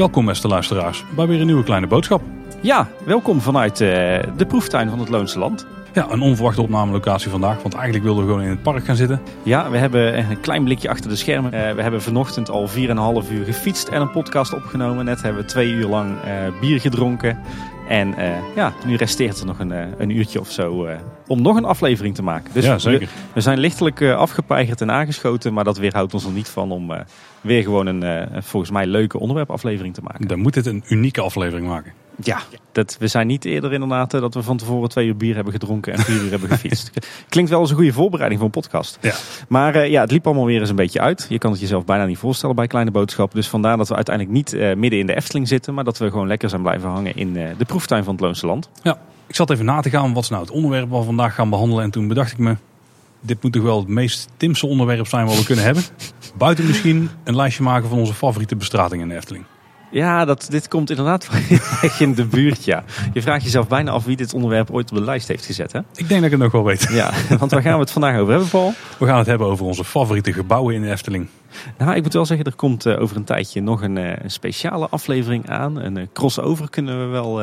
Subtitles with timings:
[0.00, 2.22] Welkom beste luisteraars bij weer een nieuwe kleine boodschap.
[2.60, 3.88] Ja, welkom vanuit uh,
[4.36, 5.66] de proeftuin van het Loonse Land.
[5.92, 9.20] Ja, een onverwachte opnamelocatie vandaag, want eigenlijk wilden we gewoon in het park gaan zitten.
[9.42, 11.54] Ja, we hebben een klein blikje achter de schermen.
[11.54, 12.74] Uh, we hebben vanochtend al 4,5
[13.32, 15.04] uur gefietst en een podcast opgenomen.
[15.04, 17.38] Net hebben we twee uur lang uh, bier gedronken.
[17.88, 18.14] En
[18.54, 20.86] ja, nu resteert er nog een, een uurtje of zo
[21.30, 22.52] om nog een aflevering te maken.
[22.52, 23.06] Dus ja, zeker.
[23.06, 26.92] We, we zijn lichtelijk afgepeigerd en aangeschoten, maar dat weerhoudt ons er niet van om
[27.40, 30.28] weer gewoon een volgens mij leuke onderwerpaflevering te maken.
[30.28, 31.92] Dan moet dit een unieke aflevering maken.
[32.24, 32.40] Ja,
[32.72, 35.92] dat, we zijn niet eerder inderdaad dat we van tevoren twee uur bier hebben gedronken
[35.92, 36.90] en vier uur hebben gefietst.
[37.28, 38.98] Klinkt wel als een goede voorbereiding voor een podcast.
[39.00, 39.14] Ja.
[39.48, 41.26] Maar uh, ja, het liep allemaal weer eens een beetje uit.
[41.28, 43.32] Je kan het jezelf bijna niet voorstellen bij Kleine Boodschap.
[43.34, 46.10] Dus vandaar dat we uiteindelijk niet uh, midden in de Efteling zitten, maar dat we
[46.10, 48.70] gewoon lekker zijn blijven hangen in uh, de proeftuin van het Loonse Land.
[48.82, 48.98] Ja,
[49.30, 51.50] ik zat even na te gaan wat is nou het onderwerp waar we vandaag gaan
[51.50, 51.84] behandelen.
[51.84, 52.56] En toen bedacht ik me,
[53.20, 55.82] dit moet toch wel het meest Timse onderwerp zijn wat we kunnen hebben.
[56.38, 59.44] Buiten misschien een lijstje maken van onze favoriete bestratingen in de Efteling.
[59.90, 61.28] Ja, dat, dit komt inderdaad
[61.82, 62.84] echt in de buurt, ja.
[63.12, 65.78] Je vraagt jezelf bijna af wie dit onderwerp ooit op de lijst heeft gezet, hè?
[65.78, 66.88] Ik denk dat ik het nog wel weet.
[66.90, 68.74] Ja, want waar gaan we het vandaag over hebben, Paul?
[68.98, 71.28] We gaan het hebben over onze favoriete gebouwen in de Efteling.
[71.78, 74.30] Nou, ik moet wel zeggen, er komt uh, over een tijdje nog een, uh, een
[74.30, 75.80] speciale aflevering aan.
[75.80, 77.42] Een uh, crossover kunnen we wel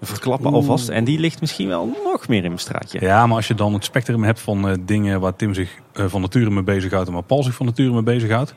[0.00, 0.88] verklappen alvast.
[0.88, 3.00] En die ligt misschien wel nog meer in mijn straatje.
[3.00, 6.50] Ja, maar als je dan het spectrum hebt van dingen waar Tim zich van nature
[6.50, 8.54] mee bezighoudt en waar Paul zich van nature mee bezighoudt,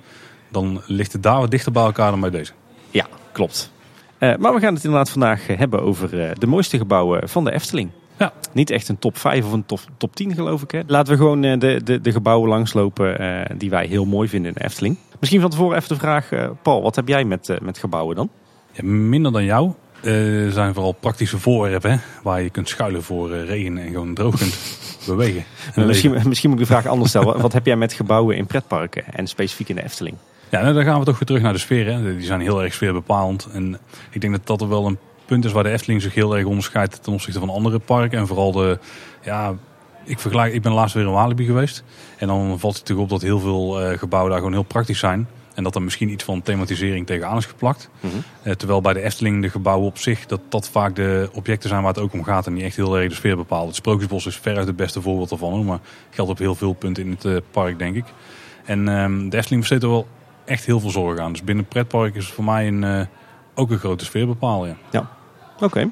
[0.52, 2.52] dan ligt het daar wat dichter bij elkaar dan bij deze.
[2.90, 3.72] Ja, klopt.
[4.20, 7.52] Uh, maar we gaan het inderdaad vandaag hebben over uh, de mooiste gebouwen van de
[7.52, 7.90] Efteling.
[8.18, 8.34] Ja.
[8.52, 10.72] Niet echt een top 5 of een top, top 10 geloof ik.
[10.72, 10.82] Hè?
[10.88, 13.18] Laten we gewoon uh, de, de, de gebouwen langslopen
[13.58, 14.98] die wij heel mooi vinden in de Efteling.
[15.20, 16.30] Misschien van tevoren even de vraag,
[16.62, 18.30] Paul, wat heb jij met, met gebouwen dan?
[18.72, 19.72] Ja, minder dan jou.
[20.04, 21.98] Er zijn vooral praktische voorwerpen hè?
[22.24, 25.44] waar je kunt schuilen voor regen en gewoon droog kunt bewegen.
[25.76, 27.42] Misschien, misschien moet ik de vraag anders stellen.
[27.42, 30.18] wat heb jij met gebouwen in pretparken en specifiek in de Efteling?
[30.54, 31.86] Ja, nou, dan gaan we toch weer terug naar de sfeer.
[31.86, 32.16] Hè.
[32.16, 33.48] Die zijn heel erg sfeerbepalend.
[33.54, 33.78] En
[34.10, 36.46] ik denk dat dat er wel een punt is waar de Efteling zich heel erg
[36.46, 38.20] onderscheidt ten opzichte van andere parken.
[38.20, 38.80] En vooral de,
[39.22, 39.54] ja,
[40.04, 41.84] ik vergelijk, ik ben laatst weer in Walibi geweest.
[42.18, 45.00] En dan valt het natuurlijk op dat heel veel uh, gebouwen daar gewoon heel praktisch
[45.00, 45.28] zijn.
[45.54, 47.90] En dat er misschien iets van thematisering tegenaan is geplakt.
[48.00, 48.24] Mm -hmm.
[48.44, 51.82] uh, terwijl bij de Efteling de gebouwen op zich, dat dat vaak de objecten zijn
[51.82, 52.48] waar het ook om gaat.
[52.48, 53.68] En die echt heel erg de sfeer bepalen.
[53.68, 55.66] Het Sprookjesbos is veruit het beste voorbeeld daarvan.
[55.66, 58.06] Maar geldt op heel veel punten in het uh, park, denk ik.
[58.66, 60.08] En um, de Efteling besteedt er wel
[60.46, 61.32] echt heel veel zorg aan.
[61.32, 63.02] Dus binnen pretpark is het voor mij een, uh,
[63.54, 64.68] ook een grote sfeerbepaler.
[64.68, 65.10] Ja, ja.
[65.56, 65.64] oké.
[65.64, 65.90] Okay.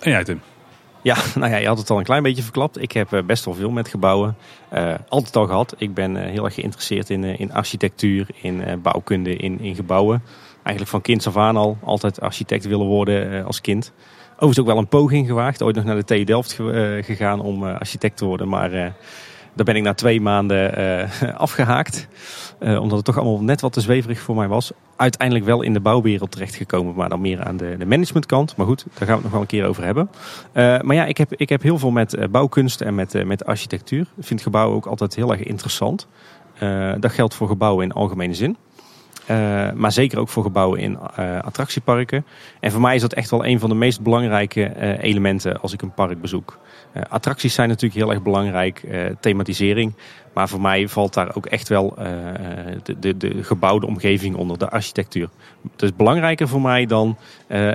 [0.00, 0.40] En jij Tim?
[1.02, 2.82] Ja, nou ja, je had het al een klein beetje verklapt.
[2.82, 4.36] Ik heb best wel veel met gebouwen.
[4.72, 5.74] Uh, altijd al gehad.
[5.78, 10.22] Ik ben heel erg geïnteresseerd in, in architectuur, in bouwkunde, in, in gebouwen.
[10.54, 13.92] Eigenlijk van kinds af aan al altijd architect willen worden als kind.
[14.32, 15.62] Overigens ook wel een poging gewaagd.
[15.62, 16.52] Ooit nog naar de TU Delft
[17.00, 18.48] gegaan om architect te worden.
[18.48, 18.94] Maar
[19.54, 20.74] daar ben ik na twee maanden
[21.36, 22.08] afgehaakt.
[22.60, 24.72] Uh, omdat het toch allemaal net wat te zweverig voor mij was.
[24.96, 28.56] Uiteindelijk wel in de bouwwereld terechtgekomen, maar dan meer aan de, de managementkant.
[28.56, 30.10] Maar goed, daar gaan we het nog wel een keer over hebben.
[30.54, 34.06] Uh, maar ja, ik heb, ik heb heel veel met bouwkunst en met, met architectuur.
[34.16, 36.06] Ik vind gebouwen ook altijd heel erg interessant.
[36.98, 38.56] dat geldt voor gebouwen in algemene zin.
[39.30, 42.26] Uh, maar zeker ook voor gebouwen in uh, attractieparken.
[42.60, 45.72] En voor mij is dat echt wel een van de meest belangrijke uh, elementen als
[45.72, 46.58] ik een park bezoek.
[47.08, 48.82] attracties zijn natuurlijk heel erg belangrijk,
[49.20, 49.94] thematisering.
[50.32, 51.94] Maar voor mij valt daar ook echt wel
[52.82, 55.28] de, de, de, gebouwde omgeving onder, de architectuur.
[55.72, 57.16] Het is belangrijker voor mij dan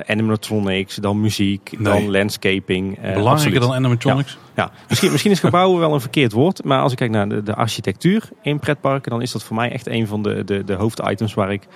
[0.08, 1.84] animatronics, dan muziek, nee.
[1.84, 2.96] dan landscaping.
[2.96, 3.62] belangrijker absoluut.
[3.62, 4.38] dan animatronics?
[4.56, 4.72] Ja, ja.
[4.90, 6.64] Misschien, misschien is gebouwen wel een verkeerd woord.
[6.64, 9.72] Maar als ik kijk naar de, de architectuur in pretparken, dan is dat voor mij
[9.72, 11.68] echt een van de, de, de hoofditems waar ik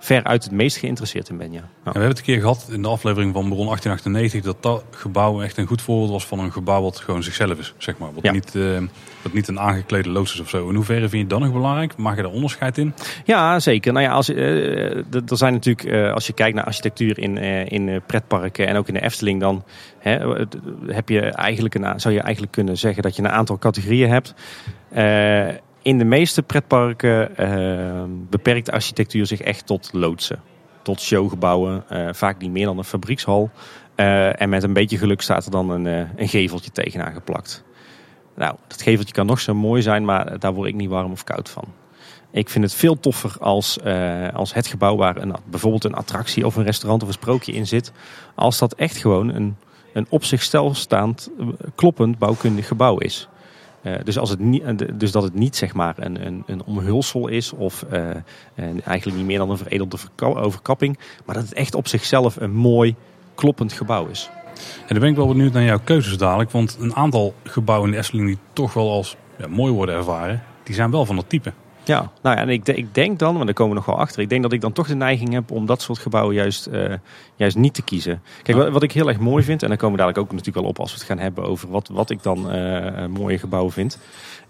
[0.00, 1.52] veruit het meest geïnteresseerd in ben.
[1.52, 1.58] Ja.
[1.58, 1.66] Ja.
[1.82, 5.42] we hebben het een keer gehad in de aflevering van Bron 1898 dat dat gebouw
[5.42, 7.74] echt een goed voorbeeld was van een gebouw wat gewoon zichzelf is.
[7.78, 8.12] Zeg maar.
[8.12, 8.78] Wat, niet, uh,
[9.22, 10.68] wat niet een aangeklede loods is of zo.
[10.68, 11.96] In hoeverre vind je dat nog belangrijk?
[11.96, 12.94] Mag je daar onderscheid in?
[13.24, 13.92] Ja, zeker.
[13.92, 17.38] Nou ja, als, uh, er zijn natuurlijk, uh, als je kijkt naar architectuur in,
[17.68, 19.64] in pretparken en ook in de Efteling, dan
[19.98, 20.44] hè,
[20.86, 24.34] heb je eigenlijk een, zou je eigenlijk kunnen zeggen dat je een aantal categorieën hebt.
[25.82, 30.40] In de meeste pretparken uh, beperkt architectuur zich echt tot loodsen.
[30.82, 33.50] Tot showgebouwen, uh, vaak niet meer dan een fabriekshal.
[33.96, 35.84] Uh, en met een beetje geluk staat er dan een,
[36.16, 37.64] een geveltje tegenaan geplakt.
[38.36, 41.24] Nou, dat geveltje kan nog zo mooi zijn, maar daar word ik niet warm of
[41.24, 41.64] koud van.
[42.30, 43.78] Ik vind het veel toffer als,
[44.32, 47.66] als het gebouw waar een, bijvoorbeeld een attractie of een restaurant of een sprookje in
[47.66, 47.92] zit.
[48.34, 49.56] Als dat echt gewoon een,
[49.92, 51.30] een op zichzelf staand,
[51.74, 53.28] kloppend bouwkundig gebouw is.
[53.82, 57.28] Uh, dus, als het niet, dus dat het niet zeg maar een, een, een omhulsel
[57.28, 58.00] is of uh,
[58.84, 60.98] eigenlijk niet meer dan een veredelde overkapping.
[61.24, 62.94] Maar dat het echt op zichzelf een mooi
[63.34, 64.30] kloppend gebouw is.
[64.80, 66.50] En dan ben ik wel benieuwd naar jouw keuzes dadelijk.
[66.50, 70.42] Want een aantal gebouwen in de Efteling die toch wel als ja, mooi worden ervaren,
[70.62, 71.52] die zijn wel van dat type.
[71.84, 74.22] Ja, nou ja, en ik, ik denk dan, maar daar komen we nog wel achter.
[74.22, 76.94] Ik denk dat ik dan toch de neiging heb om dat soort gebouwen juist, uh,
[77.36, 78.22] juist niet te kiezen.
[78.42, 80.64] Kijk, wat, wat, ik heel erg mooi vind, en daar komen we dadelijk ook natuurlijk
[80.64, 83.72] wel op als we het gaan hebben over wat, wat ik dan uh, mooie gebouwen
[83.72, 83.98] vind.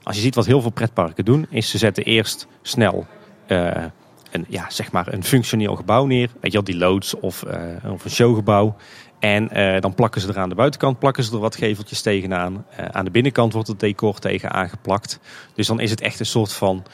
[0.02, 3.06] Als je ziet wat heel veel pretparken doen, is ze zetten eerst snel
[3.48, 3.84] uh,
[4.30, 6.28] een, ja, zeg maar een functioneel gebouw neer.
[6.40, 7.44] Weet je wel, die loods of,
[7.84, 8.76] of een showgebouw.
[9.20, 12.66] En uh, dan plakken ze er aan de buitenkant plakken ze er wat geveltjes tegenaan.
[12.80, 15.20] Uh, aan de binnenkant wordt het decor tegen aangeplakt.
[15.54, 16.84] Dus dan is het echt een soort van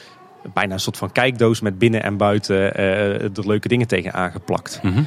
[0.53, 4.81] bijna een soort van kijkdoos met binnen en buiten er leuke dingen tegen aangeplakt.
[4.83, 5.07] Mm -hmm.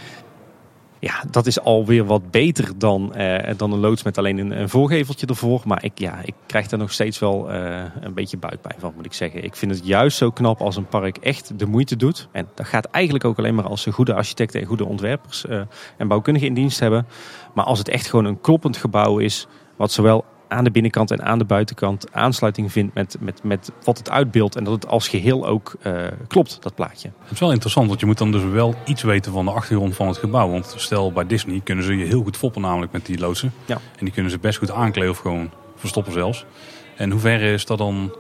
[1.02, 4.70] Ja, dat is alweer wat beter dan, uh, dan een loods met alleen een, een,
[4.70, 5.62] voorgeveltje ervoor.
[5.66, 9.06] Maar ik, ja, ik krijg daar nog steeds wel uh, een beetje buikpijn van, moet
[9.06, 9.44] ik zeggen.
[9.44, 12.28] Ik vind het juist zo knap als een park echt de moeite doet.
[12.32, 15.46] En dat gaat eigenlijk ook alleen maar als ze goede architecten en goede ontwerpers
[15.98, 17.08] en bouwkundigen in dienst hebben.
[17.54, 21.24] Maar als het echt gewoon een kloppend gebouw is, wat zowel aan de binnenkant en
[21.24, 24.56] aan de buitenkant aansluiting vindt met, met, met wat het uitbeeldt.
[24.56, 27.12] En dat het als geheel ook uh, klopt, dat plaatje.
[27.22, 29.96] Het is wel interessant, want je moet dan dus wel iets weten van de achtergrond
[29.96, 30.50] van het gebouw.
[30.50, 33.54] Want stel bij Disney kunnen ze je heel goed foppen namelijk met die loodsen.
[33.66, 33.76] Ja.
[33.76, 36.46] En die kunnen ze best goed aankleden of gewoon verstoppen zelfs.
[36.96, 38.16] En hoe ver is dat dan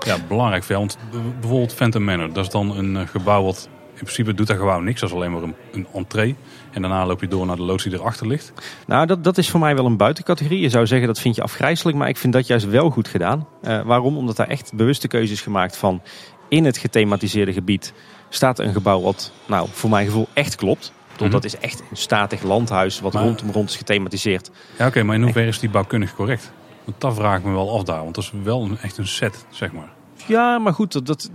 [0.00, 0.86] ja, belangrijk voor jou?
[0.86, 3.68] Want bijvoorbeeld Phantom Manor, dat is dan een gebouw wat
[4.04, 5.00] principe doet dat gebouw niks.
[5.00, 6.36] Dat is alleen maar een, een entree.
[6.70, 8.52] En daarna loop je door naar de loods die erachter ligt.
[8.86, 10.60] Nou, dat, dat is voor mij wel een buitencategorie.
[10.60, 11.96] Je zou zeggen dat vind je afgrijzelijk.
[11.96, 13.46] Maar ik vind dat juist wel goed gedaan.
[13.62, 14.16] Uh, waarom?
[14.16, 16.02] Omdat daar echt bewuste keuzes gemaakt van...
[16.48, 17.92] in het gethematiseerde gebied
[18.28, 20.92] staat een gebouw wat nou, voor mijn gevoel echt klopt.
[21.08, 21.30] Want mm -hmm.
[21.30, 24.50] dat is echt een statig landhuis wat maar, rondom rond is gethematiseerd.
[24.54, 24.84] Ja, oké.
[24.86, 26.52] Okay, maar in hoeverre is die bouwkundig correct?
[26.84, 28.02] Want dat vraag ik me wel af daar.
[28.02, 29.92] Want dat is wel een, echt een set, zeg maar.
[30.26, 31.30] Ja, maar goed, dat, dat,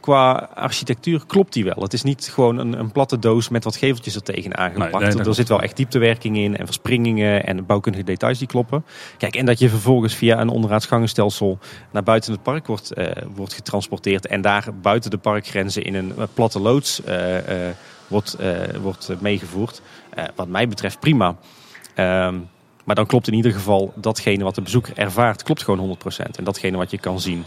[0.00, 1.82] qua architectuur klopt die wel.
[1.82, 5.04] Het is niet gewoon een, een platte doos met wat geveltjes er tegen aangepakt.
[5.04, 8.84] Nee, nee, er zit wel echt dieptewerking in en verspringingen en bouwkundige details die kloppen.
[9.18, 11.58] Kijk, en dat je vervolgens via een onderraadsgangenstelsel
[11.90, 14.26] naar buiten het park wordt, uh, wordt getransporteerd.
[14.26, 17.42] En daar buiten de parkgrenzen in een platte loods uh, uh,
[18.06, 18.36] wordt,
[18.82, 19.80] wordt meegevoerd.
[20.34, 21.36] wat mij betreft prima.
[21.96, 22.48] Um,
[22.88, 26.30] maar dan klopt in ieder geval datgene wat de bezoeker ervaart, klopt gewoon 100%.
[26.36, 27.44] En datgene wat je kan zien,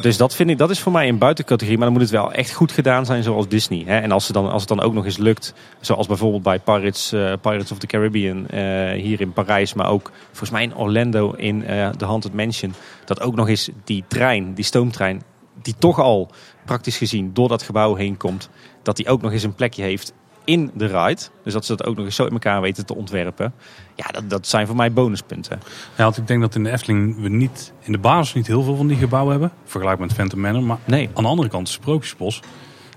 [0.00, 1.78] dus dat vind ik, dat is voor mij een buitencategorie.
[1.78, 3.82] Maar dan moet het wel echt goed gedaan zijn zoals Disney.
[3.86, 3.98] Hè?
[3.98, 7.12] En als, ze dan, als het dan ook nog eens lukt, zoals bijvoorbeeld bij Pirates,
[7.12, 9.74] uh, Pirates of the Caribbean uh, hier in Parijs.
[9.74, 12.74] Maar ook volgens mij in Orlando in uh, The Haunted Mansion.
[13.04, 15.22] Dat ook nog eens die trein, die stoomtrein,
[15.62, 16.30] die toch al
[16.64, 18.48] praktisch gezien door dat gebouw heen komt.
[18.82, 20.12] Dat die ook nog eens een plekje heeft
[20.48, 21.20] in de ride.
[21.44, 23.54] Dus dat ze dat ook nog eens zo in elkaar weten te ontwerpen.
[23.94, 25.60] Ja, dat, dat zijn voor mij bonuspunten.
[25.96, 28.62] Ja, want ik denk dat in de Efteling we niet in de basis niet heel
[28.62, 29.52] veel van die gebouwen hebben.
[29.64, 30.62] Vergelijk met Phantom Manor.
[30.62, 31.10] Maar nee.
[31.14, 32.40] aan de andere kant, Sprookjesbos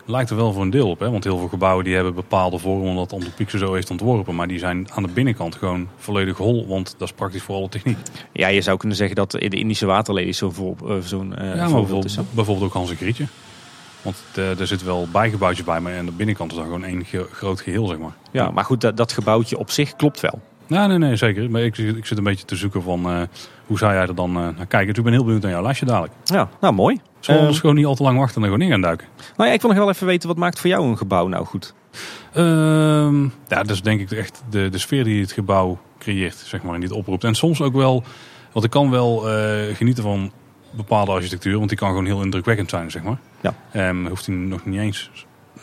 [0.06, 1.00] lijkt er wel voor een deel op.
[1.00, 1.09] Hè?
[1.09, 4.36] Want heel veel gebouwen die hebben bepaalde vormen omdat Anton Pieck ze zo heeft ontworpen.
[4.36, 6.68] Maar die zijn aan de binnenkant gewoon volledig hol.
[6.68, 7.98] Want dat is praktisch voor alle techniek.
[8.31, 11.69] Ja, je zou kunnen zeggen dat in de Indische waterlelies zo'n voor, zo'n uh, ja,
[11.69, 12.18] voorbeeld is.
[12.31, 13.25] Bijvoorbeeld ook Hans en Grietje.
[14.01, 17.06] Want de, er zit wel bijgebouwtjes bij, maar aan de binnenkant is dan gewoon één
[17.06, 18.13] ge groot geheel, zeg maar.
[18.31, 20.42] Ja, maar goed, dat, dat gebouwtje op zich klopt wel.
[20.68, 21.51] Ja, nee, nee, zeker.
[21.51, 23.21] Maar ik, ik zit een beetje te zoeken van uh,
[23.65, 24.88] hoe zou jij er dan uh, naar kijken.
[24.88, 26.13] Dus ik ben heel benieuwd naar jouw lijstje dadelijk.
[26.24, 27.00] Ja, nou mooi.
[27.19, 29.07] Zullen we uh, gewoon niet al te lang wachten en er gewoon in gaan duiken?
[29.38, 31.45] Nou ja, ik wil nog wel even weten, wat maakt voor jou een gebouw nou
[31.45, 31.74] goed?
[32.36, 32.44] Uh,
[33.48, 36.74] ja, dat is denk ik echt de, de sfeer die het gebouw creëert, zeg maar,
[36.74, 37.24] en die het oproept.
[37.24, 38.03] En soms ook wel,
[38.51, 39.18] want ik kan wel
[39.74, 40.31] genieten van
[40.72, 43.18] bepaalde architectuur, want die kan gewoon heel indrukwekkend zijn, zeg maar.
[43.42, 43.90] Ja.
[43.90, 45.12] Um, hoeft hij nog niet eens.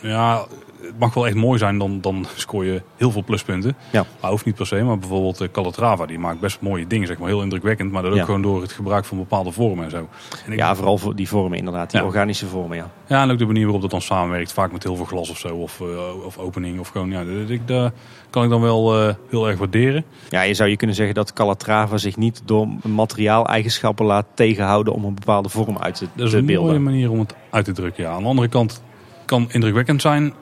[0.01, 0.45] Ja,
[0.81, 3.75] het mag wel echt mooi zijn, dan, dan scoor je heel veel pluspunten.
[3.91, 4.05] Ja.
[4.21, 4.83] Maar hoeft niet per se.
[4.83, 7.27] Maar bijvoorbeeld uh, Calatrava, die maakt best mooie dingen, zeg maar.
[7.27, 8.19] Heel indrukwekkend, maar dat Ja.
[8.19, 10.07] ook gewoon door het gebruik van bepaalde vormen en zo.
[10.45, 12.05] En Ja, vooral voor die vormen inderdaad, die Ja.
[12.05, 12.89] organische vormen, ja.
[13.07, 14.53] Ja, en ook de manier waarop dat dan samenwerkt.
[14.53, 16.79] Vaak met heel veel glas of zo, of, eh, of opening.
[16.79, 17.91] Of gewoon, ja, dat, ik, dat
[18.29, 20.03] kan ik dan wel eh, heel erg waarderen.
[20.29, 25.03] Ja, je zou je kunnen zeggen dat Calatrava zich niet door materiaaleigenschappen laat tegenhouden om
[25.05, 26.67] een bepaalde vorm uit te, Dat is te een beelden.
[26.67, 28.03] mooie manier om het uit te drukken.
[28.03, 28.09] Ja.
[28.11, 28.81] Aan de andere kant
[29.29, 30.33] kan indrukwekkend zijn.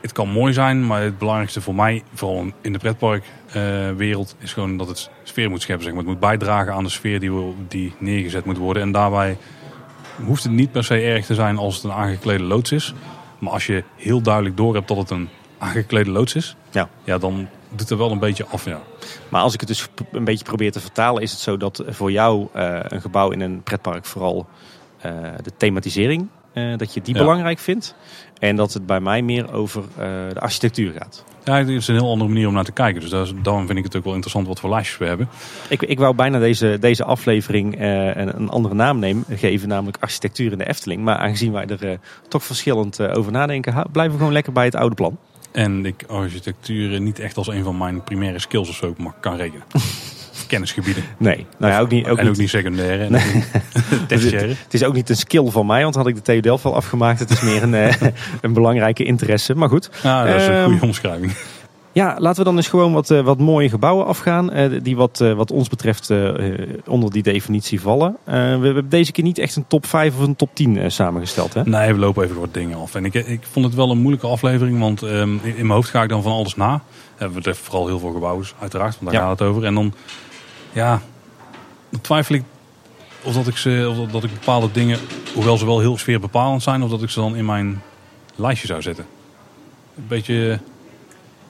[0.00, 4.76] Het kan mooi zijn, maar het belangrijkste voor mij, vooral in de pretparkwereld, is gewoon
[4.76, 5.84] dat het sfeer moet scheppen.
[5.84, 6.02] Zeg maar.
[6.02, 8.82] Het moet bijdragen aan de sfeer die, we, die neergezet moet worden.
[8.82, 9.36] En daarbij
[10.24, 12.94] hoeft het niet per se erg te zijn als het een aangeklede loods is.
[13.38, 15.28] Maar als je heel duidelijk door hebt dat het een
[15.58, 16.88] aangeklede loods is, Ja.
[17.04, 18.64] ja, dan doet er wel een beetje af.
[18.64, 18.80] Ja.
[19.28, 22.10] Maar als ik het dus een beetje probeer te vertalen, is het zo dat voor
[22.10, 24.46] jou eh, een gebouw in een pretpark vooral
[25.00, 27.20] eh, de thematisering, eh, dat je die Ja.
[27.20, 27.94] belangrijk vindt.
[28.38, 31.24] En dat het bij mij meer over eh, de architectuur gaat.
[31.44, 33.00] Ja, het is een heel andere manier om naar te kijken.
[33.00, 35.28] Dus dat is- daarom vind ik het ook wel interessant wat voor lijstjes we hebben.
[35.68, 39.96] Ik, ik wou bijna deze, deze aflevering eh, een, een andere naam nemen, geven, namelijk
[40.00, 41.02] architectuur in de Efteling.
[41.02, 41.98] Maar aangezien wij er
[42.28, 45.18] toch verschillend over nadenken, blijven we gewoon lekker bij het oude plan.
[45.52, 49.64] En ik architectuur niet echt als een van mijn primaire skills of zo kan rekenen.
[50.46, 51.04] Kennisgebieden.
[51.18, 52.80] Nee, nou ja, ook niet, ook en niet, ook niet.
[52.80, 53.44] En Nee.
[54.08, 54.48] tertiaire.
[54.48, 56.74] Het is ook niet een skill van mij, want had ik de TU Delft wel
[56.74, 57.18] afgemaakt.
[57.18, 57.94] Het is meer een, eh,
[58.42, 59.54] een belangrijke interesse.
[59.54, 59.90] Maar goed.
[60.02, 61.32] Ja, dat is een Ehm, goede omschrijving.
[61.92, 64.52] Ja, laten we dan eens gewoon wat, eh, wat mooie gebouwen afgaan.
[64.52, 66.10] eh, die wat, wat ons betreft
[66.86, 68.16] onder die definitie vallen.
[68.24, 71.54] We, hebben deze keer niet echt een top 5 of een top 10 eh, samengesteld.
[71.54, 71.62] Hè?
[71.64, 72.94] Nee, we lopen even wat dingen af.
[72.94, 76.02] En ik, ik vond het wel een moeilijke aflevering, want ehm, in, mijn hoofd ga
[76.02, 76.80] ik dan van alles na.
[77.18, 79.28] We betreft vooral heel veel gebouwen, uiteraard, want daar Ja.
[79.28, 79.64] gaat het over.
[79.64, 79.92] En dan,
[80.76, 81.00] ja,
[81.90, 82.42] dan twijfel ik
[83.22, 84.98] of dat ik, ze, of dat, ik bepaalde dingen,
[85.34, 87.82] hoewel ze wel heel sfeerbepalend zijn, of dat ik ze dan in mijn
[88.34, 89.06] lijstje zou zetten.
[89.96, 90.58] Een beetje,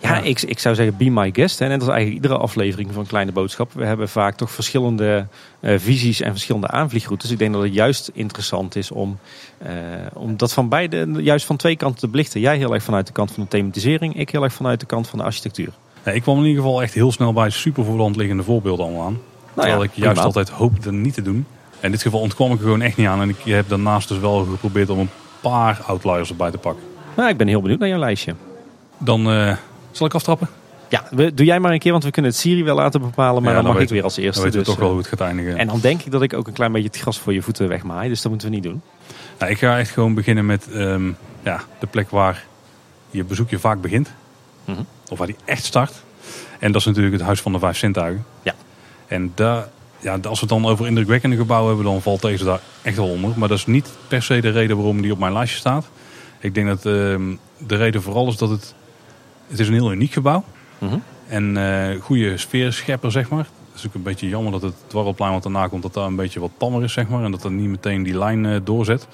[0.01, 0.23] Ja, Ja.
[0.23, 1.59] ik, ik zou zeggen be my guest.
[1.59, 1.69] Hè.
[1.69, 3.73] Net als eigenlijk iedere aflevering van Kleine Boodschap.
[3.73, 5.27] We hebben vaak toch verschillende
[5.61, 7.31] eh, visies en verschillende aanvliegroutes.
[7.31, 9.19] Ik denk dat het juist interessant is om,
[9.59, 9.73] eh,
[10.15, 12.41] om dat van beide, juist van twee kanten te belichten.
[12.41, 14.17] Jij heel erg vanuit de kant van de thematisering.
[14.19, 15.73] Ik heel erg vanuit de kant van de architectuur.
[16.07, 18.43] Ja, ik kwam in ieder geval echt heel snel bij super voor de hand liggende
[18.43, 19.19] voorbeelden allemaal aan.
[19.55, 20.27] Terwijl ik juist prima.
[20.27, 21.47] altijd hoop het niet te doen.
[21.81, 23.21] In dit geval ontkwam ik er gewoon echt niet aan.
[23.21, 25.11] En ik heb daarnaast dus wel geprobeerd om een
[25.41, 26.85] paar outliers erbij te pakken.
[27.17, 28.35] Nou, ik ben heel benieuwd naar jouw lijstje.
[28.99, 29.57] Dan eh,
[29.91, 30.49] zal ik aftrappen.
[30.89, 33.43] Ja, we, doe jij maar een keer, want we kunnen het Siri wel laten bepalen.
[33.43, 34.43] Maar Ja, dan, dan mag ik weer als eerste.
[34.43, 35.57] Dan weten we dus, toch wel eh, hoe het gaat eindigen.
[35.57, 37.69] En dan denk ik dat ik ook een klein beetje het gras voor je voeten
[37.69, 38.09] wegmaai.
[38.09, 38.83] Dus dat moeten we niet doen.
[39.39, 41.11] Nou, ik ga echt gewoon beginnen met ehm,
[41.43, 42.45] ja, de plek waar
[43.11, 44.11] je bezoekje vaak begint.
[44.67, 44.81] Mhm.
[45.09, 45.93] Of waar die echt start.
[46.59, 48.25] En dat is natuurlijk het Huis van de Vijf Zintuigen.
[48.43, 48.55] Ja.
[49.07, 49.69] En daar,
[49.99, 53.09] ja, als we het dan over indrukwekkende gebouwen hebben, dan valt deze daar echt wel
[53.09, 53.33] onder.
[53.37, 55.89] Maar dat is niet per se de reden waarom die op mijn lijstje staat.
[56.41, 58.75] Ik denk dat ehm, de reden vooral is dat het...
[59.47, 60.45] Het is een heel uniek gebouw.
[60.79, 60.97] Mhm.
[61.29, 63.47] En eh goede sfeerschepper, zeg maar.
[63.71, 66.17] Het is ook een beetje jammer dat het dwarrelplein wat daarna komt, dat daar een
[66.17, 67.25] beetje wat tammer is, zeg maar.
[67.25, 69.07] En dat dat niet meteen die lijn eh, doorzet.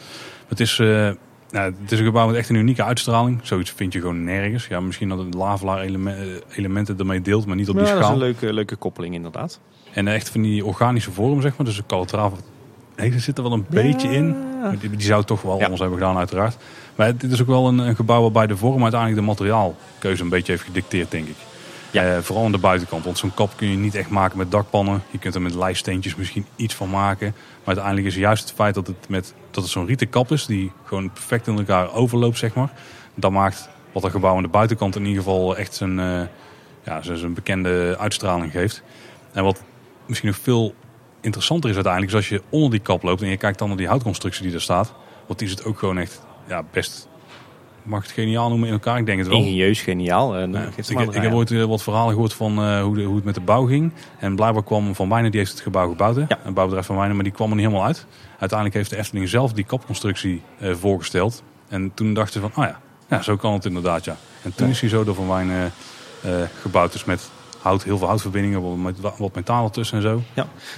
[0.49, 1.11] Het is, eh,
[1.53, 3.41] nou, het is een gebouw met echt een unieke uitstraling.
[3.43, 4.67] Zoiets vind je gewoon nergens.
[4.67, 7.91] Ja, misschien dat het lavelaar eleme- eh, elementen ermee deelt, maar niet op die Ja,
[7.91, 8.17] dat is schaal.
[8.17, 9.61] een leuke, leuke koppeling inderdaad.
[9.93, 11.67] En echt van die organische vorm, zeg maar.
[11.67, 12.37] Dus de calatrava
[12.95, 14.37] heeft- zit er wel een beetje in.
[14.81, 15.63] Die, die zou toch wel Ja.
[15.63, 16.57] anders hebben gedaan, uiteraard.
[16.97, 20.29] Maar dit is ook wel een, een gebouw waarbij de vorm uiteindelijk de materiaalkeuze een
[20.29, 21.37] beetje heeft gedicteerd, denk ik.
[21.91, 22.03] Ja.
[22.17, 23.05] Eh, vooral aan de buitenkant.
[23.05, 25.03] Want zo'n kap kun je niet echt maken met dakpannen.
[25.11, 27.35] Je kunt er met lijststeentjes misschien iets van maken.
[27.37, 30.47] Maar uiteindelijk is juist het feit dat het, met, dat het zo'n rieten kap is.
[30.47, 32.73] Die gewoon perfect in elkaar overloopt, zeg maar.
[33.15, 36.23] Dat maakt wat een gebouw aan de buitenkant in ieder geval echt zijn, eh,
[36.85, 38.83] ja, zijn, bekende uitstraling geeft.
[39.33, 39.63] En wat
[40.07, 40.75] misschien nog veel
[41.21, 43.77] interessanter is uiteindelijk, is als je onder die kap loopt en je kijkt dan naar
[43.77, 44.93] die houtconstructie die er staat.
[45.27, 47.09] Want die zit ook gewoon echt ja, best,
[47.83, 48.99] mag het geniaal noemen in elkaar?
[48.99, 49.37] Ik denk het wel.
[49.37, 50.37] Ingenieus, geniaal.
[50.37, 50.69] Eh, Ja,
[51.13, 53.41] ik, heb ooit eh, wat verhalen gehoord van eh, hoe, de, hoe het met de
[53.41, 53.93] bouw ging.
[54.19, 56.17] En blijkbaar kwam Van Wijnen, die heeft het gebouw gebouwd.
[56.17, 56.25] Hè?
[56.29, 56.39] Ja.
[56.45, 58.07] Een bouwbedrijf Van Wijnen, maar die kwam er niet helemaal uit.
[58.39, 61.43] Uiteindelijk heeft de Efteling zelf die kapconstructie voorgesteld.
[61.69, 64.17] En toen dachten ze van, oh ja, ja, zo kan het inderdaad, ja.
[64.43, 64.73] En toen Ja.
[64.73, 65.73] is hij zo door Van Wijnen
[66.61, 66.93] gebouwd.
[66.93, 67.31] Dus met
[67.63, 70.23] hout, heel veel houtverbindingen, wat, wat metaal ertussen en zo.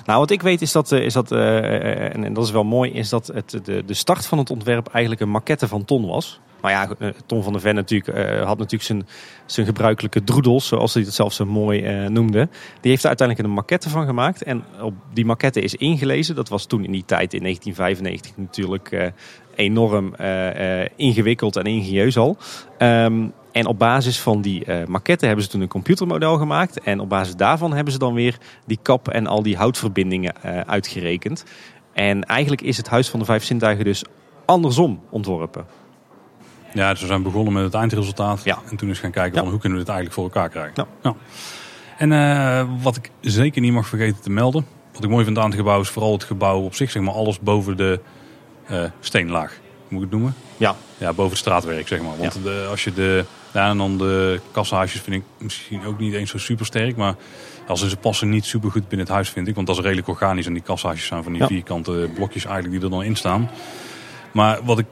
[0.06, 3.08] Nou, wat ik weet is dat, is dat en, en dat is wel mooi, is
[3.08, 6.40] dat het, de, de start van het ontwerp eigenlijk een maquette van Ton was.
[6.64, 9.06] Maar ja, eh, Ton van der Ven natuurlijk, eh, had natuurlijk zijn,
[9.46, 12.48] zijn gebruikelijke droedels, zoals hij het zelf zo mooi eh, noemde.
[12.80, 14.42] Die heeft er uiteindelijk een maquette van gemaakt.
[14.42, 16.34] En op die maquette is ingelezen.
[16.34, 19.12] Dat was toen in die tijd, in 1995, natuurlijk
[19.54, 20.14] enorm
[20.96, 22.36] ingewikkeld en ingenieus al.
[22.78, 26.80] Ehm, en op basis van die eh maquette hebben ze toen een computermodel gemaakt.
[26.80, 30.34] En op basis daarvan hebben ze dan weer die kap en al die houtverbindingen
[30.66, 31.44] uitgerekend.
[31.92, 34.04] En eigenlijk is het Huis van de Vijf Zintuigen dus
[34.44, 35.83] andersom ontworpen.
[36.74, 38.44] Ja, dus we zijn begonnen met het eindresultaat.
[38.44, 38.58] Ja.
[38.70, 40.86] En toen is gaan kijken van hoe kunnen we dit eigenlijk voor elkaar krijgen.
[41.02, 41.14] Ja.
[41.98, 44.66] En eh, wat ik zeker niet mag vergeten te melden.
[44.92, 46.90] Wat ik mooi vind aan het gebouw is vooral het gebouw op zich.
[46.90, 48.00] Zeg maar alles boven de
[48.66, 49.58] eh, steenlaag.
[49.88, 50.34] Moet ik het noemen?
[50.56, 52.16] Ja, Ja, boven het straatwerk zeg maar.
[52.18, 53.24] Want de, als je de...
[53.52, 56.96] Ja, en dan de kassenhuisjes vind ik misschien ook niet eens zo super sterk.
[56.96, 57.14] Maar
[57.68, 59.54] als ze passen niet super goed binnen het huis vind ik.
[59.54, 60.46] Want dat is redelijk organisch.
[60.46, 61.46] En die kassenhuisjes zijn van die Ja.
[61.46, 63.50] vierkante blokjes eigenlijk die er dan in staan.
[64.32, 64.86] Maar wat ik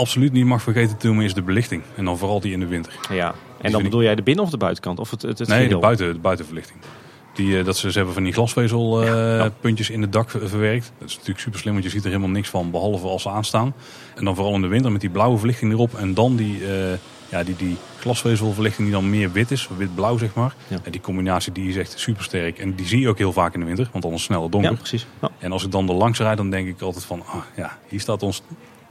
[0.00, 1.82] absoluut niet mag vergeten te doen is de belichting.
[1.96, 2.92] En dan vooral die in de winter.
[3.10, 3.34] ja.
[3.60, 4.98] En dan bedoel jij de binnen- of de buitenkant?
[4.98, 6.78] Of het, het, het nee, de, buiten, de buitenverlichting.
[7.34, 9.50] Die, eh, dat ze, ze hebben van die glasvezelpuntjes Ja, ja.
[9.60, 10.92] puntjes in het dak ver- verwerkt.
[10.98, 13.28] Dat is natuurlijk super slim, want je ziet er helemaal niks van, behalve als ze
[13.30, 13.74] aanstaan.
[14.14, 15.94] En dan vooral in de winter met die blauwe verlichting erop.
[15.94, 16.92] En dan die, eh,
[17.30, 20.54] ja, die, die glasvezelverlichting die dan meer wit is, wit-blauw zeg maar.
[20.68, 20.78] Ja.
[20.82, 22.58] En die combinatie die is echt super sterk.
[22.58, 24.74] En die zie je ook heel vaak in de winter, want anders sneller Ja, donker.
[24.76, 25.06] precies.
[25.20, 25.30] Ja.
[25.38, 28.00] En als ik dan er langs rijd, dan denk ik altijd van, ah, ja, hier
[28.00, 28.42] staat ons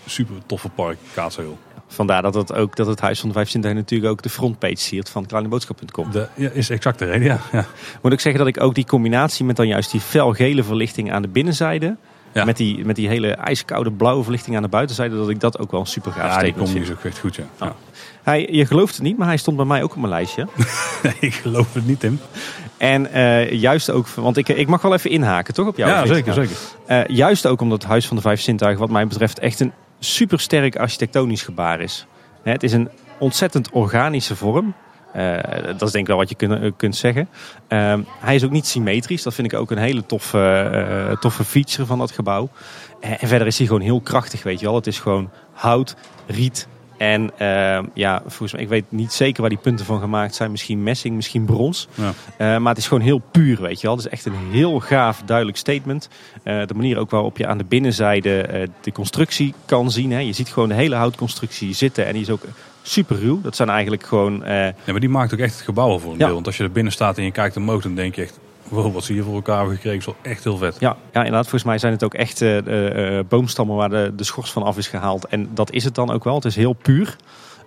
[0.06, 1.58] super toffe park, Kaatsheuvel.
[1.88, 4.76] Vandaar dat het, ook, dat het Huis van de Vijf Zintuigen natuurlijk ook de frontpage
[4.76, 6.12] siert van kleineboodschap.com.
[6.12, 7.40] Dat ja, is exact de reden, ja.
[7.52, 7.66] ja.
[8.02, 11.22] Moet ik zeggen dat ik ook die combinatie met dan juist die felgele verlichting aan
[11.22, 11.96] de binnenzijde,
[12.34, 12.46] Ja.
[12.46, 15.72] Met, die, met die hele ijskoude blauwe verlichting aan de buitenzijde, dat ik dat ook
[15.72, 16.76] wel een super gaaf Ja, die vind.
[16.76, 17.44] is ook echt goed, ja.
[17.60, 17.76] ja.
[18.24, 20.48] Hij, je gelooft het niet, maar hij stond bij mij ook op mijn lijstje.
[21.20, 22.20] ik geloof het niet, Tim.
[22.78, 25.68] En eh, juist ook, want ik, ik mag wel even inhaken, toch?
[25.68, 25.92] Op jou?
[25.92, 26.56] ja, zeker, zeker.
[26.86, 29.74] Eh, juist ook omdat het Huis van de Vijf Zintuigen, wat mij betreft, echt een
[30.00, 32.06] supersterk architectonisch gebaar is.
[32.44, 32.90] Het is een
[33.20, 34.74] ontzettend organische vorm.
[35.14, 37.30] Eh, dat is denk ik wel wat je eh, kunt zeggen.
[37.68, 39.24] Ehm, hij is ook niet symmetrisch.
[39.24, 40.70] Dat vind ik ook een hele toffe,
[41.10, 42.50] eh, toffe feature van dat gebouw.
[43.00, 44.76] En verder is hij gewoon heel krachtig, weet je wel.
[44.76, 45.96] Het is gewoon hout,
[46.28, 46.68] riet
[47.00, 50.52] en ehm, ja, volgens mij, ik weet niet zeker waar die punten van gemaakt zijn.
[50.52, 51.88] Misschien messing, misschien brons.
[51.94, 52.14] Ja.
[52.38, 53.96] Eh, maar het is gewoon heel puur, weet je wel.
[53.96, 56.10] Het is echt een heel gaaf, duidelijk statement.
[56.44, 60.12] Eh, de manier ook waarop je aan de binnenzijde eh, de constructie kan zien.
[60.12, 60.20] Hè.
[60.20, 62.44] Je ziet gewoon de hele houtconstructie zitten en die is ook
[62.82, 63.42] super ruw.
[63.42, 64.42] Dat zijn eigenlijk gewoon...
[64.46, 66.26] Ja, maar die maakt ook echt het gebouw voor een Ja.
[66.26, 66.34] deel.
[66.34, 68.40] Want als je er binnen staat en je kijkt omhoog, dan denk je echt...
[68.70, 70.80] Wow, wat ze hier voor elkaar hebben gekregen, is wel echt heel vet.
[70.80, 71.42] ja, ja, inderdaad.
[71.42, 74.78] Volgens mij zijn het ook echt eh, eh, boomstammen waar de, de schors van af
[74.78, 75.28] is gehaald.
[75.28, 76.36] En dat is het dan ook wel.
[76.36, 77.16] Het is heel puur.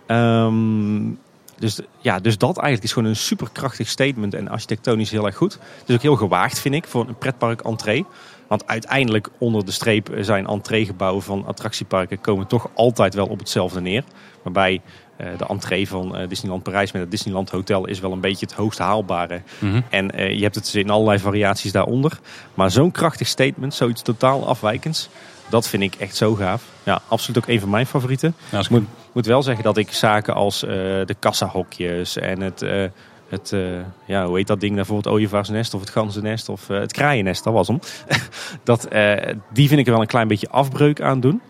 [0.07, 1.11] Ehm,
[1.59, 5.53] dus, ja, dus dat eigenlijk is gewoon een superkrachtig statement en architectonisch heel erg goed.
[5.53, 8.05] Het is ook heel gewaagd, vind ik, voor een pretpark entree.
[8.49, 13.81] Want uiteindelijk onder de streep zijn entreegebouwen van attractieparken komen toch altijd wel op hetzelfde
[13.81, 14.05] neer.
[14.43, 14.81] Waarbij
[15.17, 18.55] de entree van eh, Disneyland Parijs met het Disneyland Hotel is wel een beetje het
[18.55, 19.43] hoogst haalbare.
[19.59, 19.81] Mhm.
[19.91, 22.19] En eh, je hebt het in allerlei variaties daaronder.
[22.55, 25.09] Maar zo'n krachtig statement, zoiets totaal afwijkends,
[25.49, 26.63] dat vind ik echt zo gaaf.
[26.83, 28.35] Ja, absoluut ook een van mijn favorieten.
[28.51, 30.71] Ja, ik- Moet, moet wel zeggen dat ik zaken als eh,
[31.05, 32.85] de kassahokjes en het, eh,
[33.29, 33.61] het eh,
[34.05, 34.97] ja, hoe heet dat ding daarvoor?
[34.97, 37.79] Het ooievaarsnest of het ganzennest of eh, het kraaiennest, dat was hem.
[38.65, 41.41] dat, eh, die vind ik er wel een klein beetje afbreuk aan doen.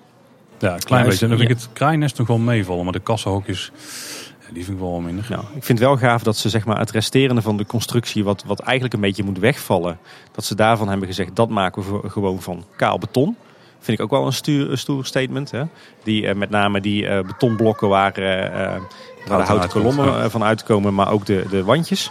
[0.62, 1.24] Ja, een klein beetje.
[1.24, 2.84] En dan is- vind ik het kraaiennest nog wel meevallen.
[2.84, 3.70] Maar de kassenhokjes,
[4.52, 5.26] die vind ik wel minder.
[5.28, 8.24] Nou, ik vind het wel gaaf dat ze zeg maar, het resterende van de constructie,
[8.24, 9.98] wat, wat eigenlijk een beetje moet wegvallen,
[10.32, 13.36] dat ze daarvan hebben gezegd dat maken we gewoon van kaal beton.
[13.80, 15.50] Vind ik ook wel een, stuur, een stoer statement.
[15.50, 15.62] Hè?
[16.04, 18.80] Die, eh, met name die eh, betonblokken waar, eh,
[19.26, 22.10] waar de houten kolommen van uitkomen, maar ook de, de wandjes.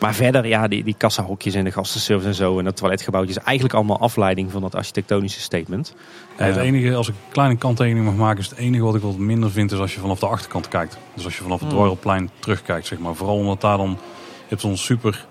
[0.00, 3.42] Maar verder, ja, die, die kassahokjes en de gastenservice en zo en dat toiletgebouwtje is
[3.44, 5.94] eigenlijk allemaal afleiding van dat architectonische statement.
[6.38, 8.94] Ja, het Eh, enige, als ik een kleine kanttekening mag maken, is het enige wat
[8.94, 10.98] ik wat minder vind, is als je vanaf de achterkant kijkt.
[11.14, 11.76] Dus als je vanaf het Hmm.
[11.76, 13.14] Dwarrelplein terugkijkt, zeg maar.
[13.14, 15.26] Vooral omdat daar dan, je hebt zo'n super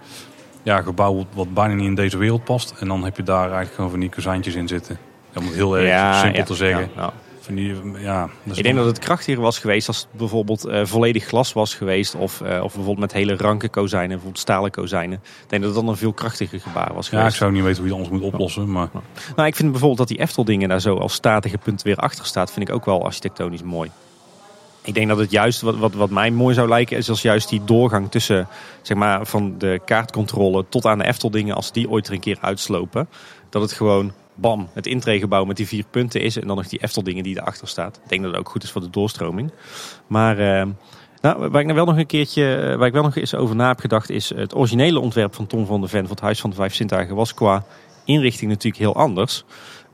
[0.64, 2.74] ja, gebouw wat- bijna niet in deze wereld past.
[2.80, 4.98] En dan heb je daar eigenlijk gewoon van die kozijntjes in zitten.
[5.36, 6.90] Om het heel erg simpel ja, te zeggen.
[6.96, 7.14] ja,
[7.56, 11.54] die, ja, Ik denk dat het krachtiger was geweest als het bijvoorbeeld eh, volledig glas
[11.54, 12.16] was geweest.
[12.16, 15.20] Of, eh, of bijvoorbeeld met hele ranke kozijnen, bijvoorbeeld stalen kozijnen.
[15.44, 17.38] Ik denk dat het dan een veel krachtiger gebaar was Ja, ik geweest.
[17.38, 18.72] zou niet weten hoe je het anders moet oplossen.
[18.72, 18.90] Maar
[19.36, 22.26] Nou, ik vind bijvoorbeeld dat die Eftel dingen daar zo als statige punt weer achter
[22.26, 22.52] staat.
[22.52, 23.92] Vind ik ook wel architectonisch mooi.
[24.82, 27.50] Ik denk dat het juist, wat, wat, wat mij mooi zou lijken, is als juist
[27.50, 28.48] die doorgang tussen,
[28.82, 32.20] zeg maar, van de kaartcontrole tot aan de Eftel dingen, als die ooit er een
[32.20, 33.10] keer uitslopen.
[33.50, 36.40] Dat het gewoon, bam, het intreegebouw met die vier punten is.
[36.40, 38.00] En dan nog die Eftel dingen die erachter staat.
[38.04, 39.52] Ik denk dat het ook goed is voor de doorstroming.
[40.08, 40.68] Maar, eh,
[41.22, 43.56] nou, waar ik nou wel nog een keertje, eh, waar ik wel nog eens over
[43.56, 46.42] na heb gedacht, is het originele ontwerp van Tom van der Ven van het Huis
[46.42, 47.66] van de Vijf Zintuigen was qua
[48.06, 49.44] inrichting natuurlijk heel anders.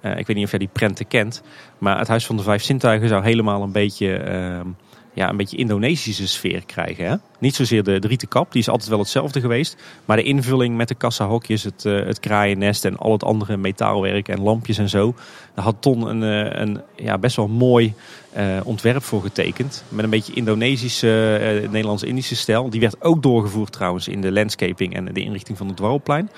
[0.02, 1.44] Eh, ik weet niet of jij die prenten kent.
[1.78, 4.68] Maar het Huis van de Vijf Zintuigen zou helemaal een beetje, ehm,
[5.14, 7.06] ja, een beetje Indonesische sfeer krijgen.
[7.06, 7.16] Hè?
[7.40, 9.76] Niet zozeer de, de kap, die is altijd wel hetzelfde geweest.
[10.06, 14.28] Maar de invulling met de kassahokjes, het, eh, het kraaiennest en al het andere metaalwerk
[14.28, 15.16] en lampjes en zo.
[15.54, 17.94] Daar had Ton een, eh, een ja, best wel mooi
[18.32, 19.84] eh, ontwerp voor getekend.
[19.90, 22.70] Met een beetje Indonesische, Nederlands-Indische stijl.
[22.70, 26.30] Die werd ook doorgevoerd trouwens in de landscaping en de inrichting van het Dwarrelplein.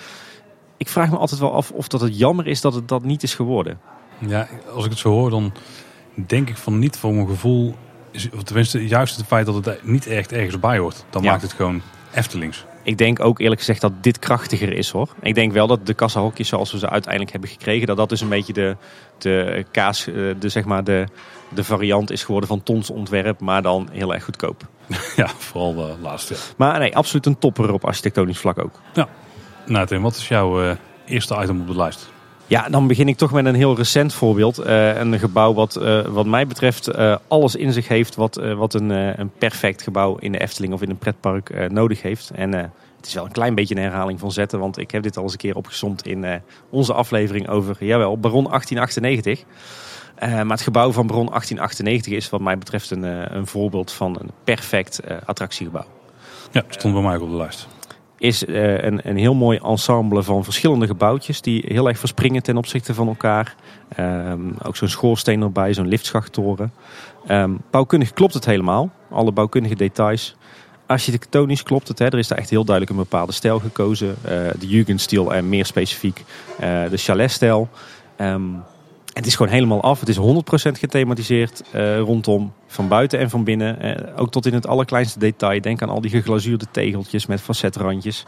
[0.77, 3.23] Ik vraag me altijd wel af of dat het jammer is dat het dat niet
[3.23, 3.79] is geworden.
[4.27, 5.53] ja, als ik het zo hoor, dan
[6.13, 7.75] denk ik van niet voor mijn gevoel.
[8.43, 11.05] Tenminste, juist het feit dat het niet echt ergens bij hoort.
[11.09, 11.29] Dan Ja.
[11.29, 11.81] maakt het gewoon
[12.13, 12.65] Eftelings.
[12.83, 15.09] Ik denk ook eerlijk gezegd dat dit krachtiger is hoor.
[15.21, 18.21] Ik denk wel dat de kassahokjes zoals we ze uiteindelijk hebben gekregen, dat dat dus
[18.21, 18.77] een beetje de,
[19.17, 21.07] de kaas, eh, de, zeg maar de,
[21.53, 24.67] de variant is geworden van Tons ontwerp, maar dan heel erg goedkoop.
[25.15, 26.33] Ja, vooral de laatste.
[26.33, 26.39] ja.
[26.57, 28.79] Maar nee, absoluut een topper op architectonisch vlak ook.
[29.65, 30.75] Nou Tim, wat is jouw eh,
[31.05, 32.09] eerste item op de lijst?
[32.47, 34.57] Ja, dan begin ik toch met een heel recent voorbeeld.
[34.57, 38.73] Eh, een gebouw wat, eh, wat mij betreft eh, alles in zich heeft wat, wat
[38.73, 42.31] een, een perfect gebouw in de Efteling of in een pretpark nodig heeft.
[42.35, 45.17] En het is wel een klein beetje een herhaling van zetten, want ik heb dit
[45.17, 49.43] al eens een keer opgezomd in onze aflevering over, jawel, Baron 1898.
[50.15, 53.03] Eh, maar het gebouw van Baron 1898 is wat mij betreft een,
[53.35, 55.85] een voorbeeld van een perfect attractiegebouw
[56.51, 57.67] Ja, stond bij mij op de lijst.
[58.17, 62.57] Is eh, een, een heel mooi ensemble van verschillende gebouwtjes die heel erg verspringen ten
[62.57, 63.55] opzichte van elkaar.
[63.95, 66.73] Ehm, ook zo'n schoorsteen erbij, zo'n liftschachttoren.
[67.27, 70.35] Ehm, bouwkundig klopt het helemaal, alle bouwkundige details.
[70.85, 72.05] Architectonisch klopt het, hè.
[72.05, 74.15] er is daar echt heel duidelijk een bepaalde stijl gekozen.
[74.21, 76.23] Eh, de Jugendstil en meer specifiek
[76.59, 77.69] eh, de chaletstijl.
[78.15, 78.41] Ehm
[79.15, 79.99] het is gewoon helemaal af.
[79.99, 80.19] Het is 100%
[80.79, 83.85] gethematiseerd uh, rondom, van buiten en van binnen.
[83.85, 85.61] Uh, ook tot in het allerkleinste detail.
[85.61, 88.25] Denk aan al die geglazuurde tegeltjes met facetrandjes.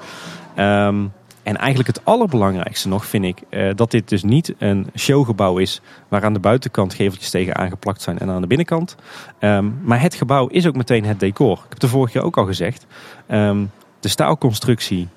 [0.58, 1.12] Um,
[1.44, 5.82] en eigenlijk het allerbelangrijkste nog vind ik uh, dat dit dus niet een showgebouw is
[6.08, 8.96] waar aan de buitenkant geveltjes tegen aangeplakt zijn en aan de binnenkant.
[9.40, 11.58] Um, maar het gebouw is ook meteen het decor.
[11.58, 12.86] Ik heb de vorige keer ook al gezegd.
[13.32, 15.08] Um, de staalconstructie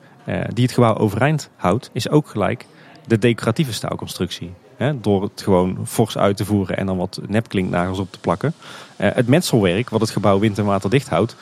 [0.52, 2.66] die het gebouw overeind houdt is ook gelijk
[3.06, 4.52] de decoratieve staalconstructie.
[4.80, 8.54] Hè, door het gewoon fors uit te voeren en dan wat nepklinknagels op te plakken.
[9.00, 11.36] Uh, het metselwerk, wat het gebouw wind en water dicht houdt,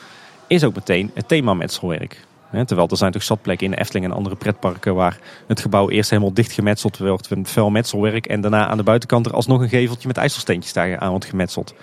[0.46, 2.26] is ook meteen het thema metselwerk.
[2.50, 6.32] terwijl er zijn toch zatplekken in Efteling en andere pretparken waar het gebouw eerst helemaal
[6.32, 8.26] dicht gemetseld wordt met fel metselwerk.
[8.26, 11.74] En daarna aan de buitenkant er alsnog een geveltje met ijzersteentjes daar aan wordt gemetseld.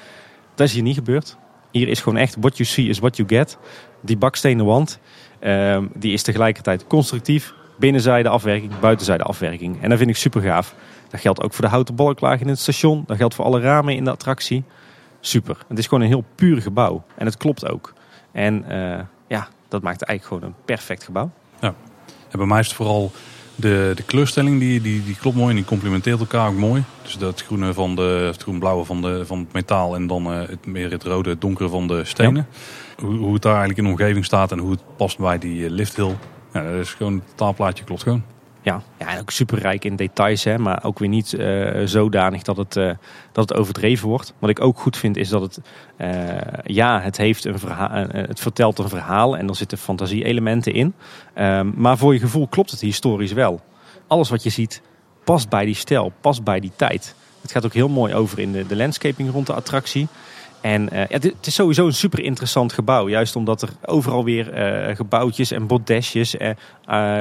[0.55, 1.37] Dat is hier niet gebeurd.
[1.71, 3.57] Hier is gewoon echt what you see is what you get.
[4.01, 4.99] Die bakstenen wand,
[5.41, 7.53] uh, die is tegelijkertijd constructief.
[7.79, 9.81] Binnenzijde afwerking, buitenzijde afwerking.
[9.81, 10.75] En dat vind ik super gaaf.
[11.09, 13.03] Dat geldt ook voor de houten balklaag in het station.
[13.07, 14.63] Dat geldt voor alle ramen in de attractie.
[15.19, 15.57] Super.
[15.67, 17.03] Het is gewoon een heel puur gebouw.
[17.15, 17.93] En het klopt ook.
[18.31, 21.31] En uh, ja, dat maakt eigenlijk gewoon een perfect gebouw.
[21.59, 21.73] Ja.
[22.29, 23.11] En bij mij is het vooral
[23.55, 26.83] de, de kleurstelling, die, die, die klopt mooi en die complementeert elkaar ook mooi.
[27.01, 30.47] Dus dat groene van de, het groen-blauwe van, de, van het metaal en dan uh,
[30.47, 32.47] het, meer het rode, het donkere van de stenen.
[32.97, 33.05] Ja.
[33.05, 35.69] Hoe, hoe het daar eigenlijk in de omgeving staat en hoe het past bij die
[35.69, 36.15] lifthill.
[36.53, 38.23] Ja, dat is gewoon, het taalplaatje klopt gewoon.
[38.65, 42.57] Ja, ja en ook superrijk in details, hè, maar ook weer niet uh, zodanig dat
[42.57, 42.91] het, uh,
[43.31, 44.33] dat het overdreven wordt.
[44.39, 45.59] Wat ik ook goed vind is dat het,
[45.97, 47.59] uh, ja, het, heeft een
[48.11, 50.93] het vertelt een verhaal en er zitten fantasie-elementen in.
[51.37, 53.61] Um, maar voor je gevoel klopt het historisch wel.
[54.07, 54.81] Alles wat je ziet
[55.23, 57.15] past bij die stijl, past bij die tijd.
[57.41, 60.07] Het gaat ook heel mooi over in de, de landscaping rond de attractie.
[60.65, 63.09] En uh, ja, het is sowieso een super interessant gebouw.
[63.09, 66.49] Juist omdat er overal weer uh, gebouwtjes en bodesjes uh,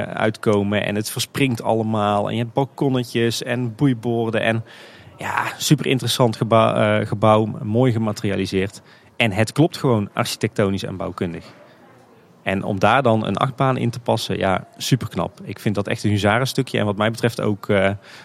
[0.01, 0.85] uitkomen.
[0.85, 2.27] En het verspringt allemaal.
[2.27, 4.41] En je hebt balkonnetjes en boeiborden.
[4.41, 4.63] En
[5.17, 7.45] ja, super interessant gebouw, gebouw.
[7.63, 8.81] Mooi gematerialiseerd.
[9.15, 11.45] En het klopt gewoon architectonisch en bouwkundig.
[12.43, 15.39] En om daar dan een achtbaan in te passen, ja, super knap.
[15.43, 16.79] Ik vind dat echt een huzarenstukje.
[16.79, 17.67] En wat mij betreft ook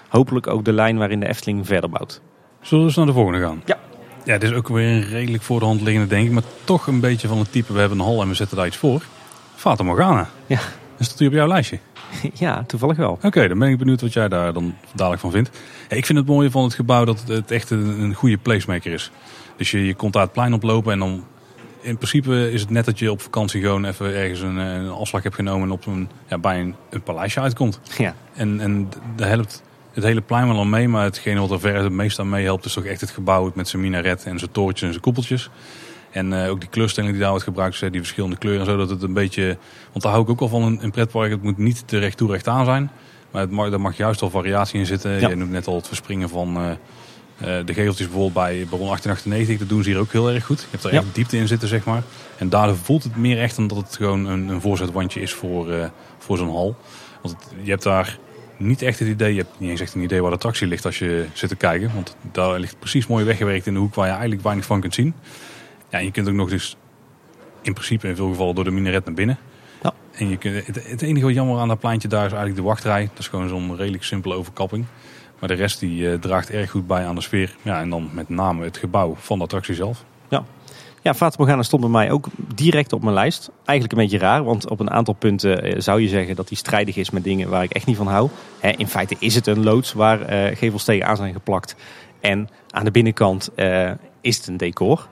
[0.09, 2.21] hopelijk ook de lijn waarin de Efteling verder bouwt.
[2.61, 3.63] Zullen we eens naar de volgende gaan?
[3.65, 3.79] Ja.
[4.25, 6.33] Ja, het is ook weer een redelijk voor de hand liggende, denk ik.
[6.33, 8.67] Maar toch een beetje van het type, we hebben een hal en we zetten daar
[8.67, 9.03] iets voor.
[9.55, 10.29] Fata Morgana.
[10.47, 10.61] Ja.
[10.99, 11.79] Is dat hier op jouw lijstje?
[12.35, 13.19] Ja, toevallig wel.
[13.23, 15.51] Oké, dan ben ik benieuwd wat jij daar dan dadelijk van vindt.
[15.89, 18.93] Ja, ik vind het mooie van het gebouw dat het echt een, een goede placemaker
[18.93, 19.11] is.
[19.57, 21.25] Dus je, je komt daar het plein oplopen en dan...
[21.83, 25.23] In principe is het net dat je op vakantie gewoon even ergens een, een afslag
[25.23, 27.81] hebt genomen en op een, ja, bij een, een paleisje uitkomt.
[27.99, 28.15] Ja.
[28.35, 31.83] En, en dat helpt het hele plein wel al mee, maar hetgene wat er verder
[31.83, 34.83] het meest aan meehelpt is toch echt het gebouw met zijn minaret en zijn torentjes
[34.83, 35.51] en zijn koepeltjes.
[36.11, 39.13] En uh, ook die kleurstelling die daar wordt gebruikt, die verschillende kleuren, zodat het een
[39.13, 39.57] beetje...
[39.91, 42.17] Want daar hou ik ook al van in een pretpark, het moet niet te recht
[42.17, 42.91] toe recht aan zijn.
[43.31, 45.21] Maar het mag, er mag juist al variatie in zitten.
[45.21, 45.29] Ja.
[45.29, 46.71] Je noemt net al het verspringen van uh,
[47.39, 49.59] de geveltjes bijvoorbeeld bij Baron 1898.
[49.59, 50.61] Dat doen ze hier ook heel erg goed.
[50.61, 50.99] Je hebt er ja.
[50.99, 52.03] echt diepte in zitten, zeg maar.
[52.39, 55.91] En daardoor voelt het meer echt dan dat het gewoon een, een voorzetwandje is voor,
[56.19, 56.77] voor zo'n hal.
[57.23, 58.19] Want het, je hebt daar
[58.61, 60.85] niet echt het idee, je hebt niet eens echt een idee waar de attractie ligt
[60.85, 61.91] als je zit te kijken.
[61.95, 64.95] Want daar ligt precies mooi weggewerkt in de hoek waar je eigenlijk weinig van kunt
[64.95, 65.15] zien.
[65.91, 66.77] Ja, en je kunt ook nog dus
[67.63, 69.39] in principe in veel gevallen door de minaret naar binnen.
[69.83, 69.95] Ja.
[70.13, 72.69] En je kunt, het, het enige wat jammer aan dat pleintje daar is eigenlijk de
[72.69, 73.03] wachtrij.
[73.03, 74.85] Dat is gewoon zo'n redelijk simpele overkapping.
[75.39, 77.57] Maar de rest die uh, draagt erg goed bij aan de sfeer.
[77.63, 80.05] Ja, en dan met name het gebouw van de attractie zelf.
[80.29, 80.45] Ja,
[81.03, 83.51] ja, Fata Morgana stond bij mij ook direct op mijn lijst.
[83.65, 86.97] Eigenlijk een beetje raar, want op een aantal punten zou je zeggen dat hij strijdig
[86.97, 88.29] is met dingen waar ik echt niet van hou.
[88.77, 90.19] In feite is het een loods waar
[90.57, 91.77] gevels tegen aan zijn geplakt.
[92.21, 93.51] En aan de binnenkant
[94.21, 95.09] is het een decor.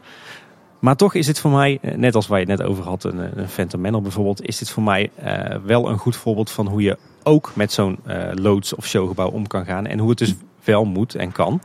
[0.79, 3.39] Maar toch is dit voor mij, net als waar je het net over had, een,
[3.39, 5.11] een Phantom Manor bijvoorbeeld, is dit voor mij
[5.65, 7.99] wel een goed voorbeeld van hoe je ook met zo'n
[8.35, 9.87] loods of showgebouw om kan gaan.
[9.87, 11.61] En hoe het dus wel moet en kan.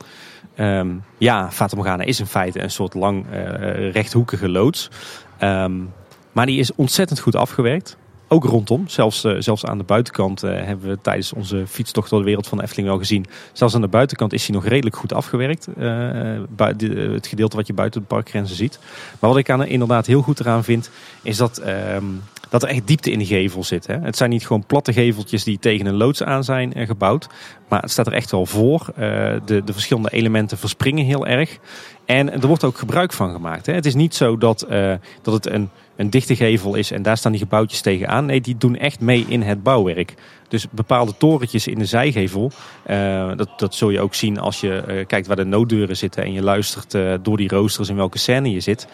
[0.60, 4.90] Um, ja, Fata Morgana is in feite een soort lang uh, rechthoekige loods.
[5.40, 5.92] Um,
[6.32, 7.96] maar die is ontzettend goed afgewerkt.
[8.28, 12.24] Ook rondom, zelfs, uh, zelfs aan de buitenkant hebben we tijdens onze fietstocht door de
[12.24, 13.26] wereld van Efteling wel gezien.
[13.52, 15.68] Zelfs aan de buitenkant is hij nog redelijk goed afgewerkt.
[16.56, 18.78] het gedeelte wat je buiten de parkgrenzen ziet.
[19.20, 20.90] Maar wat ik aan, inderdaad heel goed eraan vind,
[21.22, 22.22] is dat um,
[22.54, 23.86] dat er echt diepte in die gevel zit.
[23.86, 23.98] Hè.
[23.98, 27.28] Het zijn niet gewoon platte geveltjes die tegen een loods aan zijn gebouwd.
[27.68, 28.86] Maar het staat er echt wel voor.
[28.88, 28.96] Uh,
[29.44, 31.58] de, de verschillende elementen verspringen heel erg.
[32.04, 33.66] En er wordt ook gebruik van gemaakt.
[33.66, 33.72] Hè.
[33.72, 37.16] Het is niet zo dat, uh, dat het een, een dichte gevel is en daar
[37.16, 38.26] staan die gebouwtjes tegenaan.
[38.26, 40.14] Nee, die doen echt mee in het bouwwerk.
[40.48, 42.52] Dus bepaalde torentjes in de zijgevel,
[43.36, 46.42] dat, dat zul je ook zien als je kijkt waar de nooddeuren zitten en je
[46.42, 48.86] luistert door die roosters in welke scène je zit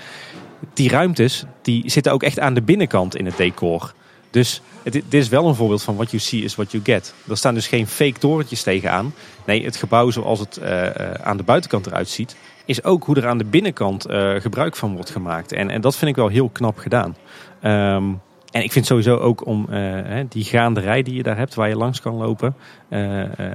[0.73, 3.93] die ruimtes die zitten ook echt aan de binnenkant in het decor.
[4.31, 7.15] Dus het, dit is wel een voorbeeld van what you see is what you get.
[7.29, 9.15] Er staan dus geen fake torentjes tegenaan.
[9.47, 13.27] Nee, het gebouw zoals het uh, aan de buitenkant eruit ziet, is ook hoe er
[13.27, 15.53] aan de binnenkant uh, gebruik van wordt gemaakt.
[15.53, 17.17] En, en dat vind ik wel heel knap gedaan.
[17.63, 18.21] Um,
[18.51, 21.77] en ik vind sowieso ook om uh, die gaanderij die je daar hebt, waar je
[21.77, 22.55] langs kan lopen,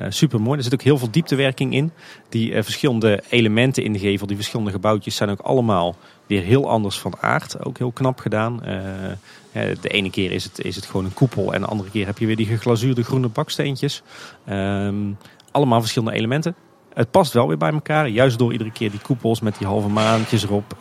[0.10, 0.58] super mooi.
[0.58, 1.91] Er zit ook heel veel dieptewerking in.
[2.30, 5.96] Die verschillende elementen in de gevel, die verschillende gebouwtjes, zijn ook allemaal
[6.28, 7.66] weer heel anders van aard.
[7.66, 8.60] Ook heel knap gedaan.
[9.54, 12.18] de ene keer is het, is het gewoon een koepel en de andere keer heb
[12.18, 14.04] je weer die geglazuurde groene baksteentjes.
[14.50, 15.18] Um,
[15.52, 16.56] allemaal verschillende elementen.
[16.94, 19.90] Het past wel weer bij elkaar, juist door iedere keer die koepels met die halve
[19.90, 20.78] maandjes erop.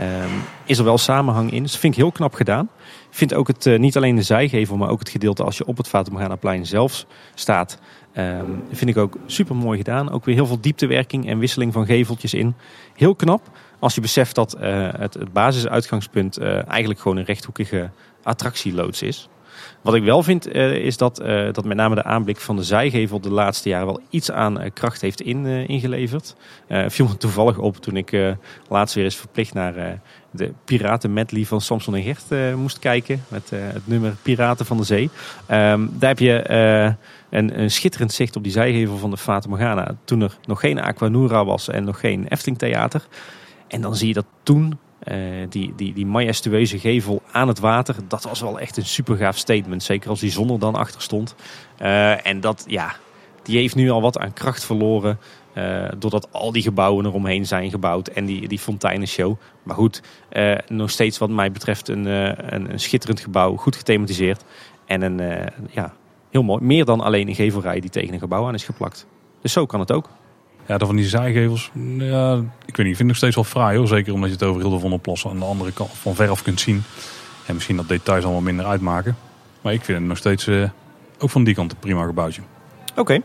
[0.00, 1.62] Um, is er wel samenhang in.
[1.62, 2.68] Dus dat vind ik heel knap gedaan.
[3.10, 5.66] Ik vind ook het, uh, niet alleen de zijgevel, maar ook het gedeelte als je
[5.66, 7.78] op het Fatemgana-plein zelf staat.
[8.16, 10.10] Um, vind ik ook super mooi gedaan.
[10.10, 12.54] Ook weer heel veel dieptewerking en wisseling van geveltjes in.
[12.94, 13.50] Heel knap
[13.82, 17.90] als je beseft dat uh, het, basisuitgangspunt uh, eigenlijk gewoon een rechthoekige
[18.22, 19.28] attractieloods is.
[19.80, 21.16] Wat ik wel vind uh, is dat,
[21.52, 25.00] dat met name de aanblik van de zijgevel de laatste jaren wel iets aan kracht
[25.00, 26.36] heeft in, ingeleverd.
[26.68, 28.36] viel me toevallig op toen ik
[28.68, 33.24] laatst weer eens verplicht naar de Piraten medley van Samson en Gert moest kijken.
[33.28, 35.10] Met het nummer Piraten van de Zee.
[35.50, 36.48] Um, daar heb je
[37.30, 39.96] een, een, schitterend zicht op die zijgevel van de Fata Morgana.
[40.04, 43.06] Toen er nog geen Aquanura was en nog geen Efteling Theater.
[43.72, 47.96] En dan zie je dat toen uh, die, die, die majestueuze gevel aan het water,
[48.08, 49.82] dat was wel echt een super gaaf statement.
[49.82, 51.34] Zeker als die zon er dan achter stond.
[51.82, 52.94] Uh, en dat, ja,
[53.42, 55.18] die heeft nu al wat aan kracht verloren.
[55.54, 59.36] Uh, doordat al die gebouwen eromheen zijn gebouwd en die, die fonteinenshow.
[59.62, 60.02] Maar goed,
[60.68, 64.44] nog steeds wat mij betreft een, een, een, schitterend gebouw, goed gethematiseerd.
[64.86, 65.94] En een, ja,
[66.30, 66.64] heel mooi.
[66.64, 69.06] Meer dan alleen een gevelrij die tegen een gebouw aan is geplakt.
[69.40, 70.08] Dus zo kan het ook.
[70.66, 73.76] Ja, dan van die zijgevels, ja, ik weet niet, vind het nog steeds wel fraai
[73.78, 73.88] hoor.
[73.88, 76.60] Zeker omdat je het over heel de Vondelplas aan de andere kant van veraf kunt
[76.60, 76.82] zien.
[77.46, 79.16] En misschien dat details allemaal minder uitmaken.
[79.60, 80.68] Maar ik vind het nog steeds, uh,
[81.18, 82.42] ook van die kant een prima gebouwtje.
[82.96, 83.20] Oké.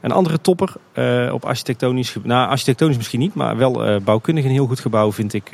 [0.00, 2.28] Een andere topper uh, op architectonisch gebied.
[2.28, 5.50] Nou, architectonisch misschien niet, maar wel uh, bouwkundig een heel goed gebouw vind ik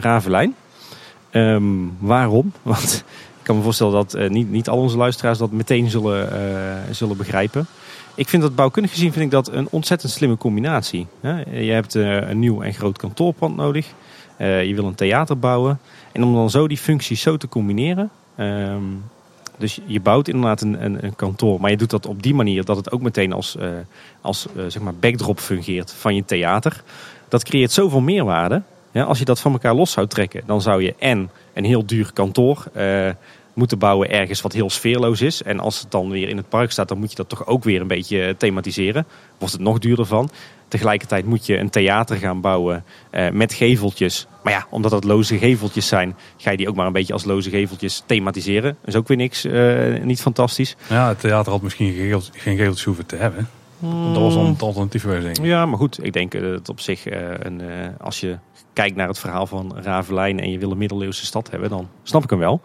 [0.00, 0.54] Ravelijn.
[1.32, 2.52] Um, waarom?
[2.62, 3.04] Want
[3.38, 7.66] ik kan me voorstellen dat niet, niet al onze luisteraars dat meteen zullen, zullen begrijpen.
[8.16, 11.06] Ik vind dat bouwkundig gezien vind ik dat een ontzettend slimme combinatie.
[11.50, 13.86] Je hebt eh, een nieuw en groot kantoorpand nodig.
[14.36, 15.80] Eh, je wil een theater bouwen.
[16.12, 18.10] En om dan zo die functies zo te combineren.
[18.36, 18.82] Ehm,
[19.58, 21.60] dus je bouwt inderdaad een, een, een, kantoor.
[21.60, 23.68] Maar je doet dat op die manier dat het ook meteen als, uh,
[24.20, 26.82] als zeg maar backdrop fungeert van je theater.
[27.28, 28.62] Dat creëert zoveel meerwaarde.
[28.92, 32.10] als je dat van elkaar los zou trekken, dan zou je en een heel duur
[32.12, 32.64] kantoor
[33.56, 35.42] moeten bouwen ergens wat heel sfeerloos is.
[35.42, 37.64] En als het dan weer in het park staat, dan moet je dat toch ook
[37.64, 39.06] weer een beetje thematiseren.
[39.38, 40.30] Wordt het nog duurder van.
[40.68, 44.26] Tegelijkertijd moet je een theater gaan bouwen eh, met geveltjes.
[44.42, 47.24] Maar ja, omdat dat loze geveltjes zijn, ga je die ook maar een beetje als
[47.24, 48.76] loze geveltjes thematiseren.
[48.80, 50.76] Dat is ook weer niks, uh, niet fantastisch.
[50.88, 53.48] Ja, het theater had misschien geen geveltjes, geen geveltjes hoeven te hebben.
[54.12, 56.04] Dat was dan het alternatief geweest, Ja, maar goed.
[56.04, 57.62] Ik denk dat het op zich, uh, een,
[57.98, 58.38] als je
[58.76, 62.22] kijkt naar het verhaal van Ravelijn en je wil een middeleeuwse stad hebben, dan snap
[62.22, 62.60] ik hem wel.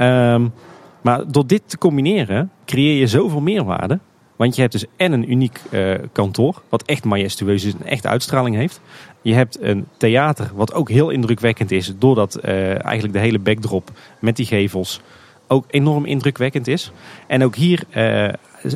[0.00, 0.52] Um,
[1.00, 3.98] maar door dit te combineren creëer je zoveel meerwaarde.
[4.36, 8.06] Want je hebt dus en een uniek uh, kantoor, wat echt majestueus is en echt
[8.06, 8.80] uitstraling heeft.
[9.22, 13.90] Je hebt een theater, wat ook heel indrukwekkend is, doordat uh, eigenlijk de hele backdrop
[14.18, 15.00] met die gevels
[15.46, 16.92] ook enorm indrukwekkend is.
[17.26, 18.28] En ook hier uh,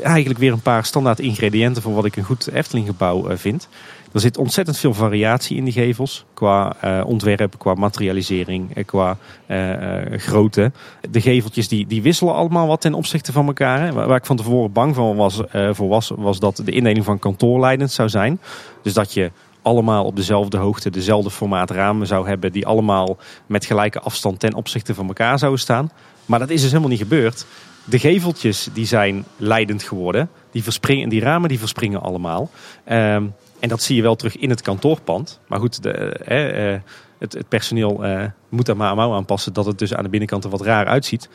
[0.03, 3.69] eigenlijk weer een paar standaard ingrediënten voor wat ik een goed Efteling gebouw vind.
[4.13, 6.25] Er zit ontzettend veel variatie in die gevels.
[6.35, 9.17] Qua uh, ontwerp, qua materialisering, eh, qua
[9.47, 10.73] uh, grootte.
[11.11, 13.93] De geveltjes die, die wisselen allemaal wat ten opzichte van elkaar.
[13.93, 15.41] Waar, ik van tevoren bang van was,
[15.71, 18.41] voor was, was dat de indeling van kantoor leidend zou zijn.
[18.83, 19.31] Dus dat je
[19.63, 22.53] allemaal op dezelfde hoogte, dezelfde formaat ramen zou hebben.
[22.53, 23.17] Die allemaal
[23.47, 25.91] met gelijke afstand ten opzichte van elkaar zouden staan.
[26.27, 27.47] Maar dat is dus helemaal niet gebeurd.
[27.85, 30.31] De geveltjes die zijn leidend geworden.
[30.51, 32.51] Die, verspringen, die ramen die verspringen allemaal.
[32.89, 33.17] Uh,
[33.61, 35.41] en dat zie je wel terug in het kantoorpand.
[35.49, 36.81] Maar goed, de, eh, eh,
[37.19, 40.51] het, personeel eh, moet daar maar aan aanpassen dat het dus aan de binnenkant er
[40.51, 41.29] wat raar uitziet.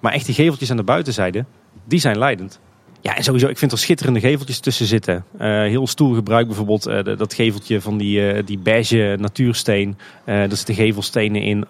[0.00, 1.44] Maar echt die geveltjes aan de buitenzijde,
[1.84, 2.60] die zijn leidend.
[3.00, 5.24] Ja, en sowieso, ik vind er schitterende geveltjes tussen zitten.
[5.38, 6.82] Heel stoer gebruik bijvoorbeeld
[7.18, 9.98] dat geveltje van die, die beige natuursteen.
[10.24, 11.68] daar zitten gevelstenen in,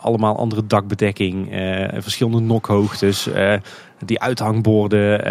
[0.00, 1.48] allemaal andere dakbedekking,
[1.98, 3.28] verschillende nokhoogtes,
[4.04, 5.26] die uithangborden.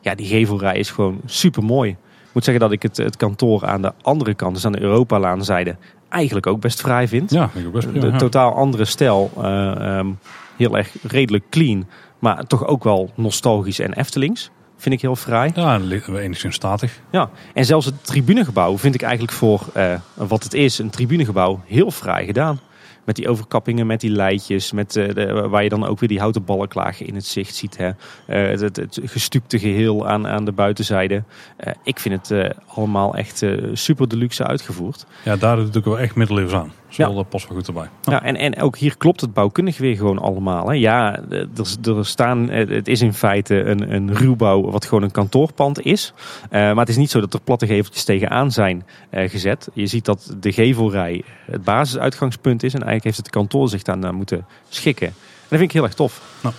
[0.00, 1.96] ja, die gevelrij is gewoon super mooi
[2.32, 5.76] moet zeggen dat ik het, het kantoor aan de andere kant, dus aan de Europalaanzijde,
[6.08, 7.30] eigenlijk ook best vrij vind.
[7.30, 9.30] Ja, ik ook best prima, De totaal andere stijl.
[9.38, 10.18] Uh, um,
[10.56, 11.86] heel erg redelijk clean,
[12.18, 14.50] maar toch ook wel nostalgisch en Eftelings.
[14.76, 15.52] Vind ik heel vrij.
[15.54, 17.00] Ja, enigszins statig.
[17.10, 21.60] Ja, en zelfs het tribunegebouw vind ik eigenlijk voor uh, wat het is, een tribunegebouw,
[21.66, 22.60] heel vrij gedaan.
[23.04, 26.18] Met die overkappingen, met die leidjes, met, eh, de, waar je dan ook weer die
[26.18, 27.76] houten ballenklagen in het zicht ziet.
[27.76, 27.90] Hè.
[28.26, 31.22] Eh, het, het, geheel aan, aan de buitenzijde.
[31.56, 35.06] Eh, ik vind het allemaal echt super deluxe uitgevoerd.
[35.24, 36.72] Ja, daar doet het ook wel echt middeleeuws aan.
[36.88, 37.14] Zo ja.
[37.14, 37.88] dat past wel goed erbij.
[38.02, 40.68] Ja, en, en ook hier klopt het bouwkundig weer gewoon allemaal.
[40.68, 40.74] Hè.
[40.74, 41.48] Ja, er,
[41.84, 46.12] er staan, het is in feite een, een ruwbouw wat gewoon een kantoorpand is.
[46.50, 49.68] maar het is niet zo dat er platte geveltjes tegenaan zijn gezet.
[49.72, 52.74] Je ziet dat de gevelrij het basisuitgangspunt is.
[52.74, 55.06] En eigenlijk heeft het kantoor zich daar moeten schikken.
[55.06, 55.14] En
[55.48, 56.22] dat vind ik heel erg tof.
[56.42, 56.54] Nou.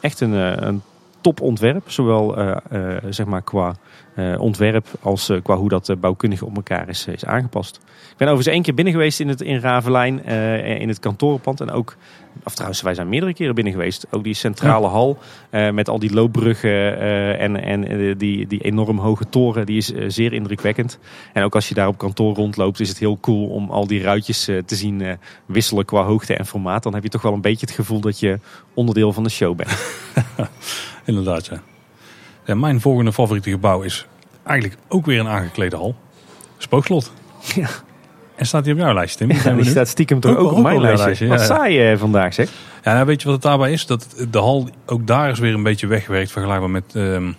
[0.00, 0.82] Echt een, eh, een
[1.20, 1.90] topontwerp.
[1.90, 3.76] Zowel uh, uh, zeg maar qua
[4.14, 7.80] uh, ontwerp als qua hoe dat bouwkundig op elkaar is, is aangepast.
[8.14, 10.24] Ik ben overigens één keer binnen geweest in, het, in Ravelijn,
[10.80, 11.60] in het kantorenpand.
[11.60, 11.96] En ook,
[12.44, 14.06] of trouwens, wij zijn meerdere keren binnen geweest.
[14.10, 15.18] Ook die centrale hal
[15.50, 16.98] met al die loopbruggen
[17.38, 20.98] en, en die, die enorm hoge toren, die is zeer indrukwekkend.
[21.32, 24.02] En ook als je daar op kantoor rondloopt, is het heel cool om al die
[24.02, 26.82] ruitjes te zien wisselen qua hoogte en formaat.
[26.82, 28.38] Dan heb je toch wel een beetje het gevoel dat je
[28.74, 30.02] onderdeel van de show bent.
[31.04, 31.62] Inderdaad, ja.
[32.44, 34.06] En mijn volgende favoriete gebouw is
[34.42, 35.94] eigenlijk ook weer een aangeklede hal.
[36.58, 37.12] Spookslot.
[37.54, 37.68] Ja.
[38.36, 39.30] En staat die op jouw lijst, Tim?
[39.30, 41.26] Ja, die staat stiekem toch ook, op mijn lijstje.
[41.26, 42.50] Wat saai je vandaag, zeg.
[42.82, 43.86] Ja, nou, weet je wat het daarbij is?
[43.86, 47.30] Dat de hal ook daar is weer een beetje weggewerkt vergelijkbaar met, uh, uh,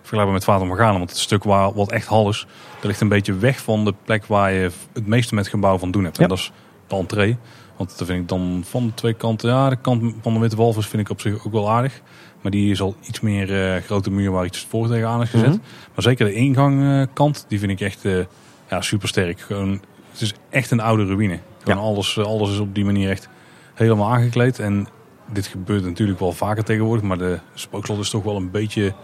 [0.00, 0.98] vergelijkbaar met Vater Morgana.
[0.98, 3.94] Want het stuk waar, wat echt hal is, dat ligt een beetje weg van de
[4.04, 6.18] plek waar je het meeste met het gebouw van doen hebt.
[6.18, 6.52] En dat is
[6.86, 7.36] de entree.
[7.76, 10.56] Want dat vind ik dan van de twee kanten, ja, de kant van de Witte
[10.56, 12.00] Walvis vind ik op zich ook wel aardig.
[12.40, 15.48] Maar die is al iets meer uh, grote muur waar iets voor tegenaan is gezet.
[15.48, 15.58] Mhm.
[15.94, 18.24] Maar zeker de ingangkant, die vind ik echt uh,
[18.68, 19.40] ja, super sterk.
[19.40, 21.38] Gewoon, het is echt een oude ruïne.
[21.62, 23.28] Gewoon alles, alles is op die manier echt
[23.74, 24.58] helemaal aangekleed.
[24.58, 24.88] En
[25.32, 27.04] dit gebeurt natuurlijk wel vaker tegenwoordig.
[27.04, 28.94] Maar de spookslot is toch wel een beetje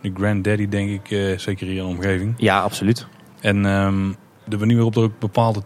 [0.00, 1.10] de granddaddy, denk ik.
[1.10, 2.34] Uh, zeker hier in de omgeving.
[2.36, 3.06] Ja, absoluut.
[3.40, 5.62] En um, de manier waarop er ook bepaalde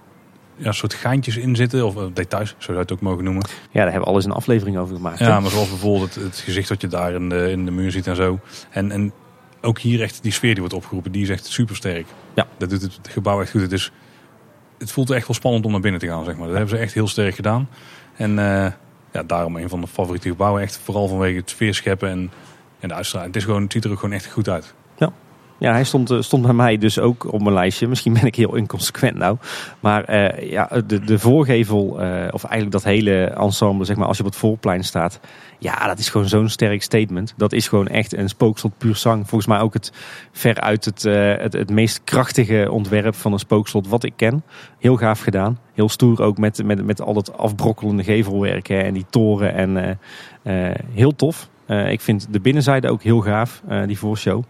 [0.57, 1.87] ja, soort geintjes in zitten.
[1.87, 3.47] Of details, zou je het ook mogen noemen.
[3.47, 5.19] Ja, daar hebben we alles een aflevering over gemaakt.
[5.19, 7.91] Ja, maar zoals bijvoorbeeld het, het, gezicht wat je daar in de, in de muur
[7.91, 8.39] ziet en zo.
[8.71, 9.13] En, en
[9.61, 12.07] ook hier echt die sfeer die wordt opgeroepen, die is echt super sterk.
[12.35, 12.47] Ja.
[12.57, 13.61] Dat doet het gebouw echt goed.
[13.61, 13.93] Het, is,
[14.79, 16.47] het voelt echt wel spannend om naar binnen te gaan, zeg maar.
[16.47, 17.69] Dat hebben ze echt heel sterk gedaan.
[18.17, 18.67] En uh,
[19.13, 20.63] ja, daarom een van de favoriete gebouwen.
[20.63, 22.31] Echt vooral vanwege het sfeer scheppen en,
[22.81, 23.33] en de uitstraling.
[23.33, 24.75] Het, is gewoon, het ziet er ook gewoon echt goed uit.
[24.97, 25.13] Ja.
[25.59, 27.89] Ja, hij stond, eh, stond bij mij dus ook op mijn lijstje.
[27.89, 29.37] Misschien ben ik heel inconsequent nou.
[29.81, 34.17] Maar uh, ja, de, de voorgevel, uh, of eigenlijk dat hele ensemble, zeg maar, als
[34.17, 35.21] je op het voorplein staat.
[35.59, 37.35] Ja, dat is gewoon zo'n sterk statement.
[37.37, 39.29] Dat is gewoon echt een spookslot puur zang.
[39.29, 39.93] Volgens mij ook het
[40.33, 41.03] veruit het,
[41.43, 44.43] het, het meest krachtige ontwerp van een spookslot wat ik ken.
[44.79, 45.59] Heel gaaf gedaan.
[45.75, 49.55] Heel stoer ook met, met, met al dat afbrokkelende gevelwerken en die toren.
[49.55, 49.99] En
[50.93, 51.49] heel tof.
[51.67, 54.45] Ik vind de binnenzijde ook heel gaaf, die voorshow.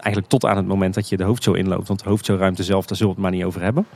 [0.00, 1.88] Eigenlijk tot aan het moment dat je de hoofdshow inloopt.
[1.88, 3.86] Want de hoofdshowruimte zelf, daar zullen we het maar niet over hebben.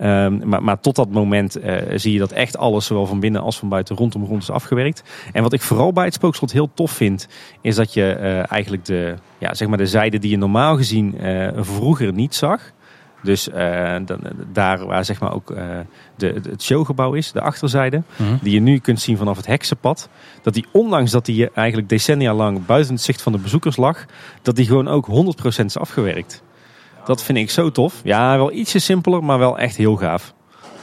[0.00, 1.56] Um, maar, maar, tot dat moment
[1.94, 5.02] zie je dat echt alles, zowel van binnen als van buiten, rondom rond is afgewerkt.
[5.32, 7.28] En wat ik vooral bij het spookslot heel tof vind,
[7.60, 8.12] is dat je
[8.48, 11.14] eigenlijk de, ja, zeg maar de zijde die je normaal gezien
[11.54, 12.72] vroeger niet zag
[13.22, 13.96] dus uh,
[14.52, 15.78] daar waar zeg maar ook uh,
[16.16, 18.36] de, het showgebouw is, de achterzijde, mhm.
[18.42, 20.08] die je nu kunt zien vanaf het heksenpad.
[20.42, 24.04] Dat die ondanks dat die eigenlijk decennia lang buiten het zicht van de bezoekers lag,
[24.42, 25.06] dat die gewoon ook
[25.60, 26.42] 100% is afgewerkt.
[27.04, 28.00] Dat vind ik zo tof.
[28.04, 30.34] Ja, wel ietsje simpeler, maar wel echt heel gaaf.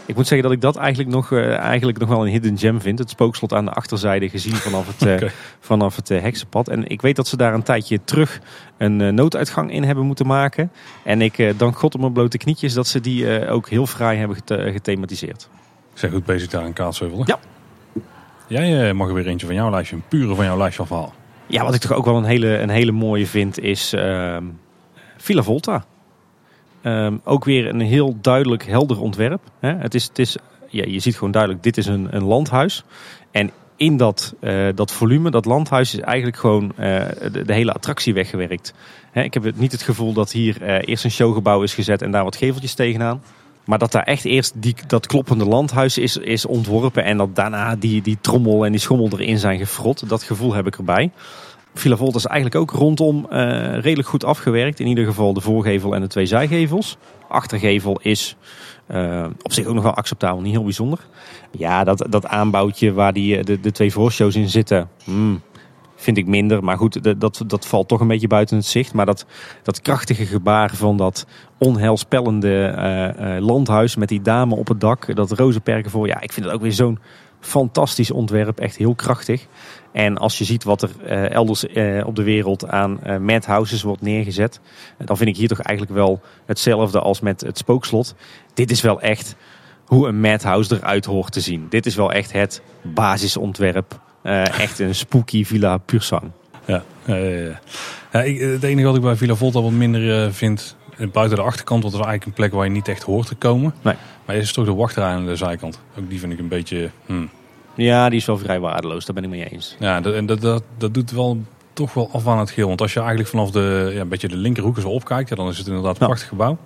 [0.08, 2.82] Ik moet zeggen dat ik dat eigenlijk nog, uh, eigenlijk nog wel een hidden gem
[2.82, 3.00] vind.
[3.00, 5.32] Het spookslot aan de achterzijde gezien vanaf het, okay.
[5.60, 6.68] vanaf het heksenpad.
[6.68, 8.40] En ik weet dat ze daar een tijdje terug
[8.78, 10.72] een nooduitgang in hebben moeten maken.
[11.04, 14.38] En ik dank God op mijn blote knietjes dat ze die ook heel fraai hebben
[14.46, 15.50] gethematiseerd.
[15.94, 17.24] Zijn goed bezig daar in Kaatsheuvel.
[17.26, 17.40] Ja.
[18.48, 21.12] Jij mag er weer eentje van jouw lijstje, een pure van jouw lijstje afhalen.
[21.48, 24.44] Ja, wat ik toch ook wel een hele, een hele mooie vind is ehm,
[25.18, 25.86] Villa Volta.
[26.84, 29.42] Um, ook weer een heel duidelijk helder ontwerp.
[29.60, 29.76] Hè.
[29.76, 30.38] Het is, het is,
[30.70, 32.84] ja, je ziet gewoon duidelijk, dit is een, een landhuis.
[33.32, 36.76] En in dat, uh, dat volume, dat landhuis, is eigenlijk gewoon uh,
[37.46, 38.74] de, hele attractie weggewerkt.
[39.12, 42.12] Hè, ik heb niet het gevoel dat hier uh, eerst een showgebouw is gezet en
[42.12, 43.22] daar wat geveltjes tegenaan.
[43.66, 47.76] Maar dat daar echt eerst die, dat kloppende landhuis is, is ontworpen en dat daarna
[47.76, 50.10] die, die trommel en die schommel erin zijn gefrot.
[50.10, 51.12] Dat gevoel heb ik erbij.
[51.78, 53.40] Villa Volta is eigenlijk ook rondom uh,
[53.80, 54.80] redelijk goed afgewerkt.
[54.80, 56.98] In ieder geval de voorgevel en de twee zijgevels.
[57.28, 58.36] Achtergevel is
[58.92, 61.00] uh, op zich ook nog wel acceptabel, niet heel bijzonder.
[61.52, 65.42] Ja, dat, dat aanbouwtje waar die, de, de twee voorshows in zitten, hmm,
[65.96, 66.64] vind ik minder.
[66.64, 68.94] Maar goed, dat, dat, valt toch een beetje buiten het zicht.
[68.94, 69.26] Maar dat,
[69.64, 71.26] dat krachtige gebaar van dat
[71.58, 76.08] onheilspellende landhuis met die dame op het dak, dat rozenperken voor.
[76.08, 77.00] Ja, ik vind het ook weer zo'n
[77.40, 79.48] fantastisch ontwerp, echt heel krachtig.
[79.98, 83.82] En als je ziet wat er uh, elders uh, op de wereld aan uh, madhouses
[83.82, 84.60] wordt neergezet,
[85.06, 88.16] dan vind ik hier toch eigenlijk wel hetzelfde als met het spookslot.
[88.54, 89.36] Dit is wel echt
[89.86, 91.66] hoe een madhouse eruit hoort te zien.
[91.70, 94.00] Dit is wel echt het basisontwerp.
[94.24, 96.32] Echt een spooky villa sang.
[96.66, 97.60] Ja, ja, ja.
[98.12, 100.76] ja ik, het enige wat ik bij Villa Volta wat minder vind,
[101.12, 103.36] buiten de achterkant, want dat is eigenlijk een plek waar je niet echt hoort te
[103.36, 103.74] komen.
[103.82, 103.96] Nee.
[104.26, 105.80] Maar is toch de wachtrij aan de zijkant.
[106.00, 106.90] Ook die vind ik een beetje...
[107.06, 107.30] Hmm.
[107.78, 109.76] Ja, die is wel vrij waardeloos, daar ben ik mee eens.
[109.80, 111.42] Ja, en dat, dat, dat doet wel
[111.74, 112.68] toch wel af aan het geheel.
[112.68, 115.48] Want als je eigenlijk vanaf de, ja, een beetje de linkerhoek zo opkijkt, ja, dan
[115.48, 116.58] is het inderdaad een prachtig gebouw.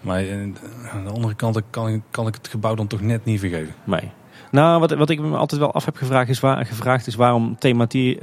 [0.00, 0.40] Maar eh,
[0.92, 3.74] aan de andere kant kan, kan ik het gebouw dan toch net niet vergeven.
[3.84, 4.10] Nee.
[4.50, 7.58] Nou, wat, wat ik me altijd wel af heb gevraagd is, waar, gevraagd is waarom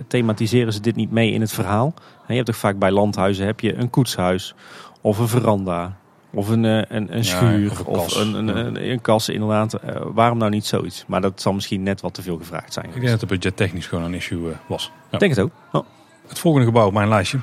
[0.07, 1.93] thematiseren ze dit niet mee in het verhaal?
[2.27, 4.55] Je hebt toch vaak bij landhuizen heb je een koetshuis
[5.01, 5.97] of een veranda
[6.33, 9.73] of een, eh, een, een schuur of, een, of een, een, een, kas inderdaad.
[9.73, 11.03] Uh, waarom nou niet zoiets?
[11.07, 12.85] Maar dat zal misschien net wat te veel gevraagd zijn.
[12.85, 14.91] Ik denk dat het budgettechnisch gewoon een issue was.
[15.11, 15.17] Ja.
[15.17, 15.51] denk het ook.
[15.71, 15.85] Oh.
[16.27, 17.39] Het volgende gebouw op mijn lijstje.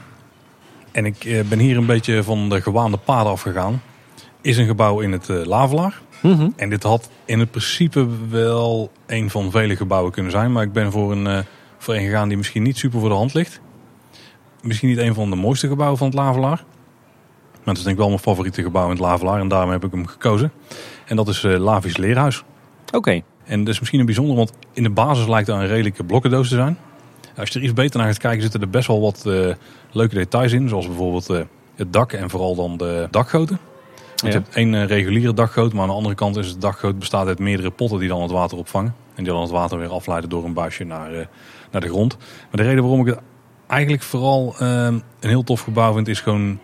[0.93, 3.83] En ik ben hier een beetje van de gewaande paden afgegaan
[4.41, 6.01] is een gebouw in het Lavelaar.
[6.23, 6.49] Mhm.
[6.57, 10.53] En dit had in het principe wel een van vele gebouwen kunnen zijn.
[10.53, 11.45] Maar ik ben voor een,
[11.79, 13.61] voor een gegaan die misschien niet super voor de hand ligt.
[14.63, 16.65] Misschien niet een van de mooiste gebouwen van het Lavelaar.
[17.65, 19.41] Maar het is denk ik wel mijn favoriete gebouw in het Lavelaar.
[19.41, 20.53] En daarom heb ik hem gekozen.
[21.07, 22.43] En dat is uh, Lavisch Leerhuis.
[22.93, 23.23] Oké.
[23.45, 26.49] En dat is misschien een bijzonder, want in de basis lijkt er een redelijke blokkendoos
[26.49, 26.79] te zijn.
[27.37, 29.25] Als je er iets beter naar gaat kijken, zitten er best wel wat
[29.91, 30.69] leuke details in.
[30.69, 31.27] Zoals bijvoorbeeld
[31.75, 33.59] het dak en vooral dan de dakgoten.
[34.25, 37.27] Je hebt één eh, reguliere daggoot, maar aan de andere kant is het daggoot bestaat
[37.27, 38.95] uit meerdere potten die dan het water opvangen.
[39.15, 41.29] En die dan het water weer afleiden door een buisje naar,
[41.71, 42.17] naar de grond.
[42.19, 43.21] Maar de reden waarom ik het
[43.67, 46.59] eigenlijk vooral uh, een heel tof gebouw vind, is gewoon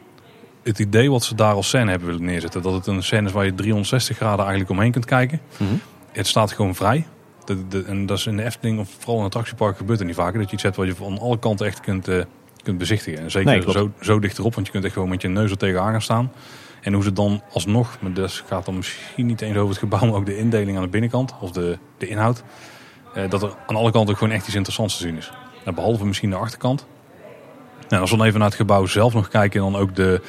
[0.63, 2.63] het idee wat ze daar als scène hebben willen neerzetten.
[2.63, 5.41] Dat het een scène is waar je 360 graden eigenlijk omheen kunt kijken.
[5.57, 5.81] Mm -hmm.
[6.13, 7.07] Het staat gewoon vrij.
[7.45, 10.07] De, de, en dat is in de Efteling of vooral in een attractiepark gebeurt er
[10.07, 10.39] niet vaker.
[10.39, 12.23] Dat je iets hebt wat je van alle kanten echt kunt, uh,
[12.63, 13.21] kunt bezichtigen.
[13.21, 15.57] En zeker nee, zo, zo dichterop, want je kunt echt gewoon met je neus er
[15.57, 16.33] tegenaan gaan staan.
[16.81, 20.01] En hoe ze dan alsnog, maar dat gaat dan misschien niet eens over het gebouw,
[20.01, 22.43] maar ook de indeling aan de binnenkant of de, de inhoud.
[23.15, 25.31] Eh, dat er aan alle kanten gewoon echt iets interessants te zien is.
[25.65, 26.87] Nou, behalve misschien de achterkant.
[27.89, 30.21] Nou, als we dan even naar het gebouw zelf nog kijken en dan ook de,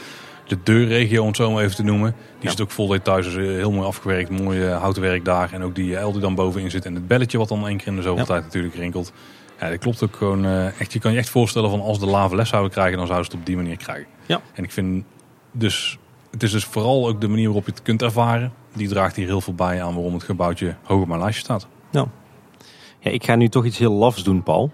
[0.52, 2.12] de deurregio, om het zo maar even te noemen.
[2.12, 2.50] Die ja.
[2.50, 5.54] zit ook vol details, dus heel mooi afgewerkt, mooi uh, houtwerk daar.
[5.54, 7.88] En ook die L die dan bovenin zit en het belletje wat dan één keer
[7.88, 8.26] in de zoveel ja.
[8.26, 9.14] tijd natuurlijk rinkelt.
[9.60, 10.46] Ja, dat klopt ook gewoon
[10.80, 10.94] echt.
[10.94, 13.32] Je kan je echt voorstellen van als de lava les zouden krijgen, dan zouden ze
[13.32, 14.08] het op die manier krijgen.
[14.26, 14.42] Ja.
[14.54, 15.04] En ik vind
[15.52, 15.98] dus
[16.32, 18.54] het is dus vooral ook de manier waarop je het kunt ervaren.
[18.74, 21.68] Die draagt hier heel veel bij aan waarom het gebouwtje hoog op mijn lijstje staat.
[21.92, 22.08] Nou,
[23.00, 24.72] ja, ik ga nu toch iets heel lafs doen, Paul.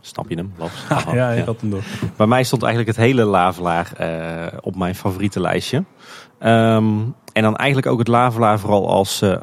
[0.00, 0.52] Snap je hem?
[0.88, 1.82] Ja, ja, ik had hem door.
[2.16, 5.76] Bij mij stond eigenlijk het hele lavelaar uh, op mijn favoriete lijstje.
[5.76, 9.36] Um, en dan eigenlijk ook het lavelaar vooral als uh,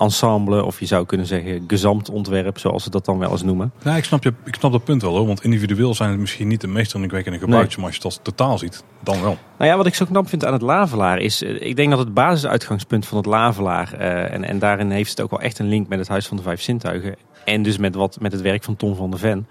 [0.00, 3.72] ensemble, of je zou kunnen zeggen gezamtontwerp, zoals ze dat dan wel eens noemen.
[3.82, 6.48] Ja, ik snap, je, ik snap dat punt wel hoor, want individueel zijn het misschien
[6.48, 7.84] niet de meest indrukwekkende gebouwtjes, nee.
[7.84, 9.38] maar als je het als totaal ziet, dan wel.
[9.58, 12.14] Nou ja, wat ik zo knap vind aan het Lavelaar is, ik denk dat het
[12.14, 15.88] basisuitgangspunt van het Lavelaar, uh, en, en daarin heeft het ook wel echt een link
[15.88, 18.76] met het Huis van de Vijf Zintuigen, en dus met, wat, met het werk van
[18.76, 19.46] Tom van der Ven,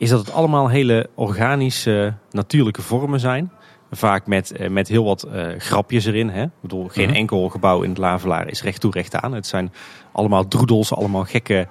[0.00, 3.52] is dat het allemaal hele organische, natuurlijke vormen zijn.
[3.90, 6.28] Vaak met, met heel wat uh, grapjes erin.
[6.28, 6.42] Hè?
[6.42, 7.18] Ik bedoel, geen uh -huh.
[7.18, 9.32] enkel gebouw in het Lavelaar is recht toe recht aan.
[9.32, 9.72] Het zijn
[10.12, 11.66] allemaal droedels, allemaal gekke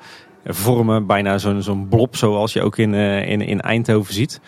[0.46, 1.06] vormen.
[1.06, 4.42] Bijna zo'n zo'n blob zoals je ook in, uh, in, in Eindhoven ziet.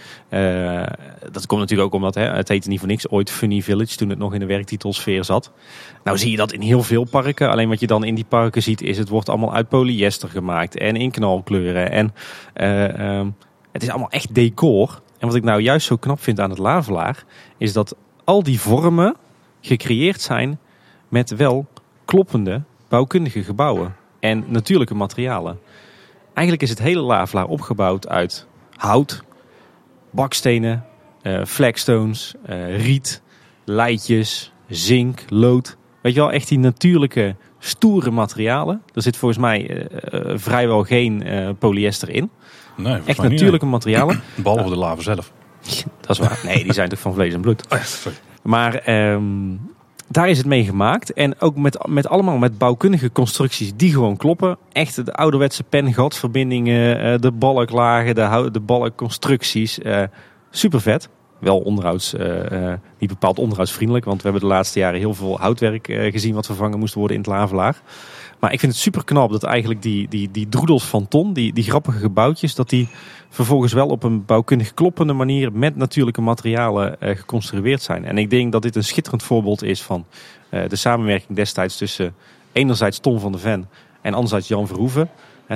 [1.32, 4.10] Dat komt natuurlijk ook omdat hè, het heette niet voor niks ooit Funny Village toen
[4.10, 5.52] het nog in de werktitelsfeer zat.
[6.04, 7.50] Nou zie je dat in heel veel parken.
[7.50, 10.78] Alleen wat je dan in die parken ziet is het wordt allemaal uit polyester gemaakt.
[10.78, 11.92] En in knalkleuren.
[11.92, 12.14] En
[13.20, 13.36] um,
[13.72, 15.02] het is allemaal echt decor.
[15.20, 17.24] En wat ik nou juist zo knap vind aan het Lavelaar,
[17.58, 19.16] is dat al die vormen
[19.62, 20.60] gecreëerd zijn
[21.08, 21.68] met wel
[22.06, 25.60] kloppende bouwkundige gebouwen en natuurlijke materialen.
[26.34, 29.24] Eigenlijk is het hele Lavelaar opgebouwd uit hout,
[30.12, 30.86] bakstenen,
[31.24, 33.22] uh, flagstones, uh, riet,
[33.64, 35.78] leidjes, zink, lood.
[36.02, 38.82] Weet je wel, echt die natuurlijke stoere materialen.
[38.94, 41.24] Er zit volgens mij uh, vrijwel geen
[41.60, 42.30] polyester in.
[42.82, 44.22] Nee, Echt natuurlijke niet, materialen.
[44.44, 45.32] Behalve de lava zelf.
[46.02, 46.40] Dat is waar.
[46.46, 47.66] Nee, die zijn toch van vlees en bloed.
[47.70, 48.18] Oh sorry.
[48.44, 49.60] Maar um,
[50.08, 51.14] daar is het mee gemaakt.
[51.14, 54.58] En ook met, met allemaal met bouwkundige constructies die gewoon kloppen.
[54.72, 59.80] Echt de ouderwetse pengatsverbindingen, de balklagen, de, de balkconstructies.
[59.80, 60.04] Uh,
[60.50, 61.10] super vet.
[61.40, 64.06] Wel onderhouds, uh, uh, niet bepaald onderhoudsvriendelijk.
[64.06, 67.22] Want we hebben de laatste jaren heel veel houtwerk gezien wat vervangen moest worden in
[67.22, 67.82] het lavelaar.
[68.42, 71.54] Maar ik vind het super knap dat eigenlijk die, die, die droedels van ton, die,
[71.54, 72.88] die grappige gebouwtjes, dat die
[73.30, 78.06] vervolgens wel op een bouwkundig kloppende manier met natuurlijke materialen uh, geconstrueerd zijn.
[78.06, 80.06] En ik denk dat dit een schitterend voorbeeld is van
[80.50, 82.16] uh, de samenwerking destijds tussen
[82.52, 83.70] enerzijds Tom van der Ven
[84.02, 85.10] en anderzijds Jan Verhoeven.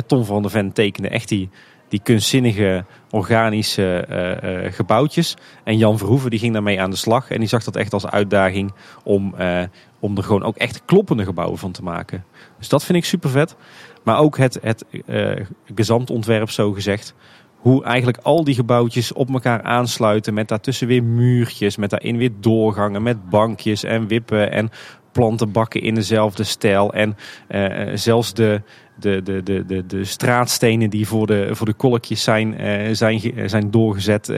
[0.06, 1.50] Tom van der Ven tekende echt die,
[1.88, 5.36] die kunstzinnige organische eh, eh, gebouwtjes.
[5.64, 7.30] En Jan Verhoeven die ging daarmee aan de slag.
[7.30, 8.74] En die zag dat echt als uitdaging
[9.04, 9.64] om, eh,
[10.06, 12.26] om er gewoon ook echt kloppende gebouwen van te maken.
[12.58, 13.56] Dus dat vind ik super vet.
[14.04, 15.32] Maar ook het, het uh,
[15.76, 17.14] gezamtontwerp zo gezegd.
[17.56, 20.34] Hoe eigenlijk al die gebouwtjes op elkaar aansluiten.
[20.34, 21.78] Met daartussen weer muurtjes.
[21.78, 23.04] Met daarin weer doorgangen.
[23.04, 24.52] Met bankjes en wippen.
[24.52, 24.70] En
[25.12, 26.94] plantenbakken in dezelfde stijl.
[26.94, 27.18] En
[27.50, 28.62] uh, zelfs de,
[29.00, 32.56] de, de, de, de, de straatstenen die voor de, voor de kolkjes zijn,
[32.96, 34.34] zijn, zijn doorgezet.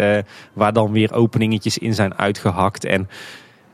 [0.53, 2.85] Waar dan weer openingetjes in zijn uitgehakt.
[2.85, 3.09] En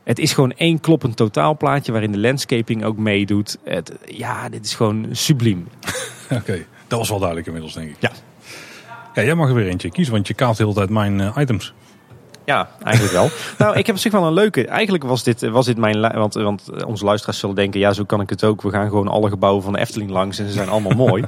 [0.04, 3.58] het is gewoon één kloppend totaalplaatje waarin de landscaping ook meedoet.
[3.64, 5.68] Het, ja, dit is gewoon subliem.
[6.24, 7.96] Oké, okay, dat was wel duidelijk inmiddels, denk ik.
[7.98, 8.10] Ja.
[9.14, 11.36] Ja, jij mag er weer eentje kiezen, want je kaapt de hele tijd mijn uh,
[11.38, 11.74] items.
[12.44, 13.28] Ja, eigenlijk wel.
[13.58, 14.66] nou, ik heb op zich wel een leuke.
[14.66, 16.00] Eigenlijk was dit, was dit mijn.
[16.00, 18.62] Want, want onze luisteraars zullen denken: ja, zo kan ik het ook.
[18.62, 21.24] We gaan gewoon alle gebouwen van de Efteling langs en ze zijn allemaal mooi.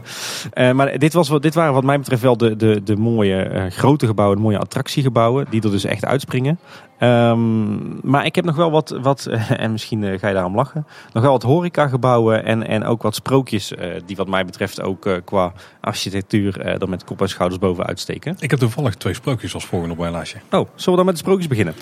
[0.55, 3.65] Uh, maar dit, was, dit waren wat mij betreft wel de, de, de mooie uh,
[3.71, 6.59] grote gebouwen, de mooie attractiegebouwen, die er dus echt uitspringen.
[7.01, 10.87] Um, maar ik heb nog wel wat, wat en misschien uh, ga je daarom lachen,
[11.13, 15.21] nog wel wat horecagebouwen en, en ook wat sprookjes uh, die wat mij betreft ook
[15.25, 18.37] qua architectuur er met kop en schouders bovenuit steken.
[18.39, 20.39] Ik heb toevallig twee sprookjes als volgende op mijn lijstje.
[20.51, 21.75] Oh, zullen we dan met de sprookjes beginnen?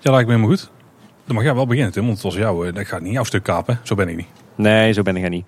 [0.00, 0.70] Ja, lijkt me helemaal goed.
[1.26, 3.42] Dan mag jij wel beginnen Tim, want het was jou, ik ga niet jouw stuk
[3.42, 4.26] kapen, zo ben ik niet.
[4.54, 5.46] Nee, zo ben ik er niet.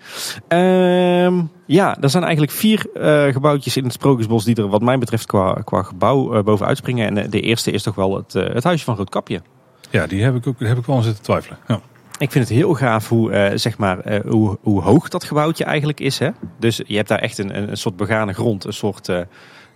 [0.49, 4.99] Um, ja, er zijn eigenlijk vier uh, gebouwtjes in het Sprookjesbos die er wat mij
[4.99, 7.07] betreft qua, qua gebouw uh, bovenuit springen.
[7.07, 9.43] En de, de, eerste is toch wel het, het huisje van Roodkapje.
[9.91, 11.59] Ja, die heb ik, ook, heb ik wel aan zitten twijfelen.
[11.69, 11.81] Ja.
[12.19, 16.19] Ik vind het heel gaaf hoe, zeg maar, hoe, hoe hoog dat gebouwtje eigenlijk is.
[16.19, 16.31] Hè?
[16.59, 19.09] Dus je hebt daar echt een, een soort begane grond, een soort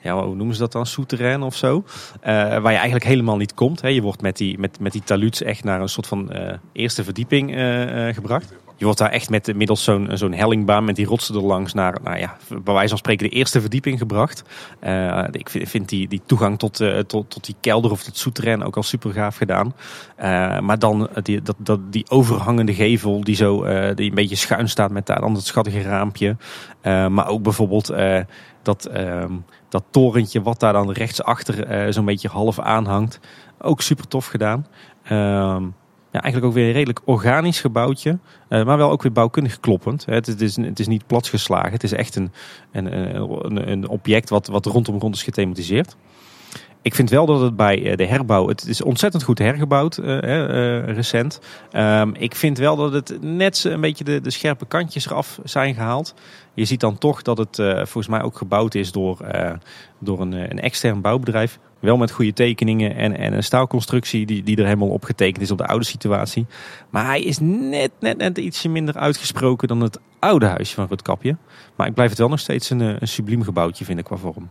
[0.02, 0.86] ja, hoe noemen ze dat dan?
[0.86, 1.76] Souterrain of zo.
[1.76, 3.80] Uh, waar je eigenlijk helemaal niet komt.
[3.80, 3.88] Hè.
[3.88, 7.04] Je wordt met die, met, met die taluts echt naar een soort van uh, eerste
[7.04, 8.52] verdieping uh, gebracht.
[8.76, 11.98] Je wordt daar echt met middels zo'n zo'n hellingbaan met die rotsen er langs naar,
[12.02, 14.42] nou ja, bij wijze van spreken de eerste verdieping gebracht.
[15.30, 16.76] ik vind, die, die toegang tot,
[17.06, 19.74] tot, tot die kelder of tot souterrain ook al super gaaf gedaan.
[20.64, 24.90] maar dan die, dat, dat, die overhangende gevel die zo die een beetje schuin staat
[24.90, 26.36] met daar dan het schattige raampje.
[27.08, 27.92] maar ook bijvoorbeeld
[28.62, 29.24] dat, uh,
[29.70, 33.20] dat torentje wat daar dan rechtsachter uh, zo'n beetje half aanhangt.
[33.60, 34.66] Ook super tof gedaan.
[35.04, 35.10] Uh,
[36.12, 38.18] ja, eigenlijk ook weer een redelijk organisch gebouwtje.
[38.48, 40.04] Uh, maar wel ook weer bouwkundig kloppend.
[40.04, 41.72] Het, is, het is niet platgeslagen.
[41.72, 42.32] Het is echt een,
[42.72, 42.96] een,
[43.46, 45.96] een, een object wat, wat rondom rond is gethematiseerd.
[46.82, 51.40] Ik vind wel dat het bij de herbouw, het is ontzettend goed hergebouwd uh, recent.
[51.72, 55.74] Um, ik vind wel dat het net een beetje de, de scherpe kantjes eraf zijn
[55.74, 56.14] gehaald.
[56.54, 59.18] Je ziet dan toch dat het volgens mij ook gebouwd is door,
[59.98, 61.58] door een, een extern bouwbedrijf.
[61.78, 65.50] Wel met goede tekeningen en, en een staalconstructie die, die er helemaal op getekend is
[65.50, 66.46] op de oude situatie.
[66.90, 71.36] Maar hij is net, net, net ietsje minder uitgesproken dan het oude huisje van Roodkapje.
[71.76, 74.48] Maar ik blijf het wel nog steeds een, een subliem gebouwtje vinden qua vorm.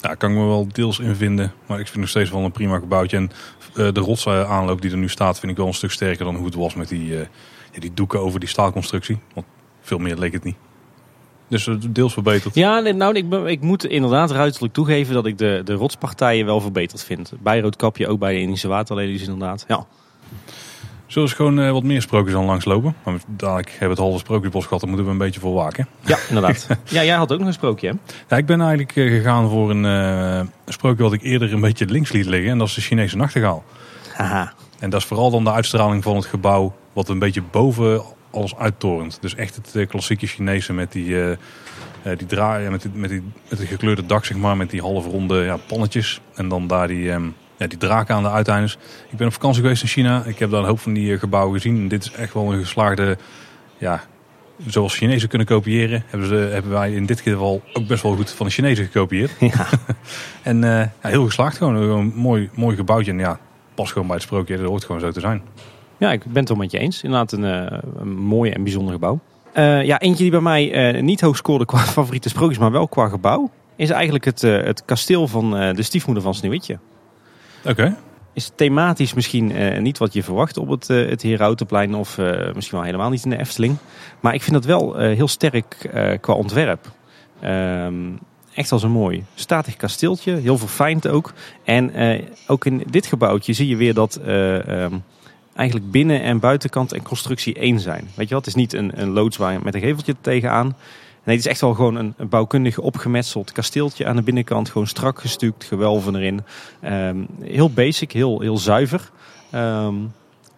[0.00, 1.52] Ja, kan ik me wel deels in vinden.
[1.66, 3.16] Maar ik vind nog steeds wel een prima gebouwtje.
[3.16, 3.30] En
[3.74, 6.44] uh, de rotsaanloop die er nu staat vind ik wel een stuk sterker dan hoe
[6.44, 7.26] het was met die, ja,
[7.78, 9.18] die doeken over die staalconstructie.
[9.34, 9.46] Want
[9.80, 10.56] veel meer leek het niet.
[11.48, 12.54] Dus uh, deels verbeterd.
[12.54, 17.04] Ja, nou, ik, ik moet inderdaad ruiterlijk toegeven dat ik de, de rotspartijen wel verbeterd
[17.04, 17.32] vind.
[17.42, 19.64] Bij Roodkapje, ook bij de Indische waterlelies inderdaad.
[19.68, 19.86] Ja.
[21.06, 22.94] Zullen we gewoon uh, wat meer sprookjes aan langslopen?
[23.04, 25.88] Maar dadelijk hebben we het halve sprookjesbos gehad, daar moeten we een beetje voor waken.
[26.00, 26.66] Ja, inderdaad.
[26.84, 27.94] ja, jij had ook nog een sprookje, hè?
[28.28, 31.86] Ja, ik ben eigenlijk uh, gegaan voor een uh, sprookje wat ik eerder een beetje
[31.86, 32.50] links liet liggen.
[32.50, 33.64] En dat is de Chinese nachtegaal.
[34.14, 34.52] Haha.
[34.78, 38.56] En dat is vooral dan de uitstraling van het gebouw, wat een beetje boven alles
[38.56, 39.18] uittorent.
[39.20, 41.16] Dus echt het klassieke Chinese met die,
[42.16, 45.42] die draaien, met, die, met, die, met het gekleurde dak, zeg maar, met die halfronde
[45.42, 46.20] ja, pannetjes.
[46.34, 47.10] En dan daar die...
[47.10, 48.78] Um, ja, die draken aan de uiteindes.
[49.10, 50.22] Ik ben op vakantie geweest in China.
[50.24, 51.76] Ik heb daar een hoop van die gebouwen gezien.
[51.76, 53.16] En dit is echt wel een geslaagde,
[53.78, 54.02] ja,
[54.66, 58.30] zoals Chinezen kunnen kopiëren, hebben, ze, hebben wij in dit geval ook best wel goed
[58.30, 59.32] van de Chinezen gekopieerd.
[59.40, 59.66] Ja.
[60.42, 61.74] en uh, ja, heel geslaagd gewoon.
[61.74, 63.12] Een mooi, mooi gebouwtje.
[63.12, 63.38] En ja,
[63.74, 64.56] pas gewoon bij het sprookje.
[64.56, 65.42] Dat hoort gewoon zo te zijn.
[65.98, 67.02] Ja, ik ben het wel met je eens.
[67.02, 69.20] Inderdaad een, uh, een mooi en bijzonder gebouw.
[69.54, 73.08] Uh, ja, eentje die bij mij niet hoog scoorde qua favoriete sprookjes, maar wel qua
[73.08, 76.78] gebouw, is eigenlijk het, het kasteel van de stiefmoeder van Sneeuwwitje.
[77.64, 77.96] Oké.
[78.32, 82.52] Is thematisch misschien uh, niet wat je verwacht op het, uh, het Herautenplein of uh,
[82.54, 83.76] misschien wel helemaal niet in de Efteling.
[84.20, 85.90] Maar ik vind dat wel heel sterk
[86.20, 86.90] qua ontwerp.
[87.44, 88.18] Um,
[88.54, 91.32] echt als een mooi statig kasteeltje, heel verfijnd ook.
[91.64, 91.92] En
[92.46, 95.02] ook in dit gebouwtje zie je weer dat um,
[95.54, 98.08] eigenlijk binnen- en buitenkant en constructie één zijn.
[98.14, 98.44] Weet je wat?
[98.44, 100.76] Het is niet een, een loods waar met een geveltje tegenaan.
[101.26, 104.70] Nee, het is echt wel gewoon een, een bouwkundig opgemetseld kasteeltje aan de binnenkant.
[104.70, 106.44] Gewoon strak gestuukt, gewelven erin.
[106.84, 109.10] Um, heel basic, heel, heel zuiver.
[109.54, 110.12] Um,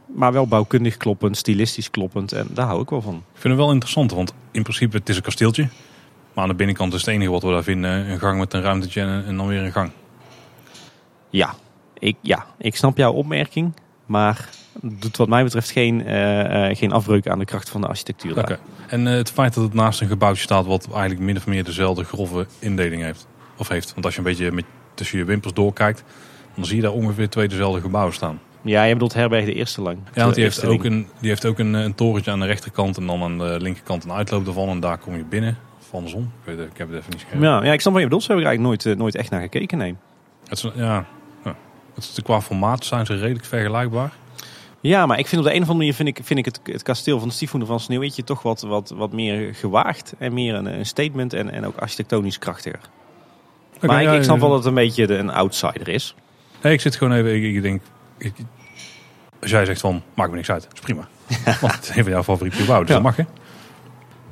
[0.07, 2.33] maar wel bouwkundig kloppend, stilistisch kloppend.
[2.33, 3.14] En daar hou ik wel van.
[3.14, 5.69] Ik vind het wel interessant, want in principe het is een kasteeltje.
[6.33, 8.62] Maar aan de binnenkant is het enige wat we daar vinden een gang met een
[8.62, 9.91] ruimtetje en, en dan weer een gang.
[11.31, 11.55] Ja
[11.99, 13.73] ik, ja, ik snap jouw opmerking.
[14.07, 14.49] Maar
[14.83, 18.35] doet wat mij betreft geen, eh, eh, geen afbreuk aan de kracht van de architectuur.
[18.35, 18.45] daar.
[18.45, 18.59] Oké.
[18.87, 21.64] En eh, het feit dat het naast een gebouwtje staat wat eigenlijk min of meer
[21.64, 23.26] dezelfde grove indeling heeft.
[23.57, 23.93] Of heeft.
[23.93, 24.64] Want als je een beetje met,
[24.95, 26.05] tussen je wimpers doorkijkt,
[26.55, 28.41] dan zie je daar ongeveer twee dezelfde gebouwen staan.
[28.62, 29.99] Ja, je bedoelt herberg de eerste lang.
[30.14, 32.97] Ja, want die heeft ook, een, die heeft ook een, een torentje aan de rechterkant
[32.97, 34.68] en dan aan de linkerkant een uitloop ervan.
[34.68, 35.59] En daar kom je binnen.
[35.81, 36.22] Of andersom.
[36.22, 37.49] Ik, weet, ik heb het even niet geschreven.
[37.49, 38.24] Ja, ja, ik snap wat je bedoelt.
[38.24, 39.97] Zo heb ik er eigenlijk nooit, nooit echt naar gekeken, nee.
[40.49, 41.07] Het is, ja,
[41.45, 41.57] ja.
[41.95, 44.12] Het is, qua formaat zijn ze redelijk vergelijkbaar.
[44.81, 46.61] Ja, maar ik vind op de een of andere manier vind ik, vind ik het,
[46.62, 50.14] het kasteel van de stiefmoeder van Sneeuwwitje toch wat, wat, wat meer gewaagd.
[50.18, 52.81] En meer een, een statement en, en ook architectonisch krachtiger.
[53.81, 56.14] Maar ik, ja, ik snap wel dat het een beetje de, een outsider is.
[56.62, 57.83] Nee, ik zit gewoon even, ik, ik denk,
[58.18, 58.35] ik-
[59.41, 61.09] als jij zegt van, maakt me niks uit, is prima.
[61.61, 63.03] Want het is een van jouw favoriete gebouwen, dus Ja.
[63.03, 63.33] dat mag hè.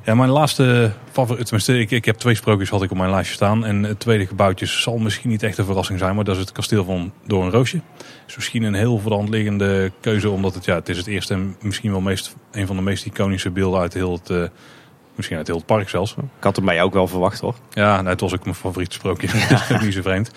[0.07, 3.35] Ja, mijn laatste favoriet, tenminste, ik, ik heb twee sprookjes had ik op mijn lijstje
[3.35, 3.65] staan.
[3.65, 6.51] En het tweede gebouwtje zal misschien niet echt een verrassing zijn, maar dat is het
[6.51, 7.81] kasteel van Door een Roosje.
[8.27, 11.07] is misschien een heel voor de hand liggende keuze, omdat het, ja, het is het
[11.07, 14.43] eerste en misschien wel meest, een van de meest iconische beelden uit heel het, eh,
[15.15, 16.11] misschien uit heel het park zelfs.
[16.11, 17.55] Ik had het mij ook wel verwacht hoor.
[17.69, 19.27] Ja, nou, het was ook mijn favoriete sprookje.
[19.49, 20.31] Dat is niet zo vreemd.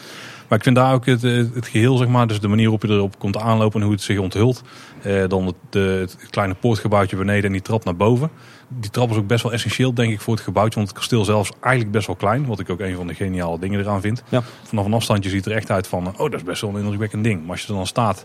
[0.48, 2.88] Maar ik vind daar ook het, het het geheel, zeg maar, dus de manier waarop
[2.88, 4.62] je erop komt aanlopen en hoe het zich onthult.
[5.02, 8.30] Eh, dan het, het kleine poortgebouwtje beneden en die trap naar boven.
[8.72, 10.74] Die trap is ook best wel essentieel, denk ik, voor het gebouwtje.
[10.74, 12.46] Want het kasteel zelf is eigenlijk best wel klein.
[12.46, 14.22] Wat ik ook een van de geniale dingen eraan vind.
[14.28, 14.42] Ja.
[14.62, 16.80] Vanaf een afstandje ziet het er echt uit van, oh, dat is best wel een
[16.80, 17.40] indrukwekkend ding.
[17.40, 18.24] Maar als je er dan staat,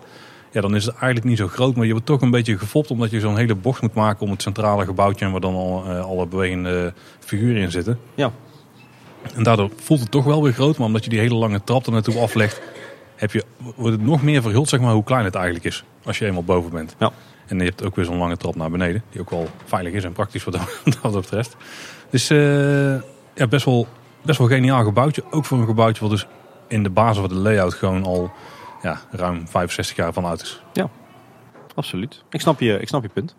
[0.51, 1.75] ja, dan is het eigenlijk niet zo groot.
[1.75, 4.31] Maar je wordt toch een beetje gefopt, omdat je zo'n hele bocht moet maken om
[4.31, 5.25] het centrale gebouwtje.
[5.25, 7.99] En waar dan al eh, alle bewegende figuren in zitten.
[8.15, 8.31] Ja.
[9.35, 10.77] En daardoor voelt het toch wel weer groot.
[10.77, 12.61] Maar omdat je die hele lange trap er naartoe aflegt,
[13.15, 13.43] heb je,
[13.75, 15.83] wordt het nog meer verhuld zeg maar, hoe klein het eigenlijk is.
[16.03, 16.95] Als je eenmaal boven bent.
[16.99, 17.11] Ja.
[17.47, 19.03] En je hebt ook weer zo'n lange trap naar beneden.
[19.09, 20.59] Die ook wel veilig is en praktisch wat
[21.01, 21.55] dat, betreft.
[22.09, 23.01] Dus eh,
[23.33, 23.87] ja, best wel,
[24.21, 25.23] best wel geniaal gebouwtje.
[25.31, 26.27] Ook voor een gebouwtje wat dus
[26.67, 28.31] in de basis van de layout gewoon al
[28.81, 30.61] ja, ruim 65 jaar van oud is.
[31.75, 32.23] Absoluut.
[32.29, 33.35] Ik snap je, ik snap je punt.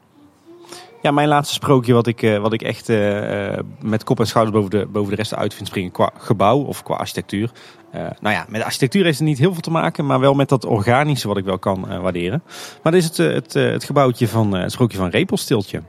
[1.07, 4.26] Ja, mijn laatste sprookje wat ik, eh, wat ik echt eh, eh, met kop en
[4.26, 7.50] schouders boven de, boven de rest uit vind springen qua gebouw of qua architectuur.
[7.92, 10.64] Nou ja, met architectuur heeft het niet heel veel te maken, maar wel met dat
[10.64, 12.42] organische wat ik wel kan waarderen.
[12.82, 15.82] Maar dit is het, het, het gebouwtje van, het sprookje van Repelstiltje.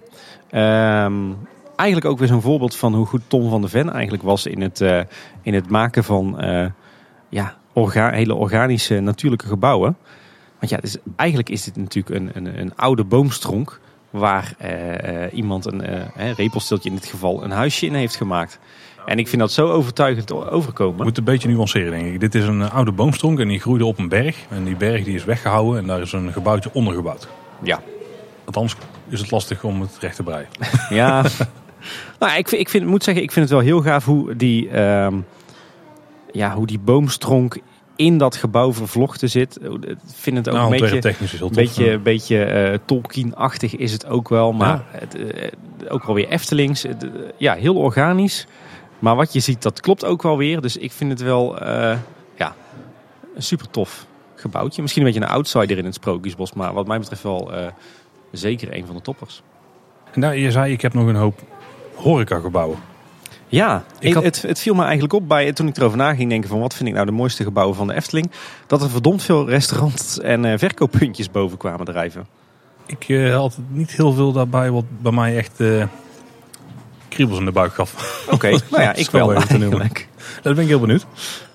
[0.50, 1.24] Ehm,
[1.76, 4.62] eigenlijk ook weer zo'n voorbeeld van hoe goed Tom van de Ven eigenlijk was in
[4.62, 4.80] het,
[5.42, 6.38] in het maken van
[7.30, 7.56] ja,
[7.94, 9.98] hele organische natuurlijke gebouwen.
[10.60, 13.80] Want ja, eigenlijk is dit natuurlijk een, een, een oude boomstronk
[14.10, 18.60] waar eh, eh, iemand, een eh, repelstiltje in dit geval, een huisje in heeft gemaakt.
[19.06, 21.04] En ik vind dat zo overtuigend Je overkomen.
[21.04, 22.20] moet een beetje nuanceren denk ik.
[22.20, 24.38] Dit is een oude boomstronk en die groeide op een berg.
[24.50, 27.28] En die berg die is weggehouden en daar is een gebouwtje onder gebouwd.
[27.64, 27.82] Ja,
[28.44, 28.76] Want anders
[29.10, 30.48] is het lastig om het recht te breien.
[30.90, 31.22] ja.
[32.20, 34.70] nou, ik, vind, ik vind, moet zeggen, ik vind het wel heel gaaf hoe die,
[34.70, 35.16] ehm,
[36.32, 37.58] ja, hoe die boomstronk
[37.98, 39.60] in dat gebouw vervlochten zit.
[39.62, 41.00] Ik vind het ook Nou, een beetje...
[41.00, 41.64] technisch is heel Een tof.
[41.64, 45.00] beetje, beetje eh, Tolkien-achtig is het ook wel, maar Ja.
[45.00, 45.52] het, eh,
[45.90, 46.84] ook wel weer Eftelings.
[46.84, 48.48] Het, eh, ja, heel organisch.
[49.00, 50.62] Maar wat je ziet, dat klopt ook wel weer.
[50.62, 51.64] Dus ik vind het wel
[52.36, 52.56] ja,
[53.36, 54.82] een super tof gebouwtje.
[54.82, 57.52] Misschien een beetje een outsider in het Sprookjesbos, maar wat mij betreft wel
[58.32, 59.42] zeker een van de toppers.
[60.14, 61.40] Nou, je zei, ik heb nog een hoop
[61.96, 62.78] horecagebouwen.
[63.50, 66.30] Ja, Ik had- het, het viel me eigenlijk op bij toen ik erover na ging
[66.30, 68.32] denken van wat vind ik nou de mooiste gebouwen van de Efteling.
[68.68, 72.28] Dat er verdomd veel restaurants en eh, verkooppuntjes boven kwamen drijven.
[72.86, 75.84] Ik eh, had niet heel veel daarbij wat bij mij echt eh,
[77.10, 78.24] kriebels in de buik gaf.
[78.32, 80.08] Oké, nou ja, ik wel eigenlijk.
[80.42, 81.06] Daar ben ik heel benieuwd.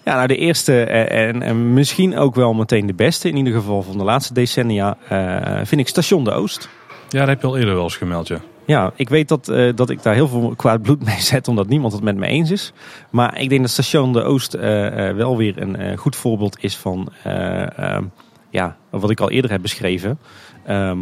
[0.05, 3.82] Ja, nou de eerste en, en misschien ook wel meteen de beste, in ieder geval
[3.82, 6.68] van de laatste decennia, eh, vind ik Station de Oost.
[7.09, 8.38] Ja, dat heb je al eerder wel eens gemeld, ja.
[8.66, 11.68] Ja, ik weet dat, eh, dat ik daar heel veel kwaad bloed mee zet, omdat
[11.68, 12.72] niemand het met me eens is.
[13.10, 16.76] Maar ik denk dat Station de Oost eh, eh, wel weer een goed voorbeeld is
[16.76, 18.04] van eh, ehm,
[18.50, 20.18] ja, wat ik al eerder heb beschreven.
[20.64, 20.98] Ehm,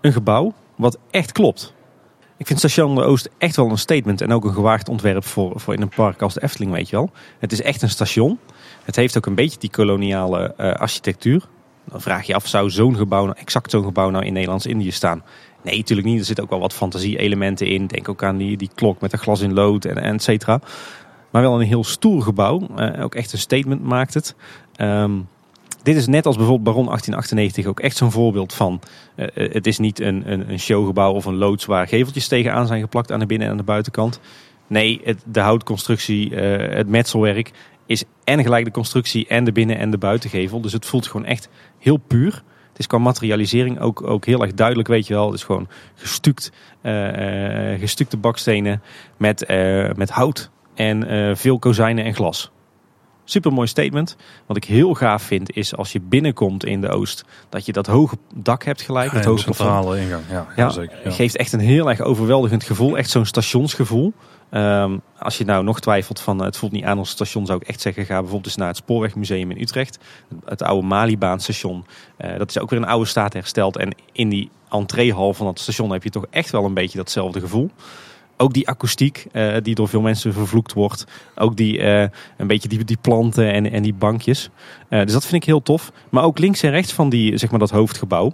[0.00, 1.74] een gebouw wat echt klopt.
[2.36, 5.60] Ik vind Station de Oost echt wel een statement en ook een gewaagd ontwerp voor,
[5.60, 7.10] voor in een park als de Efteling, weet je wel.
[7.38, 8.38] Het is echt een station.
[8.84, 11.42] Het heeft ook een beetje die koloniale architectuur.
[11.84, 15.22] Dan vraag je af, zou zo'n gebouw, nou- exact zo'n gebouw nou in Nederlands-Indië staan?
[15.64, 16.18] Nee, natuurlijk niet.
[16.18, 17.86] Er zitten ook wel wat fantasie-elementen in.
[17.86, 20.60] Denk ook aan die, die klok met een glas in lood en, et cetera.
[21.30, 22.68] Maar wel een heel stoer gebouw.
[22.76, 24.34] Eh, ook echt een statement maakt het.
[24.76, 25.12] Ehm,
[25.82, 28.80] dit is net als bijvoorbeeld Baron 1898 ook echt zo'n voorbeeld van...
[29.14, 32.66] eh, eh, het is niet een, een, een showgebouw of een loods waar geveltjes tegenaan
[32.66, 34.20] zijn geplakt aan de binnen- en aan de buitenkant.
[34.66, 37.50] Nee, de houtconstructie, het metselwerk
[37.86, 40.60] is en gelijk de constructie en de binnen- en de buitengevel.
[40.60, 41.48] Dus het voelt gewoon echt
[41.78, 42.42] heel puur.
[42.74, 45.26] Het is qua materialisering ook, ook heel erg duidelijk, weet je wel.
[45.26, 48.82] Het is gewoon gestuukt, eh, gestukte bakstenen
[49.16, 52.50] met, eh, met hout en veel kozijnen en glas.
[53.24, 54.16] Super mooi statement.
[54.46, 57.86] Wat ik heel gaaf vind is als je binnenkomt in de Oost, dat je dat
[57.86, 59.10] hoge dak hebt gelijk.
[59.10, 60.22] Ja, het hoge centrale ingang.
[60.30, 60.98] Ja, Ja, zeker.
[61.04, 61.10] Ja.
[61.10, 62.98] geeft echt een heel erg overweldigend gevoel.
[62.98, 64.12] Echt zo'n stationsgevoel.
[64.54, 67.60] Ehm, als je nou nog twijfelt van eh, het voelt niet aan als station, zou
[67.62, 69.98] ik echt zeggen: ga bijvoorbeeld eens naar het Spoorwegmuseum in Utrecht.
[70.44, 71.84] Het oude Malibaanstation.
[72.16, 73.76] Eh dat is ook weer in oude staat hersteld.
[73.76, 77.40] En in die entreehal van dat station heb je toch echt wel een beetje datzelfde
[77.40, 77.70] gevoel.
[78.36, 81.04] Ook die akoestiek, eh, die door veel mensen vervloekt wordt.
[81.34, 81.82] Ook die,
[82.36, 84.50] een beetje die, die planten en, en die bankjes.
[84.88, 85.92] Dus dat vind ik heel tof.
[86.10, 88.32] Maar ook links en rechts van die, zeg maar, dat hoofdgebouw.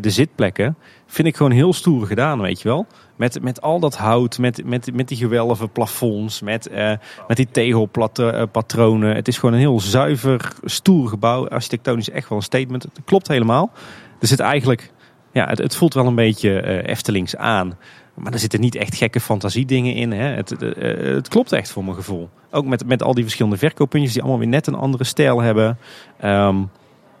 [0.00, 0.76] de zitplekken
[1.06, 2.86] vind ik gewoon heel stoer gedaan, weet je wel.
[3.16, 6.92] Met, met al dat hout, met, met, met die gewelven plafonds, met, eh,
[7.28, 9.14] met die tegelpatronen.
[9.14, 11.48] Het is gewoon een heel zuiver, stoer gebouw.
[11.48, 12.82] Architectonisch echt wel een statement.
[12.82, 13.70] Het klopt helemaal.
[14.20, 14.92] Er zit eigenlijk,
[15.32, 17.78] ja, het, het voelt wel een beetje eh, Eftelings aan.
[18.14, 20.12] Maar er zitten niet echt gekke fantasiedingen in.
[20.12, 20.26] Hè.
[20.26, 22.28] Het, eh, het klopt echt voor mijn gevoel.
[22.50, 25.78] Ook met, met al die verschillende verkooppuntjes die allemaal weer net een andere stijl hebben.
[26.18, 26.56] Ehm,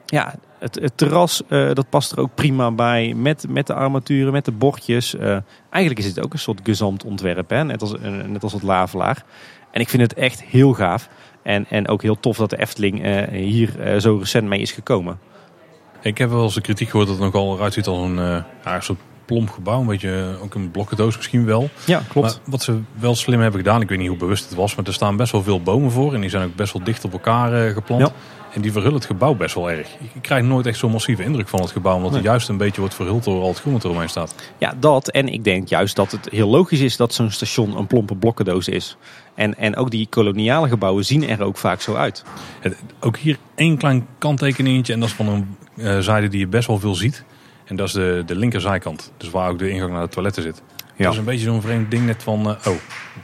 [0.06, 3.14] ja, het, terras, eh, dat past er ook prima bij.
[3.14, 5.14] Met, met de armaturen, met de bordjes.
[5.14, 5.36] Eh,
[5.70, 7.50] eigenlijk is het ook een soort gezond ontwerp.
[7.50, 7.64] Hè?
[7.64, 9.24] Net, als, eh, net als het Lavelaar.
[9.70, 11.08] En ik vind het echt heel gaaf.
[11.42, 15.18] En, en ook heel tof dat de Efteling hier zo recent mee is gekomen.
[16.00, 18.44] Ik heb wel eens de kritiek gehoord dat het nogal eruit ziet als een
[18.80, 19.80] soort plomp gebouw.
[19.80, 21.68] Een beetje eh, ook een blokkendoos misschien wel.
[21.84, 22.26] Ja, klopt.
[22.26, 24.84] Maar wat ze wel slim hebben gedaan, ik weet niet hoe bewust het was, maar
[24.86, 26.14] er staan best wel veel bomen voor.
[26.14, 28.00] En die zijn ook best wel dicht op elkaar eh, geplant.
[28.02, 28.12] Ja.
[28.52, 29.88] En die verhullen het gebouw best wel erg.
[30.14, 32.20] Ik krijg nooit echt zo'n massieve indruk van het gebouw, omdat Nee.
[32.20, 34.34] het juist een beetje wordt verhuld door al het groen wat er omheen staat.
[34.58, 35.08] Ja, dat.
[35.10, 38.68] En ik denk juist dat het heel logisch is dat zo'n station een plompe blokkendoos
[38.68, 38.96] is.
[39.34, 42.24] En, en ook die koloniale gebouwen zien er ook vaak zo uit.
[43.00, 46.66] Ook hier één klein kanttekeningetje en dat is van een eh, zijde die je best
[46.66, 47.24] wel veel ziet.
[47.66, 49.12] En dat is de, de linkerzijkant.
[49.16, 50.62] Dus waar ook de ingang naar de toiletten zit.
[50.96, 51.04] Ja.
[51.04, 52.74] Dat is een beetje zo'n vreemd ding net van, eh, oh.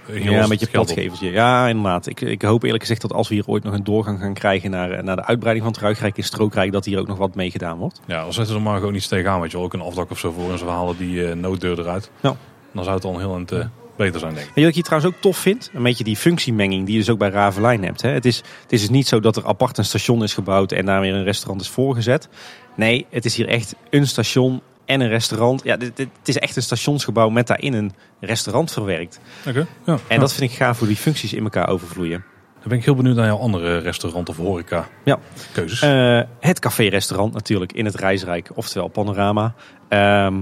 [0.06, 0.94] Ja, een beetje geld op.
[0.94, 1.30] platgevertje.
[1.30, 2.06] Ja, inderdaad.
[2.06, 4.70] Ik, ik hoop eerlijk gezegd dat als we hier ooit nog een doorgang gaan krijgen
[4.70, 7.34] naar, eh, naar de uitbreiding van het Ruigrijk in Strookrijk, dat hier ook nog wat
[7.34, 8.00] mee gedaan wordt.
[8.06, 9.40] Ja, dan zetten ze er maar gewoon iets tegenaan.
[9.40, 11.78] Weet je wel, ook een afdak of zo voor en ze halen die eh, nooddeur
[11.78, 12.10] eruit.
[12.20, 12.36] Ja.
[12.72, 13.64] Dan zou het al een heel eind eh,
[13.96, 14.52] beter zijn, denk ik.
[14.54, 15.70] Je wat ik hier trouwens ook tof vind?
[15.74, 18.02] Een beetje die functiemenging die je dus ook bij Ravelijn hebt.
[18.02, 18.10] Hè?
[18.10, 20.86] Het, is, het is dus niet zo dat er apart een station is gebouwd en
[20.86, 22.28] daar weer een restaurant is voorgezet.
[22.76, 25.60] Nee, het is hier echt een station en een restaurant.
[25.64, 29.20] Ja, dit, dit- het is echt een stationsgebouw met daarin een restaurant verwerkt.
[29.48, 29.66] Oké.
[29.84, 29.92] Ja.
[29.92, 30.18] En Ja.
[30.18, 32.24] dat vind ik gaaf hoe die functies in elkaar overvloeien.
[32.60, 35.18] Dan ben ik heel benieuwd naar jouw andere restaurant of horeca Ja.
[35.52, 35.80] keuzes.
[35.82, 39.54] Eh, het café-restaurant natuurlijk in het Reisrijk, oftewel Panorama.
[39.88, 40.34] Ehm,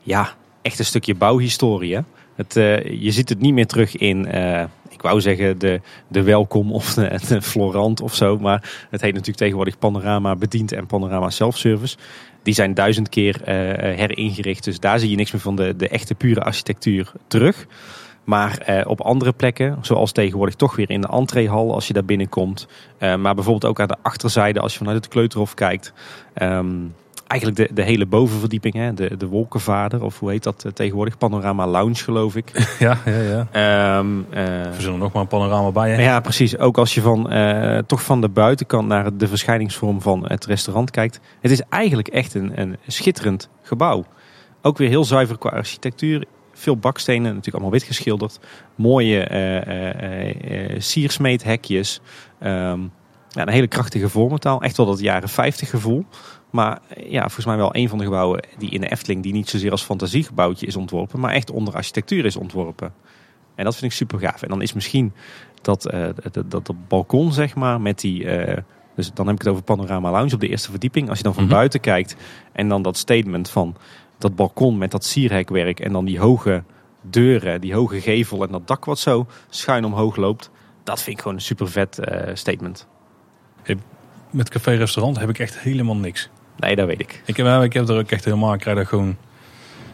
[0.00, 0.28] ja,
[0.62, 1.94] echt een stukje bouwhistorie.
[1.94, 2.00] Hè?
[2.34, 6.22] Het, eh, je ziet het niet meer terug in, eh, ik wou zeggen, de, de
[6.22, 8.38] Welkom of de, Florant of zo.
[8.38, 11.96] Maar het heet natuurlijk tegenwoordig Panorama Bediend en Panorama Self-Service.
[12.42, 13.54] Die zijn duizend keer eh,
[13.96, 14.64] heringericht.
[14.64, 17.66] Dus daar zie je niks meer van de, de echte pure architectuur terug.
[18.24, 22.66] Maar op andere plekken, zoals tegenwoordig toch weer in de entreehal als je daar binnenkomt.
[22.98, 25.92] Maar bijvoorbeeld ook aan de achterzijde als je vanuit het Kleuterhof kijkt.
[26.34, 26.76] Ehm,
[27.34, 31.18] eigenlijk de, de hele bovenverdieping, hè, de, de Wolkenvader of hoe heet dat eh, tegenwoordig?
[31.18, 32.50] Panorama Lounge geloof ik.
[32.78, 33.46] ja, ja, ja.
[34.72, 35.90] Verzinnen er nog maar een panorama bij.
[35.90, 36.02] Hè?
[36.02, 36.58] ja, precies.
[36.58, 40.90] Ook als je van, eh, toch van de buitenkant naar de verschijningsvorm van het restaurant
[40.90, 41.20] kijkt.
[41.40, 44.04] Het is eigenlijk echt een, een schitterend gebouw.
[44.62, 46.24] Ook weer heel zuiver qua architectuur.
[46.52, 48.40] Veel bakstenen, natuurlijk allemaal wit geschilderd.
[48.74, 52.00] Mooie eh, siersmeethekjes.
[52.40, 52.80] Ehm,
[53.28, 54.62] ja, een hele krachtige vormentaal.
[54.62, 56.04] Echt wel dat jaren 50 gevoel.
[56.54, 59.22] Maar eh, ja, volgens mij wel een van de gebouwen die in de Efteling...
[59.22, 61.20] die niet zozeer als fantasiegebouwtje is ontworpen...
[61.20, 62.94] maar echt onder architectuur is ontworpen.
[63.54, 64.42] En dat vind ik super gaaf.
[64.42, 65.12] En dan is misschien
[65.62, 68.28] dat, eh, dat, dat, dat balkon, zeg maar, met die...
[68.28, 68.62] eh,
[68.96, 71.08] dus dan heb ik het over Panorama Lounge op de eerste verdieping.
[71.08, 71.52] Als je dan van Mhm.
[71.52, 72.16] buiten kijkt
[72.52, 73.76] en dan dat statement van
[74.18, 75.80] dat balkon met dat sierhekwerk...
[75.80, 76.62] en dan die hoge
[77.02, 80.50] deuren, die hoge gevel en dat dak wat zo schuin omhoog loopt.
[80.84, 81.98] Dat vind ik gewoon een super vet
[82.34, 82.86] statement.
[84.30, 86.30] Met café-restaurant heb ik echt helemaal niks.
[86.56, 87.22] Nee, dat weet ik.
[87.26, 89.16] Ik heb, ik heb er ook echt helemaal, ik krijg daar gewoon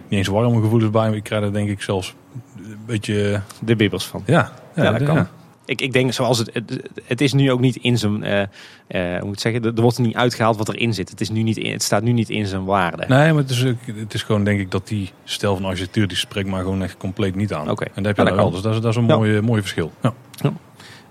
[0.09, 1.09] niet eens warme gevoelens bij.
[1.09, 2.15] maar Ik krijg er denk ik zelfs
[2.57, 4.23] een beetje, De bibbers van.
[4.27, 4.53] ja.
[4.75, 5.27] Ja, dat kan.
[5.65, 8.47] Ik, ik denk zoals het, het, het is nu ook niet in zijn, eh,
[8.89, 11.11] hoe moet ik zeggen, er er wordt niet uitgehaald wat erin zit.
[11.11, 13.05] Het, is nu niet in, het staat nu niet in zijn waarde.
[13.09, 13.63] Nee, maar het is,
[13.95, 16.97] het is gewoon denk ik dat die stijl van architectuur, die spreekt maar gewoon echt
[16.97, 17.71] compleet niet aan.
[17.71, 17.85] Oké.
[17.85, 18.51] En dat heb je Ja, daar dat wel.
[18.51, 19.93] Dus dat is, dat is een mooie, mooie verschil.
[20.03, 20.13] Ja.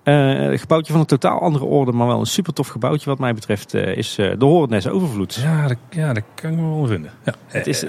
[0.10, 3.20] Eh, een gebouwtje van een totaal andere orde, maar wel een super tof gebouwtje wat
[3.20, 5.36] mij betreft, eh, is eh, de Horendnes Overvloed.
[5.36, 7.12] Ja, dat, ja, dat kan ik me wel vinden.
[7.26, 7.34] Ja.
[7.46, 7.86] Het is,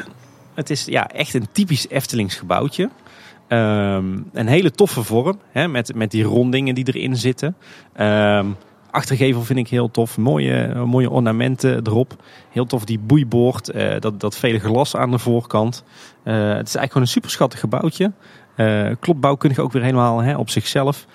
[0.55, 2.91] het is ja, echt een typisch Eftelings gebouwtje.
[3.49, 7.57] Ehm, een hele toffe vorm, hè, met, met die rondingen die erin zitten.
[7.93, 8.47] Ehm,
[8.91, 10.19] achtergevel vind ik heel tof.
[10.19, 12.23] Mooie, mooie ornamenten erop.
[12.51, 13.73] Heel tof die boeiboord.
[13.99, 15.85] dat, dat vele glas aan de voorkant.
[16.23, 18.13] Het is eigenlijk gewoon een super schattig gebouwtje.
[18.57, 21.07] Uh, klopt bouwkundig ook weer helemaal hè, op zichzelf.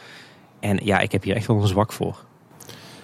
[0.66, 2.16] En ja, ik heb hier echt wel een zwak voor.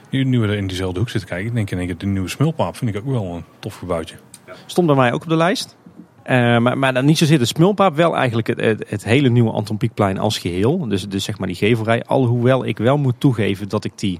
[0.09, 2.95] Nu, we er in diezelfde hoek zitten kijken, denk ik in de nieuwe smulpaap vind
[2.95, 4.15] ik ook wel een tof gebouwtje.
[4.65, 5.77] Stond bij mij ook op de lijst.
[6.25, 9.77] Uh, maar, maar dan niet zozeer de smulpaap, wel eigenlijk het, het, hele nieuwe Anton
[9.77, 10.87] Pieckplein als geheel.
[10.87, 12.03] Dus, dus zeg maar die gevelrij.
[12.03, 14.19] Alhoewel ik wel moet toegeven dat ik die...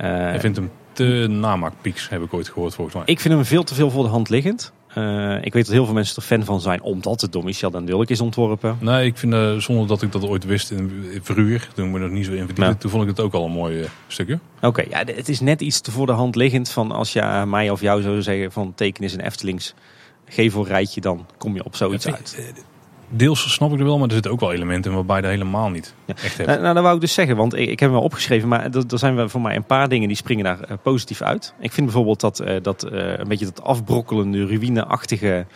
[0.00, 3.04] Uh, Je vindt hem te namaakpieks, heb ik ooit gehoord volgens mij.
[3.06, 4.72] Ik vind hem veel te veel voor de hand liggend.
[4.98, 7.70] Uh, ik weet dat heel veel mensen er fan van zijn, omdat het door Michel
[7.70, 8.76] dan Dulk is ontworpen.
[8.80, 11.98] Nee, ik vind uh, zonder dat ik dat ooit wist in, in vroeger, toen we
[11.98, 14.38] nog niet zo in verdiepen, toen vond ik het ook al een mooi uh, stukje.
[14.60, 17.70] Oké, ja, het is net iets te voor de hand liggend van als je mij
[17.70, 19.74] of jou zou zeggen van teken is een Eftelings
[20.28, 22.54] gevelrijtje, dan kom je op zoiets uit
[23.08, 25.94] deels snap ik er wel, maar er zitten ook wel elementen waarbij dat helemaal niet
[26.04, 26.14] ja.
[26.14, 26.48] echt hebt.
[26.48, 28.74] Nou, nou, dat wou ik dus zeggen, want ik, ik heb hem wel opgeschreven, maar
[28.74, 31.54] er, zijn voor mij een paar dingen die springen daar uh, positief uit.
[31.60, 35.46] Ik vind bijvoorbeeld dat, uh, dat uh, een beetje dat afbrokkelende, ruïneachtige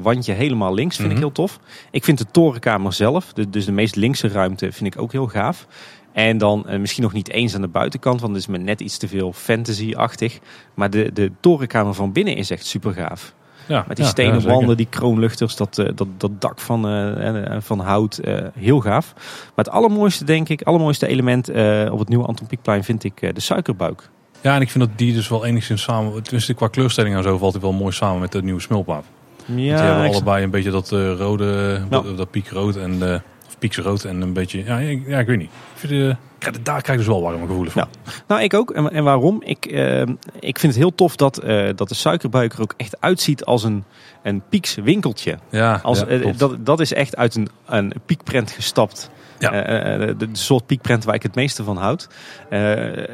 [0.00, 1.58] wandje helemaal links vind ik heel tof.
[1.90, 5.26] Ik vind de torenkamer zelf, de, dus de meest linkse ruimte, vind ik ook heel
[5.26, 5.66] gaaf.
[6.12, 8.98] En dan misschien nog niet eens aan de buitenkant, want het is me net iets
[8.98, 10.38] te veel fantasy-achtig.
[10.74, 13.34] Maar de, de torenkamer van binnen is echt super gaaf.
[13.68, 17.80] Ja, Met die stenen wanden, die kroonluchters, dat, uh, dat, dat dak van, uh, van
[17.80, 18.20] hout.
[18.24, 19.12] Uh, heel gaaf.
[19.14, 21.48] Maar het allermooiste, denk ik, allermooiste element
[21.90, 24.10] op het nieuwe Anton Pieckplein vind ik de suikerbuik.
[24.40, 27.38] Ja, en ik vind dat die dus wel enigszins samen, tenminste qua kleurstelling en zo,
[27.38, 29.04] valt hij wel mooi samen met de nieuwe smulpaap.
[29.44, 34.04] Ja, die hebben allebei een beetje dat rode, dat, dat piekrood en de, of pieksrood
[34.04, 35.50] en een beetje, ja, ja, ik weet niet.
[35.74, 37.88] Ik vind, daar krijg ik dus wel warme gevoelens van.
[38.04, 38.12] Ja.
[38.26, 38.70] Nou, ik ook.
[38.70, 39.42] En, en waarom?
[39.44, 40.00] Ik, uh,
[40.40, 43.64] ik vind het heel tof dat, uh, dat de suikerbuik er ook echt uitziet als
[43.64, 43.84] een,
[44.22, 45.38] een pieks winkeltje.
[45.50, 49.10] Ja, als, ja, uh, dat, dat is echt uit een, een piekprent gestapt.
[49.38, 49.50] Ja.
[49.50, 52.08] De, de, soort piekprent waar ik het meeste van houd.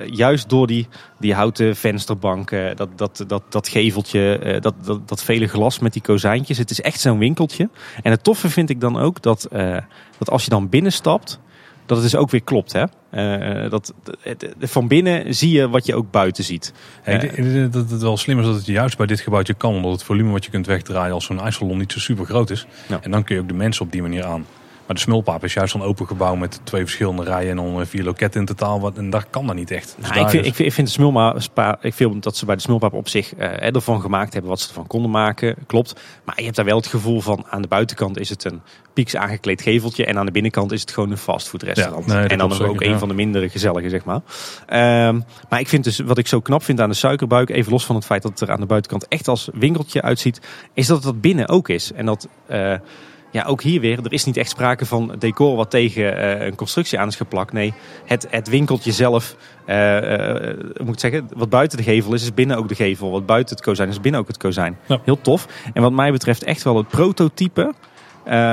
[0.07, 5.47] juist door die, die houten vensterbanken, dat, dat, dat, dat geveltje, dat, dat, dat vele
[5.47, 6.59] glas met die kozijntjes.
[6.59, 7.69] Het is echt zo'n winkeltje.
[8.03, 9.49] En het toffe vind ik dan ook dat,
[10.19, 11.41] dat als je dan binnenstapt,
[11.87, 12.73] dat het dus ook weer klopt.
[12.73, 12.85] Hè?
[13.17, 13.95] Uh, dat,
[14.61, 16.73] van binnen zie je wat je ook buiten ziet.
[17.03, 19.75] Hey, denk dat het wel slim is dat het juist bij dit gebouwtje kan.
[19.75, 22.67] Omdat het volume wat je kunt wegdraaien als zo'n ijssalon niet zo super groot is.
[22.89, 22.99] Ja.
[23.03, 24.47] En dan kun je ook de mensen op die manier aan.
[24.87, 28.05] Maar de smulpaap is juist zo'n open gebouw met twee verschillende rijen en dan vier
[28.05, 28.81] loketten in totaal.
[28.81, 29.95] Wat, en daar kan dat niet echt.
[29.99, 32.55] Dus nou, ik, vind, ik, vind, ik vind de smulpaap, ik vind dat ze bij
[32.55, 35.57] de smulpaap op zich uh, ervan gemaakt hebben wat ze ervan konden maken.
[35.67, 36.01] Klopt.
[36.25, 38.61] Maar je hebt daar wel het gevoel van aan de buitenkant is het een
[38.93, 40.05] pieks aangekleed geveltje.
[40.05, 42.07] En aan de binnenkant is het gewoon een fastfoodrestaurant.
[42.07, 44.21] Ja, nee, en dan ook, ook een van de mindere gezellige, zeg maar.
[45.09, 47.87] Um, maar ik vind dus, wat ik zo knap vind aan de suikerbuik, even los
[47.87, 50.41] van het feit dat het er aan de buitenkant echt als winkeltje uitziet,
[50.75, 51.93] is dat het dat binnen ook is.
[51.93, 52.29] En dat...
[52.51, 52.75] Uh,
[53.35, 56.55] ja, ook hier weer, er is niet echt sprake van decor wat tegen uh, een
[56.55, 57.53] constructie aan is geplakt.
[57.53, 57.73] Nee,
[58.05, 62.35] het, het winkeltje zelf, uh, uh, moet ik zeggen, wat buiten de gevel is, is
[62.35, 63.11] binnen ook de gevel.
[63.11, 64.79] Wat buiten het kozijn is, binnen ook het kozijn.
[64.87, 65.01] Ja.
[65.05, 65.49] Heel tof.
[65.73, 67.75] En wat mij betreft echt wel het prototype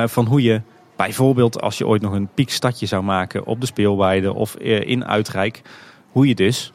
[0.05, 0.61] van hoe je
[0.95, 5.61] bijvoorbeeld, als je ooit nog een piekstadje zou maken op de speelweide of in Uitrijk,
[6.11, 6.71] hoe je dus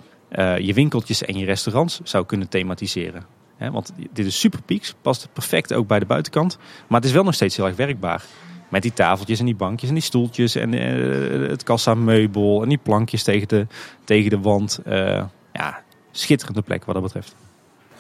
[0.58, 5.74] je winkeltjes en je restaurants zou kunnen thematiseren want dit is super pieks, past perfect
[5.74, 6.58] ook bij de buitenkant.
[6.86, 8.24] Maar het is wel nog steeds heel erg werkbaar.
[8.68, 12.78] Met die tafeltjes en die bankjes en die stoeltjes en uh, het kassameubel en die
[12.82, 13.66] plankjes tegen de,
[14.04, 14.80] tegen de wand.
[14.86, 17.36] Uh, ja, schitterende plek wat dat betreft.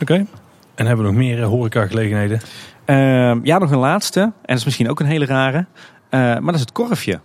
[0.00, 0.26] Oké.
[0.74, 2.40] En hebben we nog meer uh, horecagelegenheden?
[2.84, 4.20] Ehm, ja, nog een laatste.
[4.20, 5.66] En dat is misschien ook een hele rare.
[6.10, 7.20] maar dat is het korfje.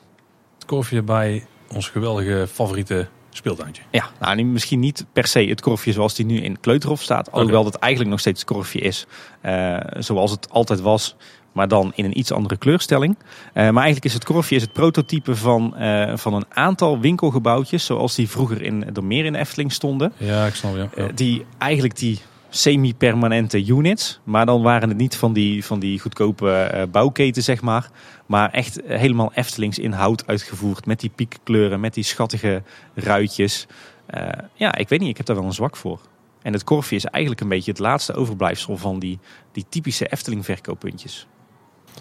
[0.55, 3.07] Het korfje bij ons geweldige favoriete
[3.37, 3.83] speeltuintje.
[3.91, 7.31] Ja, nou misschien niet per se het korfje zoals die nu in Kleuterhof staat.
[7.31, 9.05] Alhoewel dat eigenlijk nog steeds het korfje is
[9.45, 11.15] uh, zoals het altijd was.
[11.51, 13.15] Maar dan in een iets andere kleurstelling.
[13.17, 13.23] Uh,
[13.53, 17.85] maar eigenlijk is het korfje is het prototype van, uh, van een aantal winkelgebouwtjes.
[17.85, 20.13] Zoals die vroeger in, er meer in Efteling stonden.
[20.17, 20.89] Ja, ik snap ja.
[20.95, 21.07] ja.
[21.15, 22.19] die eigenlijk die
[22.53, 24.19] semi-permanente units.
[24.23, 27.89] Maar dan waren het niet van die, van die goedkope uh, bouwketen, zeg maar.
[28.25, 30.85] Maar echt helemaal Eftelings in hout uitgevoerd.
[30.85, 33.67] Met die piekkleuren, met die schattige ruitjes.
[34.15, 35.99] Uh, ja, ik weet niet, ik heb daar wel een zwak voor.
[36.41, 39.19] En het korfje is eigenlijk een beetje het laatste overblijfsel van die,
[39.51, 41.27] die typische Efteling verkooppuntjes.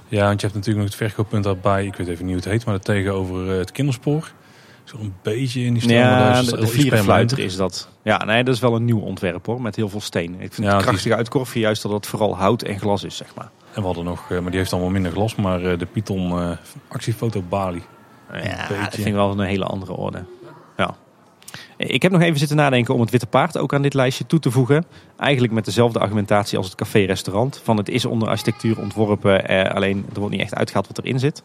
[0.09, 1.87] Ja, want je hebt natuurlijk nog het verkooppunt daarbij.
[1.87, 4.33] Ik weet even niet hoe het heet, maar dat tegenover het kinderspoor.
[4.99, 5.99] Een beetje in die stijl.
[5.99, 7.89] Ja, de, de vlierenfluiter is dat.
[8.03, 10.41] Ja, nee, dat is wel een nieuw ontwerp hoor, met heel veel steen.
[10.41, 13.17] Ik vind ja, het krachtige uit Korfje juist dat het vooral hout en glas is,
[13.17, 13.51] zeg maar.
[13.75, 16.51] En we hadden nog, maar die heeft allemaal minder glas, maar de Python uh,
[16.89, 17.83] actiefoto Bali.
[18.33, 20.25] Ja, dat vind ik wel een hele andere orde.
[20.77, 20.97] Ja.
[21.77, 24.39] Ik heb nog even zitten nadenken om het Witte Paard ook aan dit lijstje toe
[24.39, 24.85] te voegen.
[25.17, 27.61] Eigenlijk met dezelfde argumentatie als het café-restaurant.
[27.65, 31.19] Van het is onder architectuur ontworpen, eh, alleen er wordt niet echt uitgehaald wat erin
[31.19, 31.43] zit.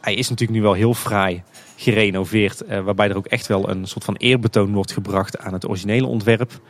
[0.00, 1.42] Hij is natuurlijk nu wel heel fraai
[1.76, 2.62] gerenoveerd.
[2.68, 6.06] Uh, waarbij er ook echt wel een soort van eerbetoon wordt gebracht aan het originele
[6.06, 6.60] ontwerp.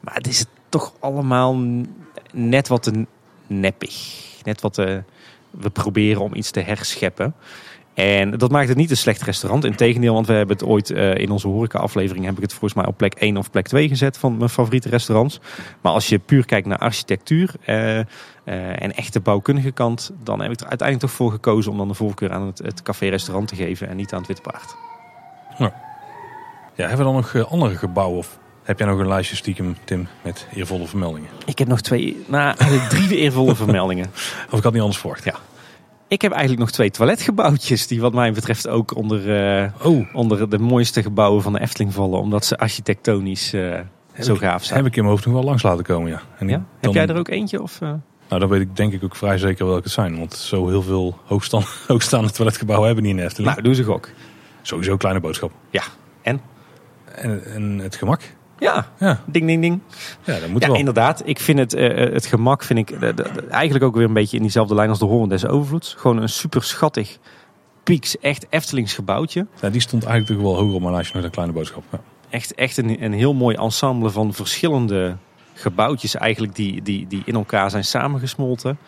[0.00, 1.60] Maar het is toch allemaal
[2.32, 3.06] net wat te
[3.46, 4.24] neppig.
[4.42, 5.02] Net wat te,
[5.50, 7.34] we proberen om iets te herscheppen.
[7.96, 9.64] En dat maakt het niet een slecht restaurant.
[9.64, 12.24] Integendeel, want we hebben het ooit uh, in onze horeca-aflevering...
[12.24, 14.88] heb ik het volgens mij op plek 1 of plek 2 gezet van mijn favoriete
[14.88, 15.40] restaurants.
[15.80, 18.04] Maar als je puur kijkt naar architectuur uh, uh,
[18.82, 20.10] en echte bouwkundige kant...
[20.22, 22.82] dan heb ik er uiteindelijk toch voor gekozen om dan de voorkeur aan het, het
[22.82, 23.88] café-restaurant te geven...
[23.88, 24.76] en niet aan het Witte Paard.
[25.58, 25.72] Ja.
[26.74, 30.08] ja, hebben we dan nog andere gebouwen of heb jij nog een lijstje stiekem, Tim,
[30.22, 31.28] met eervolle vermeldingen?
[31.46, 32.56] Ik heb nog twee, nou
[32.88, 34.06] drie eervolle vermeldingen.
[34.50, 35.24] Of ik had niet anders verwacht.
[35.24, 35.34] Ja.
[36.08, 40.14] Ik heb eigenlijk nog twee toiletgebouwtjes die wat mij betreft ook onder, uh, oh.
[40.14, 42.20] onder de mooiste gebouwen van de Efteling vallen.
[42.20, 43.78] Omdat ze architectonisch uh,
[44.20, 44.78] zo ik, gaaf zijn.
[44.78, 46.22] Heb ik in mijn hoofd nog wel langs laten komen, ja.
[46.38, 46.54] En ja?
[46.56, 47.62] Dan, heb jij er ook eentje?
[47.62, 47.92] Of, uh...
[48.28, 50.18] Nou, dan weet ik denk ik ook vrij zeker welke het zijn.
[50.18, 53.50] Want zo heel veel hoogstaande, hoogstaande toiletgebouwen hebben niet in Efteling.
[53.50, 54.08] Nou, doen ze ook.
[54.62, 55.52] Sowieso kleine boodschap.
[55.70, 55.82] Ja,
[56.22, 56.40] en?
[57.14, 58.22] En, en het gemak.
[58.58, 59.20] Ja, ja.
[59.24, 59.80] ding, ding, ding.
[60.24, 60.76] Ja, dat moet ja, wel.
[60.76, 61.22] inderdaad.
[61.24, 63.08] Ik vind het, uh, het gemak vind ik uh,
[63.50, 65.94] eigenlijk ook weer een beetje in diezelfde lijn als de Horen des Overvloeds.
[65.98, 67.18] Gewoon een super schattig,
[67.82, 69.46] pieks, echt Eftelings gebouwtje.
[69.60, 71.82] Ja, die stond eigenlijk toch wel hoger op mijn lijstje nog een kleine boodschap.
[71.90, 72.00] Ja.
[72.30, 75.16] Echt, echt een, een heel mooi ensemble van verschillende
[75.54, 78.78] gebouwtjes eigenlijk die, die, die in elkaar zijn samengesmolten.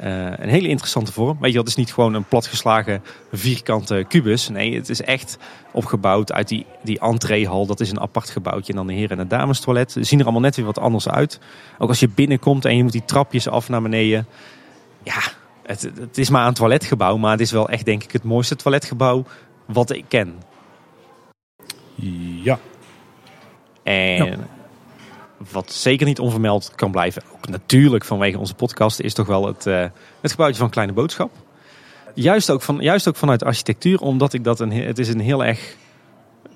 [0.00, 1.38] Uh, een hele interessante vorm.
[1.40, 4.48] Weet je, dat is niet gewoon een platgeslagen vierkante kubus.
[4.48, 5.38] Nee, het is echt
[5.72, 7.66] opgebouwd uit die, die entreehal.
[7.66, 8.72] Dat is een apart gebouwtje.
[8.72, 9.92] En dan de heren- en de dames toilet.
[9.92, 11.40] Ze zien er allemaal net weer wat anders uit.
[11.78, 14.26] Ook als je binnenkomt en je moet die trapjes af naar beneden.
[15.02, 15.20] Ja,
[15.62, 17.16] het, het is maar een toiletgebouw.
[17.16, 19.24] Maar het is wel echt denk ik het mooiste toiletgebouw
[19.66, 20.42] wat ik ken.
[22.42, 22.58] Ja.
[23.82, 24.26] En...
[24.26, 24.36] Ja
[25.50, 29.66] wat zeker niet onvermeld kan blijven, ook natuurlijk vanwege onze podcast, is toch wel het,
[29.66, 29.84] uh,
[30.20, 31.30] het gebouwtje van Kleine Boodschap.
[32.14, 35.44] Juist ook, van, juist ook vanuit architectuur, omdat ik dat een, het is een heel
[35.44, 35.76] erg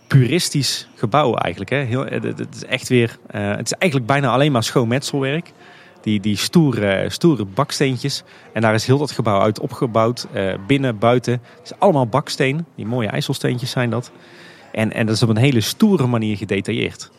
[0.07, 1.71] puristisch gebouw eigenlijk.
[1.71, 1.79] Hè.
[1.79, 5.53] Heel, het, is echt weer, uh, het is eigenlijk bijna alleen maar schoon metselwerk.
[6.01, 8.23] Die, die stoere, stoere baksteentjes.
[8.53, 10.27] En daar is heel dat gebouw uit opgebouwd.
[10.35, 11.33] Uh, binnen, buiten.
[11.33, 12.65] Het is allemaal baksteen.
[12.75, 14.11] Die mooie ijzelsteentjes zijn dat.
[14.73, 17.11] En, en dat is op een hele stoere manier gedetailleerd.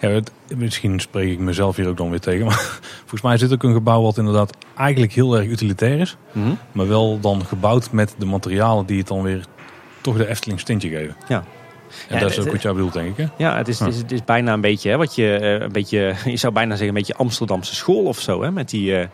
[0.00, 2.46] Ja, het, misschien spreek ik mezelf hier ook dan weer tegen.
[2.46, 6.16] Maar volgens mij is dit ook een gebouw wat inderdaad eigenlijk heel erg utilitair is.
[6.32, 6.58] Mm -hmm.
[6.72, 9.44] Maar wel dan gebouwd met de materialen die het dan weer
[10.00, 11.16] toch de Efteling stintje geven.
[11.28, 11.44] Ja.
[12.08, 13.16] En ja, dat is ook wat jij bedoelt, denk ik.
[13.16, 13.44] Hè?
[13.44, 16.14] Ja, het is, het is, het is bijna een beetje, hè, wat je, een beetje,
[16.24, 18.42] je zou bijna zeggen, een beetje Amsterdamse school of zo.
[18.42, 19.06] Hè, met die, uh,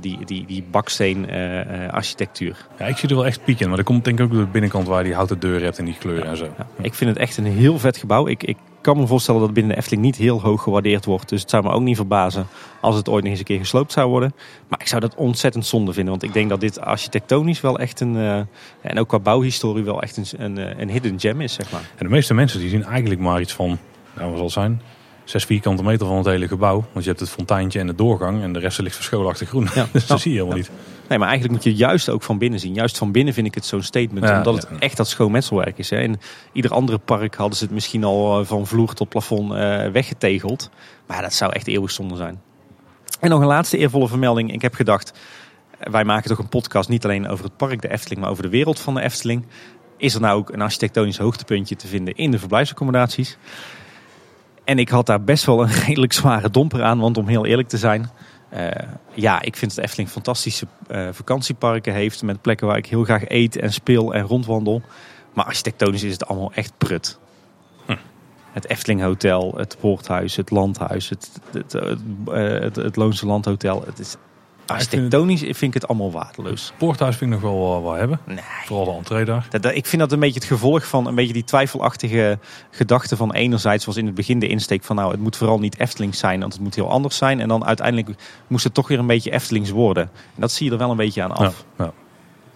[0.00, 2.56] die, die, die baksteen uh, architectuur.
[2.78, 3.68] Ja, ik zie er wel echt piek in.
[3.68, 5.78] Maar dat komt denk ik ook door de binnenkant waar je die houten deur hebt
[5.78, 6.48] en die kleuren ja, en zo.
[6.80, 8.26] Ik vind het echt een heel vet gebouw.
[8.26, 11.28] Ik, ik kan me voorstellen dat het binnen de Efteling niet heel hoog gewaardeerd wordt.
[11.28, 12.46] Dus het zou me ook niet verbazen
[12.80, 14.34] als het ooit nog eens een keer gesloopt zou worden.
[14.68, 16.10] Maar ik zou dat ontzettend zonde vinden.
[16.10, 18.14] Want ik denk dat dit architectonisch wel echt een...
[18.14, 18.40] Uh,
[18.80, 21.80] en ook qua bouwhistorie wel echt een, een, een hidden gem is, zeg maar.
[21.80, 23.78] En de meeste mensen die zien eigenlijk maar iets van...
[24.16, 24.82] Nou, wat zal het zijn?
[25.24, 26.84] Zes vierkante meter van het hele gebouw.
[26.92, 28.42] Want je hebt het fonteintje en de doorgang.
[28.42, 29.68] En de rest ligt verscholen achter groen.
[29.74, 29.86] Ja.
[29.92, 30.68] dus dat zie je helemaal ja.
[30.68, 30.99] niet.
[31.10, 32.74] Nee, maar eigenlijk moet je juist ook van binnen zien.
[32.74, 34.28] Juist van binnen vind ik het zo'n statement.
[34.28, 35.90] Ja, omdat het echt dat schoon metselwerk is.
[35.90, 36.00] Hè.
[36.00, 36.20] In
[36.52, 40.70] ieder andere park hadden ze het misschien al van vloer tot plafond uh, weggetegeld.
[41.06, 42.40] Maar dat zou echt eeuwig zonde zijn.
[43.20, 44.52] En nog een laatste eervolle vermelding.
[44.52, 45.18] Ik heb gedacht,
[45.78, 48.48] wij maken toch een podcast niet alleen over het park, de Efteling, maar over de
[48.48, 49.46] wereld van de Efteling.
[49.96, 53.38] Is er nou ook een architectonisch hoogtepuntje te vinden in de verblijfsaccommodaties?
[54.64, 57.68] En ik had daar best wel een redelijk zware domper aan, want om heel eerlijk
[57.68, 58.10] te zijn,
[58.54, 58.70] uh,
[59.14, 63.28] ja, ik vind dat Efteling fantastische uh, vakantieparken heeft met plekken waar ik heel graag
[63.28, 64.82] eet en speel en rondwandel.
[65.34, 67.18] Maar architectonisch is het allemaal echt prut.
[67.86, 67.96] Hm.
[68.52, 72.00] Het Efteling Hotel, het Poorthuis, het Landhuis, het, het, het,
[72.62, 73.82] het, het Loonse Landhotel.
[73.86, 74.16] Het is
[74.70, 76.66] architectonisch vind, vind ik het allemaal waardeloos.
[76.66, 78.20] Het Poorthuis vind ik nog wel uh, wat hebben.
[78.26, 78.38] Nee.
[78.64, 79.46] Vooral de entree daar.
[79.50, 82.38] Dat, dat, ik vind dat een beetje het gevolg van een beetje die twijfelachtige
[82.70, 85.78] gedachte van enerzijds was in het begin de insteek van nou het moet vooral niet
[85.78, 87.40] Eftelings zijn, want het moet heel anders zijn.
[87.40, 88.10] En dan uiteindelijk
[88.46, 90.02] moest het toch weer een beetje Eftelings worden.
[90.34, 91.64] En dat zie je er wel een beetje aan af.
[91.76, 91.92] Ja, ja.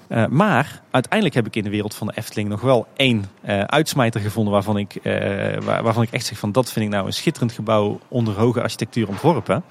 [0.09, 3.61] Uh, maar uiteindelijk heb ik in de wereld van de Efteling nog wel één uh,
[3.61, 5.13] uitsmijter gevonden waarvan ik, uh,
[5.59, 8.63] waar, waarvan ik echt zeg van dat vind ik nou een schitterend gebouw onder hoge
[8.63, 9.65] architectuur ontworpen.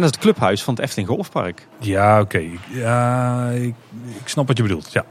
[0.00, 1.66] En dat is het clubhuis van het Efteling Golfpark.
[1.78, 2.36] Ja, oké.
[2.36, 2.58] Okay.
[2.68, 3.74] Ja, ik,
[4.20, 4.92] ik, snap wat je bedoelt.
[4.92, 5.04] Ja.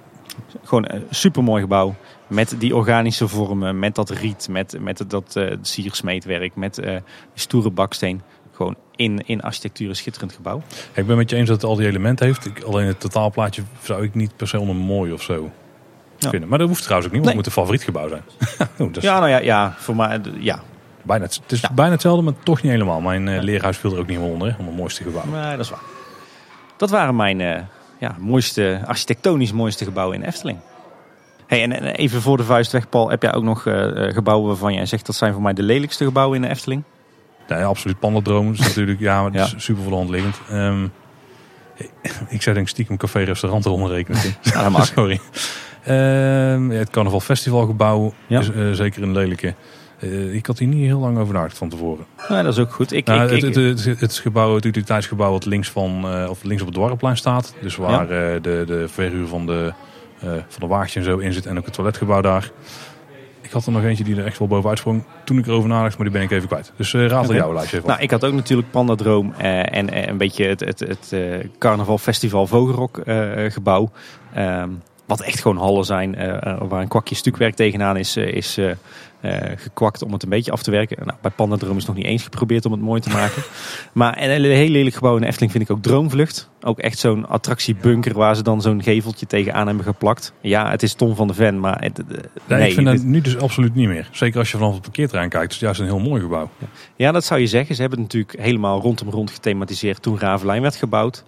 [0.63, 1.95] Gewoon een supermooi gebouw.
[2.27, 6.95] Met die organische vormen, met dat riet, met, met dat uh, siersmeetwerk, met uh,
[7.33, 8.21] stoere baksteen.
[8.51, 10.61] Gewoon in, in architectuur een schitterend gebouw.
[10.93, 12.45] Ik ben met je eens dat het al die elementen heeft.
[12.45, 15.51] Ik, alleen het totaalplaatje zou ik niet per se onder mooi of zo
[16.17, 16.29] ja.
[16.29, 16.49] vinden.
[16.49, 17.45] Maar dat hoeft trouwens ook niet, want nee.
[17.45, 18.23] het moet een favoriet gebouw zijn.
[18.87, 19.03] oh, dus...
[19.03, 20.61] Ja, nou ja, ja, voor mij, ja,
[21.09, 21.69] Bijna, het is ja.
[21.73, 23.01] bijna hetzelfde, maar toch niet helemaal.
[23.01, 25.25] Mijn uh, leerhuis viel er ook niet helemaal onder, om het mooiste gebouw.
[25.25, 25.79] Nee, dat is waar.
[26.77, 27.55] Dat waren mijn uh,
[27.99, 30.57] ja, mooiste, architectonisch mooiste gebouwen in Efteling.
[31.47, 33.73] Hey, en, en even voor de vuist weg, Paul, heb jij ook nog uh,
[34.13, 36.83] gebouwen waarvan jij zegt dat zijn voor mij de lelijkste gebouwen in de Efteling?
[37.47, 37.99] Ja absoluut.
[37.99, 40.35] Pandadroom is natuurlijk, ja, maar dat is super voor de hand liggend.
[40.51, 40.91] Um,
[42.27, 44.21] Ik zou denk stiekem café-restaurant eronder rekenen.
[44.41, 44.85] Ja, dat mag.
[44.95, 45.19] Sorry.
[45.83, 48.39] Ehm, ja, het Carnaval Festivalgebouw Ja.
[48.39, 49.53] is eh, zeker een lelijke.
[49.99, 52.05] Eh, ik had hier niet heel lang over nagedacht van tevoren.
[52.29, 52.91] Ja, dat is ook goed.
[52.91, 56.43] Ik, Nou, ik, het, het, het, het gebouw, het utiliteitsgebouw wat links, van, eh, of
[56.43, 57.55] links op het Dwarreplein staat.
[57.61, 59.73] Dus waar eh, de, de verhuur van de,
[60.47, 61.45] van de wagentje en zo in zit.
[61.45, 62.51] En ook het toiletgebouw daar.
[63.41, 65.97] Ik had er nog eentje die er echt wel bovenuit sprong toen ik erover nadacht.
[65.97, 66.71] Maar die ben ik even kwijt.
[66.75, 67.89] Dus raad er jouw lijstje even.
[67.89, 71.15] Nou, ik had ook natuurlijk Pandadroom eh, en eh, een beetje het, het, het
[71.57, 73.01] Carnaval Festival Vogelrok
[73.49, 73.91] gebouw.
[74.33, 74.69] Ehm,
[75.09, 78.57] wat echt gewoon hallen zijn eh, eh, waar een kwakje stukwerk tegenaan is, eh, is
[79.21, 81.05] eh, gekwakt om het een beetje af te werken.
[81.05, 83.43] Nou, bij Pandadroom is nog niet eens geprobeerd om het mooi te maken.
[83.93, 86.49] maar en een heel lelijk gebouw in de Efteling vind ik ook Droomvlucht.
[86.61, 90.33] Ook echt zo'n attractiebunker waar ze dan zo'n geveltje tegenaan hebben geplakt.
[90.41, 92.03] Ja, het is Tom van de Ven, maar het,
[92.47, 94.09] Nee, ik vind dat nu dus absoluut niet meer.
[94.11, 95.45] Zeker als je vanaf het parkeerterrein kijkt.
[95.45, 96.49] Het is juist een heel mooi gebouw.
[96.95, 97.75] Ja, dat zou je zeggen.
[97.75, 101.23] Ze hebben het natuurlijk helemaal rondom rond gethematiseerd toen Ravelijn werd gebouwd.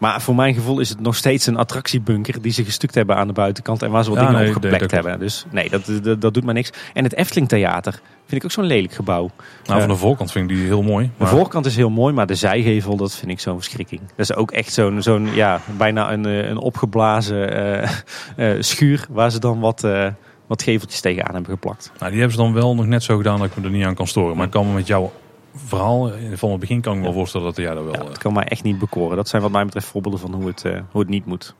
[0.00, 3.26] Maar voor mijn gevoel is het nog steeds een attractiebunker die ze gestukt hebben aan
[3.26, 5.18] de buitenkant en waar ze wat Ja, dingen nee, op geplekt hebben.
[5.18, 6.70] Dus nee, dat, dat, dat doet maar niks.
[6.92, 7.92] En het Efteling Theater
[8.26, 9.30] vind ik ook zo'n lelijk gebouw.
[9.66, 11.10] Nou, van de voorkant vind ik die heel mooi.
[11.18, 14.00] De voorkant is heel mooi, maar de zijgevel, dat vind ik zo'n verschrikking.
[14.00, 17.90] Dat is ook echt zo'n, zo'n ja, bijna een, eh, een opgeblazen eh,
[18.52, 20.06] eh, schuur waar ze dan wat, eh,
[20.46, 21.92] wat geveltjes tegenaan hebben geplakt.
[21.98, 23.84] nou, die hebben ze dan wel nog net zo gedaan dat ik me er niet
[23.84, 24.36] aan kan storen.
[24.36, 25.12] Maar ik kan me met jouw
[25.54, 27.92] verhaal eh, van het begin kan ik me wel voorstellen dat jij daar wel...
[27.92, 29.16] Ja, eh, dat kan mij echt niet bekoren.
[29.16, 31.54] Dat zijn wat mij betreft voorbeelden van hoe het, eh, hoe het niet moet.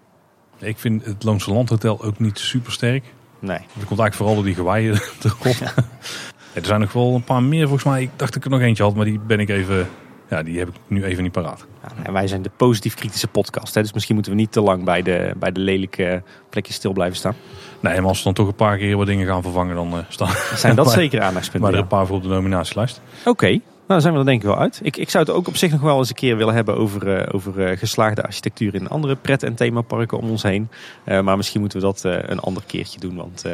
[0.58, 3.04] Ik vind het Loonse Landhotel ook niet super sterk.
[3.38, 3.58] Nee.
[3.58, 5.56] Dat komt eigenlijk vooral door die gewaien erop.
[5.58, 5.72] Ja,
[6.60, 8.02] er zijn nog wel een paar meer volgens mij.
[8.02, 9.88] Ik dacht dat ik er nog eentje had, maar die ben ik even...
[10.28, 11.66] Ja, die heb ik nu even niet paraat.
[11.82, 13.74] Ja, en wij zijn de positief kritische podcast.
[13.74, 16.92] Hè, dus misschien moeten we niet te lang bij de, bij de lelijke plekjes stil
[16.92, 17.34] blijven staan.
[17.80, 20.30] Nee, maar als we dan toch een paar keer wat dingen gaan vervangen, dan staan
[20.54, 21.60] Zijn dat zeker aandachtspunten?
[21.60, 21.82] maar er ja.
[21.82, 23.00] een paar voor op de nominatielijst.
[23.24, 23.60] Oké,
[23.90, 24.80] dan zijn we er denk ik wel uit.
[24.82, 27.16] Ik, ik zou het ook op zich nog wel eens een keer willen hebben over,
[27.16, 30.68] eh, over eh, geslaagde architectuur in andere pret- en themaparken om ons heen.
[31.04, 33.44] Eh, maar misschien moeten we dat een ander keertje doen, want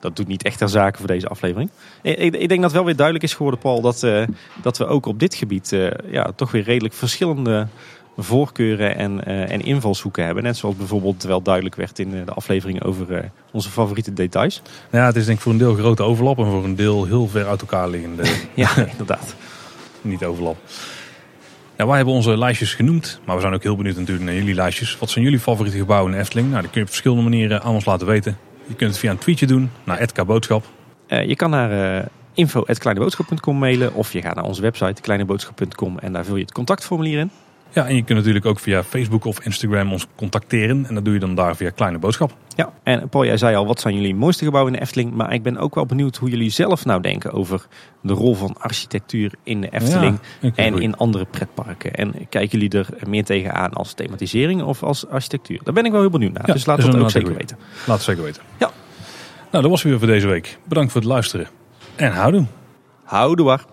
[0.00, 1.70] dat doet niet echt ter zake voor deze aflevering.
[2.02, 4.06] Ik, ik, ik denk dat wel weer duidelijk is geworden, Paul, dat,
[4.62, 5.76] dat we ook op dit gebied
[6.10, 7.66] ja, toch weer redelijk verschillende
[8.16, 10.42] voorkeuren en, en invalshoeken hebben.
[10.42, 14.62] Net zoals bijvoorbeeld wel duidelijk werd in de aflevering over onze favoriete details.
[14.90, 17.04] Nou ja, het is denk ik voor een deel grote overlap en voor een deel
[17.04, 18.22] heel ver uit elkaar liggende
[18.54, 19.34] Ja, inderdaad.
[20.00, 20.56] Niet overlap.
[21.76, 24.54] Ja, wij hebben onze lijstjes genoemd, maar we zijn ook heel benieuwd natuurlijk naar jullie
[24.54, 24.98] lijstjes.
[24.98, 26.48] Wat zijn jullie favoriete gebouwen in Efteling?
[26.48, 28.38] Nou, die kun je op verschillende manieren aan ons laten weten.
[28.66, 30.26] Je kunt het via een tweetje doen naar @kboodschap.
[30.26, 30.64] Boodschap.
[31.06, 36.24] Eh, je kan naar info.kleineboodschap.com mailen of je gaat naar onze website kleineboodschap.com en daar
[36.24, 37.30] vul je het contactformulier in.
[37.72, 40.86] Ja, en je kunt natuurlijk ook via Facebook of Instagram ons contacteren.
[40.86, 42.36] En dat doe je dan daar via Kleine Boodschap.
[42.56, 45.12] Ja, en Paul, jij zei al, wat zijn jullie mooiste gebouwen in de Efteling?
[45.14, 47.66] Maar ik ben ook wel benieuwd hoe jullie zelf nou denken over
[48.02, 50.82] de rol van architectuur in de Efteling Ja, en goed.
[50.82, 51.94] in andere pretparken.
[51.94, 55.60] En kijken jullie er meer tegenaan als thematisering of als architectuur?
[55.64, 57.58] Daar ben ik wel heel benieuwd naar, Ja, dus laat dat ook zeker weten.
[57.86, 58.42] Laat het zeker weten.
[58.58, 58.70] Ja.
[59.50, 60.58] Nou, dat was het weer voor deze week.
[60.64, 61.48] Bedankt voor het luisteren.
[61.96, 62.44] En houdoe.
[63.04, 63.64] Houdoe waar.